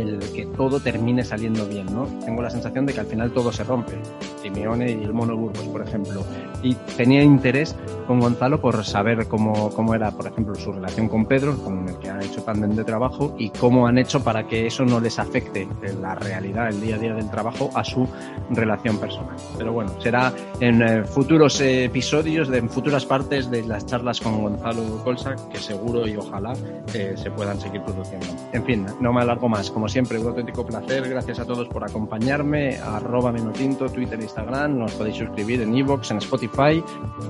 el 0.00 0.18
que 0.32 0.46
todo 0.46 0.80
termine 0.80 1.24
saliendo 1.24 1.66
bien, 1.66 1.86
¿no? 1.86 2.06
Tengo 2.24 2.42
la 2.42 2.50
sensación 2.50 2.86
de 2.86 2.94
que 2.94 3.00
al 3.00 3.06
final 3.06 3.32
todo 3.32 3.52
se 3.52 3.64
rompe. 3.64 3.98
Simeone 4.42 4.90
y 4.90 5.04
el 5.04 5.12
Mono 5.12 5.36
Burgos, 5.36 5.66
por 5.68 5.82
ejemplo. 5.82 6.24
Y 6.62 6.74
tenía 6.96 7.22
interés 7.22 7.76
con 8.06 8.20
Gonzalo 8.20 8.60
por 8.60 8.84
saber 8.84 9.26
cómo, 9.28 9.70
cómo 9.70 9.94
era, 9.94 10.10
por 10.10 10.26
ejemplo, 10.26 10.54
su 10.54 10.72
relación 10.72 11.08
con 11.08 11.26
Pedro, 11.26 11.56
con 11.58 11.88
el 11.88 11.98
que 11.98 12.10
ha 12.10 12.20
hecho 12.20 12.42
tan 12.42 12.60
de 12.60 12.84
trabajo, 12.84 13.34
y 13.38 13.50
cómo 13.50 13.86
han 13.86 13.98
hecho 13.98 14.22
para 14.22 14.46
que 14.46 14.66
eso 14.66 14.84
no 14.84 15.00
les 15.00 15.18
afecte 15.18 15.68
en 15.82 16.02
la 16.02 16.14
realidad, 16.14 16.68
el 16.68 16.80
día 16.80 16.96
a 16.96 16.98
día 16.98 17.14
del 17.14 17.30
trabajo, 17.30 17.70
a 17.74 17.84
su 17.84 18.08
relación 18.50 18.98
personal. 18.98 19.36
Pero 19.56 19.72
bueno, 19.72 19.92
será 20.00 20.32
en 20.60 20.82
eh, 20.82 21.04
futuros 21.04 21.60
episodios, 21.60 22.48
de, 22.48 22.58
en 22.58 22.68
futuras 22.68 23.06
partes 23.06 23.50
de 23.50 23.64
las 23.64 23.86
charlas 23.86 24.20
con 24.20 24.42
Gonzalo 24.42 25.02
Colsa, 25.04 25.34
que 25.50 25.58
seguro 25.58 26.06
y 26.06 26.16
ojalá 26.16 26.52
eh, 26.94 27.14
se 27.16 27.30
puedan 27.30 27.60
seguir 27.60 27.82
produciendo. 27.82 28.26
En 28.52 28.64
fin, 28.64 28.86
no 29.00 29.12
me 29.12 29.22
alargo 29.22 29.48
más. 29.48 29.70
Como 29.70 29.88
siempre, 29.90 30.18
un 30.18 30.28
auténtico 30.28 30.64
placer. 30.64 31.08
Gracias 31.08 31.38
a 31.38 31.44
todos 31.44 31.68
por 31.68 31.84
acompañarme. 31.84 32.78
Arroba 32.78 33.32
Menotinto, 33.32 33.88
Twitter, 33.88 34.20
Instagram. 34.20 34.78
Nos 34.78 34.92
podéis 34.92 35.16
suscribir 35.16 35.62
en 35.62 35.76
Evox, 35.76 36.10
en 36.10 36.18
Spotify. 36.18 36.82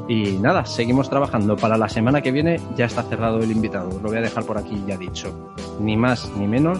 Y 0.09 0.39
nada, 0.39 0.65
seguimos 0.65 1.09
trabajando. 1.09 1.57
Para 1.57 1.77
la 1.77 1.89
semana 1.89 2.21
que 2.21 2.31
viene 2.31 2.61
ya 2.77 2.85
está 2.85 3.03
cerrado 3.03 3.39
el 3.41 3.51
invitado. 3.51 3.91
Lo 4.01 4.09
voy 4.09 4.19
a 4.19 4.23
dejar 4.23 4.45
por 4.45 4.59
aquí 4.59 4.83
ya 4.87 4.97
dicho. 4.97 5.53
Ni 5.81 5.97
más 5.97 6.31
ni 6.37 6.47
menos 6.47 6.79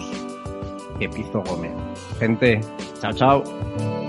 que 0.99 1.09
Pizo 1.09 1.41
Gómez. 1.41 1.73
Gente, 2.19 2.61
chao, 3.01 3.13
chao. 3.13 4.00